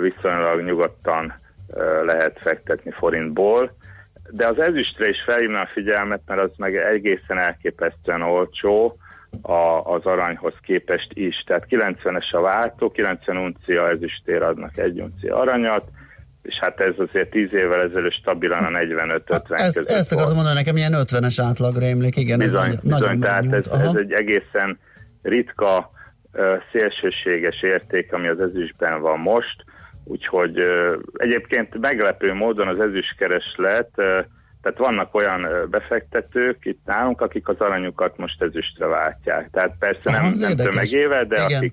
viszonylag 0.00 0.62
nyugodtan 0.62 1.40
lehet 2.04 2.38
fektetni 2.40 2.90
forintból 2.90 3.76
de 4.30 4.46
az 4.46 4.58
ezüstre 4.58 5.08
is 5.08 5.22
felhívna 5.26 5.60
a 5.60 5.68
figyelmet, 5.72 6.20
mert 6.26 6.40
az 6.40 6.50
meg 6.56 6.76
egészen 6.76 7.38
elképesztően 7.38 8.22
olcsó 8.22 8.96
a, 9.42 9.80
az 9.84 10.04
aranyhoz 10.04 10.54
képest 10.62 11.10
is. 11.12 11.44
Tehát 11.46 11.66
90-es 11.70 12.30
a 12.30 12.40
váltó, 12.40 12.90
90 12.90 13.36
uncia 13.36 13.88
ezüstér 13.88 14.42
adnak 14.42 14.78
egy 14.78 15.00
uncia 15.00 15.36
aranyat, 15.36 15.84
és 16.46 16.58
hát 16.60 16.80
ez 16.80 16.94
azért 16.96 17.30
10 17.30 17.52
évvel 17.52 17.80
ezelőtt 17.80 18.12
stabilan 18.12 18.64
a 18.64 18.78
45-50 18.78 19.60
ezt, 19.60 19.76
között 19.76 19.96
Ezt 19.96 20.12
akartam 20.12 20.34
mondani, 20.34 20.54
nekem 20.54 20.76
ilyen 20.76 20.94
50-es 20.96 21.42
átlag 21.42 21.76
rémlik, 21.76 22.16
igen. 22.16 22.38
Bizony, 22.38 22.68
ez 22.68 22.76
bizony 22.82 23.00
nagyon 23.00 23.20
tehát 23.20 23.52
ez, 23.52 23.66
ez 23.66 23.94
egy 23.94 24.12
egészen 24.12 24.78
ritka, 25.22 25.90
szélsőséges 26.72 27.62
érték, 27.62 28.12
ami 28.12 28.28
az 28.28 28.40
ezüstben 28.40 29.00
van 29.00 29.18
most, 29.18 29.64
Úgyhogy 30.08 30.62
egyébként 31.16 31.78
meglepő 31.78 32.34
módon 32.34 32.68
az 32.68 32.80
ezüstkereslet, 32.80 33.90
tehát 34.66 34.80
vannak 34.80 35.14
olyan 35.14 35.46
befektetők 35.70 36.64
itt 36.64 36.80
nálunk, 36.84 37.20
akik 37.20 37.48
az 37.48 37.56
aranyukat 37.58 38.16
most 38.16 38.42
ezüstre 38.42 38.86
váltják. 38.86 39.50
Tehát 39.52 39.74
persze 39.78 40.00
Aha, 40.10 40.22
nem, 40.22 40.32
nem 40.38 40.56
tömegével, 40.56 41.24
de 41.24 41.44
igen. 41.48 41.72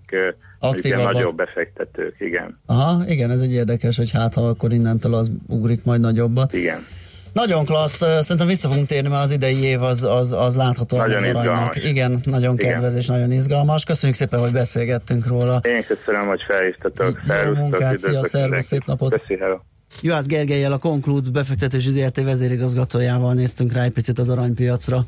akik 0.59 0.85
igen, 0.85 1.01
nagyobb 1.01 1.35
befektetők, 1.35 2.15
igen. 2.19 2.59
Aha, 2.65 3.03
igen, 3.07 3.31
ez 3.31 3.41
egy 3.41 3.53
érdekes, 3.53 3.97
hogy 3.97 4.11
hát 4.11 4.33
ha 4.33 4.47
akkor 4.47 4.71
innentől 4.71 5.13
az 5.13 5.31
ugrik 5.47 5.83
majd 5.83 6.01
nagyobbat. 6.01 6.53
Igen. 6.53 6.85
Nagyon 7.33 7.65
klassz, 7.65 8.21
szerintem 8.21 8.47
vissza 8.47 8.67
fogunk 8.67 8.87
térni, 8.87 9.09
mert 9.09 9.23
az 9.23 9.31
idei 9.31 9.63
év 9.63 9.81
az, 9.81 10.03
az, 10.03 10.31
az 10.31 10.55
látható 10.55 10.97
nagyon 10.97 11.17
az 11.17 11.23
aranynak. 11.23 11.83
Igen, 11.83 12.19
nagyon 12.23 12.53
Igen. 12.53 12.71
kedvez 12.71 12.95
és 12.95 13.07
nagyon 13.07 13.31
izgalmas. 13.31 13.83
Köszönjük 13.83 14.17
szépen, 14.17 14.39
hogy 14.39 14.51
beszélgettünk 14.51 15.27
róla. 15.27 15.59
Én 15.63 15.83
köszönöm, 15.87 16.27
hogy 16.27 16.41
felhívtatok. 16.47 17.21
Jó 17.45 17.53
munkát, 17.53 17.97
szia, 17.97 18.23
szervusz, 18.23 18.65
szép 18.65 18.85
napot. 18.85 19.21
Köszönöm. 19.21 19.72
Juhász 20.01 20.25
Gergelyel 20.25 20.71
a 20.71 20.77
Conclude 20.77 21.29
befektetési 21.29 21.91
ZRT 21.91 22.23
vezérigazgatójával 22.23 23.33
néztünk 23.33 23.71
rá 23.71 23.83
egy 23.83 23.91
picit 23.91 24.19
az 24.19 24.29
aranypiacra. 24.29 25.05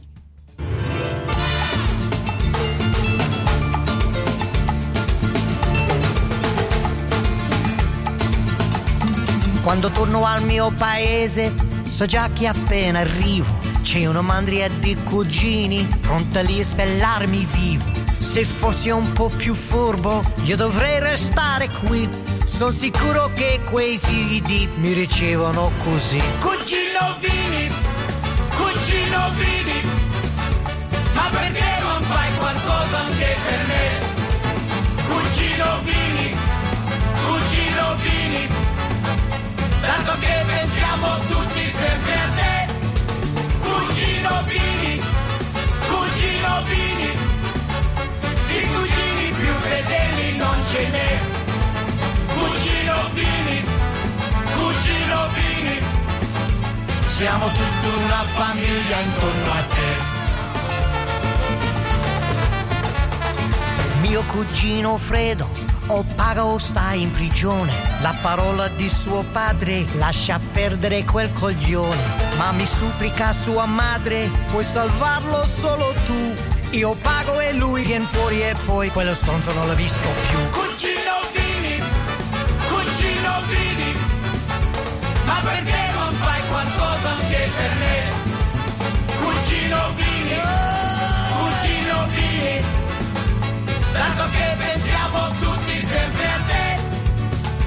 Quando 9.63 9.89
torno 9.89 10.23
al 10.23 10.45
mio 10.45 10.71
paese 10.77 11.51
so 11.89 12.05
già 12.05 12.29
che 12.33 12.47
appena 12.47 12.99
arrivo 12.99 13.57
c'è 13.81 14.05
una 14.05 14.21
mandria 14.21 14.67
di 14.79 14.95
cugini 15.03 15.87
pronta 16.01 16.41
lì 16.41 16.59
a 16.59 16.63
spellarmi 16.63 17.47
vivo. 17.51 18.14
Se 18.35 18.43
fossi 18.43 18.89
un 18.89 19.13
po' 19.13 19.29
più 19.29 19.55
furbo 19.55 20.21
io 20.43 20.57
dovrei 20.57 20.99
restare 20.99 21.69
qui. 21.85 22.05
Sono 22.43 22.71
sicuro 22.71 23.31
che 23.33 23.61
quei 23.69 23.97
figli 23.97 24.67
mi 24.75 24.91
ricevono 24.91 25.71
così. 25.85 26.21
Cugino 26.41 27.15
Vini, 27.21 27.71
cugino 28.57 29.31
Vini, 29.37 29.81
ma 31.13 31.29
perché 31.31 31.63
non 31.79 32.03
fai 32.03 32.35
qualcosa 32.37 32.99
anche 33.05 33.37
per 33.47 33.67
me? 33.67 33.83
Cugino 35.07 35.79
Vini, 35.85 36.35
cugino 37.23 37.95
Vini 38.01 38.47
tanto 39.79 40.11
che 40.19 40.43
pensiamo 40.45 41.07
tutti 41.29 41.69
sempre 41.69 42.13
a 42.13 42.29
te. 42.35 42.73
Cugino 43.61 44.43
Vini, 44.43 45.01
cugino 45.87 46.63
Vini, 46.65 46.94
non 50.37 50.63
ce 50.63 50.89
n'è. 50.89 51.19
Cugino 52.33 53.09
Vini, 53.13 53.63
cugino 54.55 55.27
Vini, 55.33 55.79
siamo 57.05 57.47
tutta 57.47 57.87
una 58.05 58.23
famiglia 58.23 58.99
intorno 58.99 59.51
a 59.51 59.63
te. 59.75 60.13
Mio 64.01 64.21
cugino 64.23 64.97
Fredo 64.97 65.65
o 65.87 66.03
paga 66.15 66.45
o 66.45 66.57
sta 66.57 66.93
in 66.93 67.11
prigione. 67.11 67.71
La 68.01 68.15
parola 68.21 68.67
di 68.67 68.89
suo 68.89 69.23
padre 69.31 69.85
lascia 69.97 70.39
perdere 70.51 71.03
quel 71.03 71.31
coglione. 71.33 72.01
Ma 72.37 72.51
mi 72.51 72.65
supplica 72.65 73.33
sua 73.33 73.65
madre, 73.65 74.29
puoi 74.51 74.63
salvarlo 74.63 75.45
solo 75.45 75.93
tu. 76.05 76.54
Io 76.71 76.93
pago 77.01 77.39
e 77.39 77.53
lui 77.53 77.83
viene 77.83 78.05
fuori 78.11 78.41
e 78.41 78.53
poi 78.65 78.89
quello 78.89 79.13
stronzo 79.13 79.53
non 79.53 79.67
l'ho 79.67 79.75
visto 79.75 80.07
più. 80.27 80.37
Cugino 80.49 81.15
Vini, 81.31 81.81
cugino 82.67 83.41
Vini, 83.47 83.95
ma 85.23 85.39
perché 85.41 85.91
non 85.93 86.13
fai 86.15 86.41
qualcosa 86.49 87.09
anche 87.11 87.49
per 87.55 87.71
me? 87.79 88.03
Cugino 89.21 89.93
Vini, 89.95 90.39
cugino 91.37 92.07
Vini, 92.13 92.65
tanto 93.93 94.23
che 94.31 94.55
pensiamo 94.57 95.29
tutti 95.39 95.79
sempre 95.79 96.25
a 96.25 96.39
te. 96.47 96.79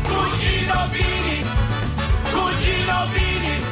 Cugino 0.02 0.88
Vini, 0.90 1.44
cugino 2.30 3.06
Vini, 3.14 3.62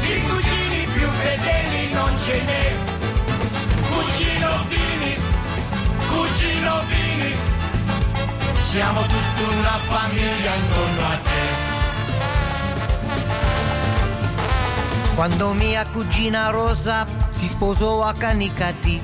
di 0.00 0.22
cugini 0.22 0.86
più 0.92 1.08
fedeli 1.20 1.92
non 1.92 2.16
ce 2.18 2.42
n'è. 2.42 2.87
Cugino 4.18 4.64
Vini, 4.66 5.14
cugino 6.08 6.82
Vini, 6.88 7.36
siamo 8.58 9.02
tutta 9.02 9.42
una 9.60 9.78
famiglia 9.78 10.54
intorno 10.56 11.06
a 11.06 11.18
te. 11.22 11.46
Quando 15.14 15.52
mia 15.52 15.86
cugina 15.86 16.50
Rosa 16.50 17.06
si 17.30 17.46
sposò 17.46 18.02
a 18.02 18.12
Canicati, 18.12 19.00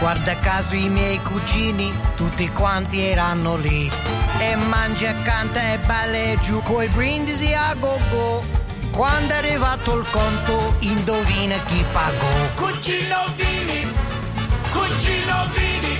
Guarda 0.00 0.36
caso 0.36 0.74
i 0.74 0.90
miei 0.90 1.18
cugini, 1.22 1.90
tutti 2.14 2.46
quanti 2.50 3.00
erano 3.00 3.56
lì. 3.56 3.90
E 4.38 4.54
mangia, 4.54 5.14
canta 5.22 5.72
e 5.72 5.78
balla 5.78 6.36
giù 6.42 6.60
coi 6.60 6.88
brindisi 6.88 7.54
a 7.54 7.74
go-go. 7.74 8.44
Quando 8.90 9.32
è 9.32 9.36
arrivato 9.38 9.96
il 9.96 10.06
conto, 10.10 10.74
indovina 10.80 11.56
chi 11.64 11.82
pagò. 11.90 12.26
Cugino 12.54 13.32
Vini, 13.34 13.57
cugino 14.98 15.48
Vini, 15.54 15.96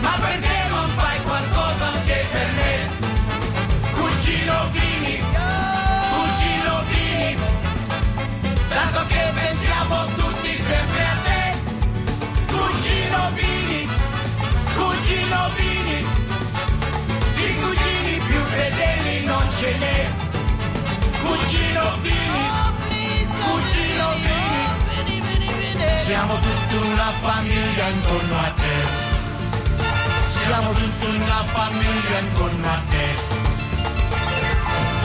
ma 0.00 0.18
perché 0.18 0.68
non 0.70 0.88
fai 0.96 1.22
qualcosa 1.22 1.86
anche 1.86 2.26
per 2.32 2.48
me? 2.58 2.72
Cugino 3.92 4.70
Vini, 4.72 5.22
cugino 6.14 6.82
Vini, 6.90 7.36
dato 8.68 9.06
che 9.06 9.30
pensiamo 9.34 10.04
tutti 10.16 10.56
sempre 10.56 11.02
a 11.04 11.16
te. 11.26 11.42
Cugino 12.54 13.30
Vini, 13.38 13.88
cugino 14.74 15.50
Vini, 15.54 16.06
di 17.36 17.54
cugini 17.62 18.18
più 18.26 18.40
fedeli 18.46 19.24
non 19.26 19.48
ce 19.58 19.76
n'è. 19.76 20.08
Cugino 21.22 21.96
Vini. 22.00 22.19
Siamo 26.10 26.34
tutta 26.34 26.86
una 26.92 27.10
famiglia 27.22 27.88
intorno 27.88 28.34
a 28.34 28.52
te. 28.60 28.76
Siamo 30.26 30.70
tutta 30.72 31.06
una 31.06 31.44
famiglia 31.44 32.18
intorno 32.18 32.66
a 32.66 32.82
te. 32.90 33.06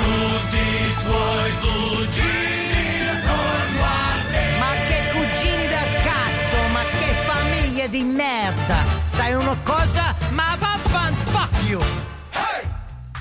Tutti 0.01 0.57
i 0.57 0.93
tuoi 1.03 1.51
cugini 1.61 2.81
intorno 3.05 3.83
a 3.85 4.13
te. 4.31 4.45
Ma 4.57 4.71
che 4.87 4.99
cugini 5.13 5.65
del 5.75 5.91
cazzo, 6.09 6.57
ma 6.73 6.83
che 6.97 7.09
famiglie 7.29 7.89
di 7.89 8.03
merda. 8.03 8.77
Sai 9.05 9.33
una 9.35 9.57
cosa? 9.63 10.15
Ma 10.31 10.57
vaffan 10.57 11.13
fuck 11.25 11.69
you. 11.69 11.81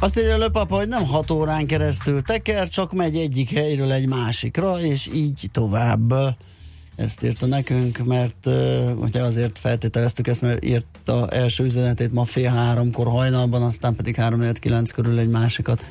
Azt 0.01 0.19
írja 0.19 0.45
a 0.45 0.51
papa, 0.51 0.77
hogy 0.77 0.89
nem 0.89 1.05
hat 1.07 1.31
órán 1.31 1.67
keresztül 1.67 2.23
teker, 2.23 2.69
csak 2.69 2.93
megy 2.93 3.17
egyik 3.17 3.51
helyről 3.51 3.93
egy 3.93 4.07
másikra, 4.07 4.81
és 4.81 5.11
így 5.13 5.49
tovább. 5.53 6.15
Ezt 6.97 7.25
írta 7.25 7.47
nekünk, 7.47 7.99
mert 8.05 8.47
ugye 8.97 9.23
azért 9.23 9.59
feltételeztük 9.59 10.27
ezt, 10.27 10.41
mert 10.41 10.65
írta 10.65 11.29
első 11.29 11.65
üzenetét 11.65 12.13
ma 12.13 12.25
fél 12.25 12.51
háromkor 12.51 13.07
hajnalban, 13.07 13.63
aztán 13.63 13.95
pedig 13.95 14.17
három 14.17 14.53
kilenc 14.53 14.91
körül 14.91 15.19
egy 15.19 15.29
másikat, 15.29 15.85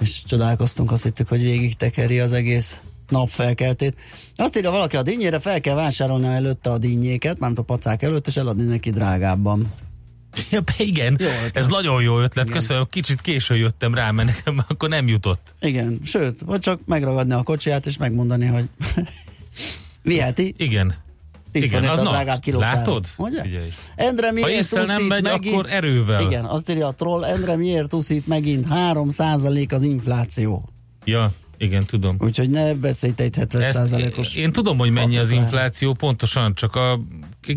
és 0.00 0.22
csodálkoztunk, 0.24 0.92
azt 0.92 1.02
hittük, 1.02 1.28
hogy 1.28 1.42
végig 1.42 1.76
tekeri 1.76 2.20
az 2.20 2.32
egész 2.32 2.80
napfelkeltét. 3.08 3.94
Azt 4.36 4.56
írja 4.56 4.70
valaki, 4.70 4.96
a 4.96 5.02
dinnyére 5.02 5.38
fel 5.38 5.60
kell 5.60 5.74
vásárolni 5.74 6.26
előtte 6.26 6.70
a 6.70 6.78
dinnyéket, 6.78 7.38
mármint 7.38 7.60
a 7.60 7.62
pacák 7.62 8.02
előtt, 8.02 8.26
és 8.26 8.36
eladni 8.36 8.64
neki 8.64 8.90
drágábban. 8.90 9.72
Ja, 10.50 10.60
igen, 10.78 11.16
jó 11.20 11.28
ez 11.52 11.66
nagyon 11.66 12.02
jó 12.02 12.20
ötlet, 12.20 12.44
igen. 12.44 12.58
köszönöm, 12.58 12.86
kicsit 12.90 13.20
későn 13.20 13.56
jöttem 13.56 13.94
rá, 13.94 14.10
mert 14.10 14.28
nekem 14.28 14.64
akkor 14.68 14.88
nem 14.88 15.08
jutott. 15.08 15.54
Igen, 15.60 16.00
sőt, 16.04 16.40
vagy 16.40 16.60
csak 16.60 16.80
megragadni 16.86 17.32
a 17.32 17.42
kocsiját, 17.42 17.86
és 17.86 17.96
megmondani, 17.96 18.46
hogy 18.46 18.68
viheti. 20.04 20.54
Igen. 20.56 20.94
Igen, 21.52 21.84
az 21.84 22.00
drágább 22.00 22.40
kilósára. 22.40 22.76
Látod? 22.76 23.06
Ugye? 23.16 23.42
Endre 23.96 24.32
miért 24.32 24.48
ha 24.48 24.54
észre 24.54 24.84
nem 24.84 25.02
megy, 25.02 25.22
megint? 25.22 25.54
akkor 25.54 25.66
erővel. 25.70 26.20
Igen, 26.20 26.44
azt 26.44 26.70
írja 26.70 26.86
a 26.86 26.92
troll, 26.92 27.24
Endre 27.24 27.56
miért 27.56 27.92
uszít 27.92 28.26
megint 28.26 28.66
3% 28.70 29.72
az 29.72 29.82
infláció. 29.82 30.68
Ja, 31.04 31.32
igen, 31.58 31.84
tudom. 31.84 32.16
Úgyhogy 32.18 32.50
ne 32.50 32.74
beszélj 32.74 33.12
egy 33.16 33.36
70 33.36 34.12
os 34.16 34.36
Én 34.36 34.52
tudom, 34.52 34.78
hogy 34.78 34.90
mennyi 34.90 35.16
az 35.16 35.30
infláció, 35.30 35.92
pontosan, 35.92 36.54
csak 36.54 36.74
a 36.74 37.00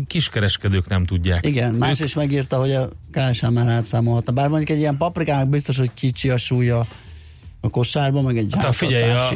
kiskereskedők 0.06 0.88
nem 0.88 1.04
tudják. 1.04 1.46
Igen, 1.46 1.72
ők... 1.72 1.78
más 1.78 2.00
is 2.00 2.14
megírta, 2.14 2.58
hogy 2.58 2.72
a 2.72 2.88
KSH 3.10 3.50
már 3.50 3.68
átszámolhatna. 3.68 4.32
Bár 4.32 4.48
mondjuk 4.48 4.70
egy 4.70 4.78
ilyen 4.78 4.96
paprikának 4.96 5.48
biztos, 5.48 5.78
hogy 5.78 5.90
kicsi 5.94 6.30
a 6.30 6.36
súlya 6.36 6.86
a 7.60 7.68
kosárban, 7.68 8.24
meg 8.24 8.36
egy 8.36 8.54
hát, 8.58 8.74
figyelj, 8.74 9.10
a, 9.10 9.30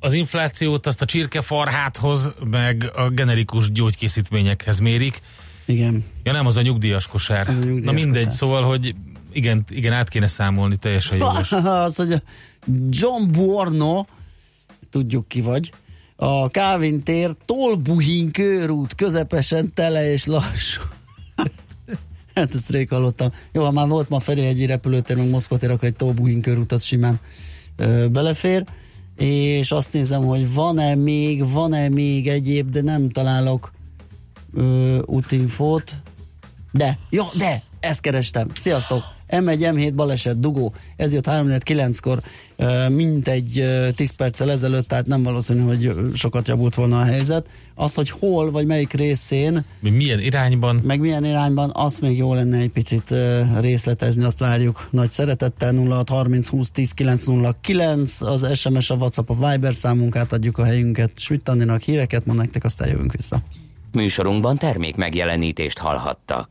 az 0.00 0.12
inflációt 0.12 0.86
azt 0.86 1.02
a 1.02 1.04
csirkefarháthoz, 1.04 2.32
meg 2.50 2.90
a 2.94 3.08
generikus 3.08 3.72
gyógykészítményekhez 3.72 4.78
mérik. 4.78 5.20
Igen. 5.64 6.04
Ja 6.22 6.32
nem, 6.32 6.46
az 6.46 6.56
a 6.56 6.62
nyugdíjas 6.62 7.06
kosár. 7.06 7.48
Az 7.48 7.56
a 7.56 7.60
nyugdíjas 7.60 7.84
Na 7.84 7.92
mindegy, 7.92 8.22
kosár. 8.22 8.38
szóval, 8.38 8.62
hogy 8.62 8.94
igen, 9.32 9.64
igen, 9.68 9.92
át 9.92 10.08
kéne 10.08 10.26
számolni, 10.26 10.76
teljesen 10.76 11.18
jogos. 11.22 11.52
az, 11.52 11.96
hogy 11.96 12.22
John 12.88 13.30
Buorno, 13.30 14.04
tudjuk 14.90 15.28
ki 15.28 15.40
vagy, 15.40 15.72
a 16.16 16.48
Kávin 16.48 17.02
tér 17.02 17.30
Tolbuhin 17.44 18.30
körút 18.30 18.94
közepesen 18.94 19.74
tele 19.74 20.12
és 20.12 20.26
lassú. 20.26 20.82
hát 22.34 22.54
ezt 22.54 22.70
rég 22.70 22.88
hallottam. 22.88 23.32
Jó, 23.52 23.64
ha 23.64 23.70
már 23.70 23.88
volt 23.88 24.08
ma 24.08 24.20
Ferihegyi 24.20 24.66
repülőtér, 24.66 25.16
meg 25.16 25.28
Moszkvatér, 25.28 25.70
akkor 25.70 25.88
egy 25.88 25.96
Tolbuhin 25.96 26.40
körút 26.40 26.72
az 26.72 26.82
simán 26.82 27.20
ö, 27.76 28.08
belefér. 28.08 28.64
És 29.18 29.72
azt 29.72 29.92
nézem, 29.92 30.24
hogy 30.24 30.54
van-e 30.54 30.94
még, 30.94 31.52
van-e 31.52 31.88
még 31.88 32.28
egyéb, 32.28 32.70
de 32.70 32.82
nem 32.82 33.10
találok 33.10 33.72
ö, 34.54 34.98
útinfót. 35.04 35.94
De, 36.72 36.98
jó, 37.10 37.24
de, 37.36 37.62
ezt 37.80 38.00
kerestem. 38.00 38.48
Sziasztok! 38.54 39.17
M1, 39.28 39.58
M7 39.58 39.92
baleset, 39.94 40.40
dugó. 40.40 40.74
Ez 40.96 41.12
jött 41.12 41.26
3-9-kor, 41.28 42.20
mintegy 42.88 43.64
10 43.94 44.10
perccel 44.10 44.50
ezelőtt, 44.50 44.88
tehát 44.88 45.06
nem 45.06 45.22
valószínű, 45.22 45.60
hogy 45.60 45.92
sokat 46.14 46.48
javult 46.48 46.74
volna 46.74 47.00
a 47.00 47.04
helyzet. 47.04 47.48
Az, 47.74 47.94
hogy 47.94 48.10
hol, 48.10 48.50
vagy 48.50 48.66
melyik 48.66 48.92
részén. 48.92 49.64
Milyen 49.80 50.20
irányban. 50.20 50.80
Meg 50.84 51.00
milyen 51.00 51.24
irányban, 51.24 51.70
azt 51.74 52.00
még 52.00 52.16
jó 52.16 52.34
lenne 52.34 52.58
egy 52.58 52.70
picit 52.70 53.14
részletezni, 53.60 54.24
azt 54.24 54.38
várjuk 54.38 54.88
nagy 54.90 55.10
szeretettel. 55.10 55.74
06 55.74 56.08
30 56.08 56.48
20 56.48 56.70
10 56.70 56.92
909, 56.92 58.22
az 58.22 58.58
SMS, 58.58 58.90
a 58.90 58.94
WhatsApp, 58.94 59.30
a 59.30 59.50
Viber 59.50 59.74
számunk, 59.74 60.16
átadjuk 60.16 60.58
a 60.58 60.64
helyünket. 60.64 61.10
Svittandinak 61.14 61.80
híreket 61.80 62.26
mond 62.26 62.38
nektek, 62.38 62.64
aztán 62.64 62.88
jövünk 62.88 63.12
vissza. 63.12 63.42
Műsorunkban 63.92 64.56
termék 64.56 64.96
megjelenítést 64.96 65.78
hallhattak. 65.78 66.46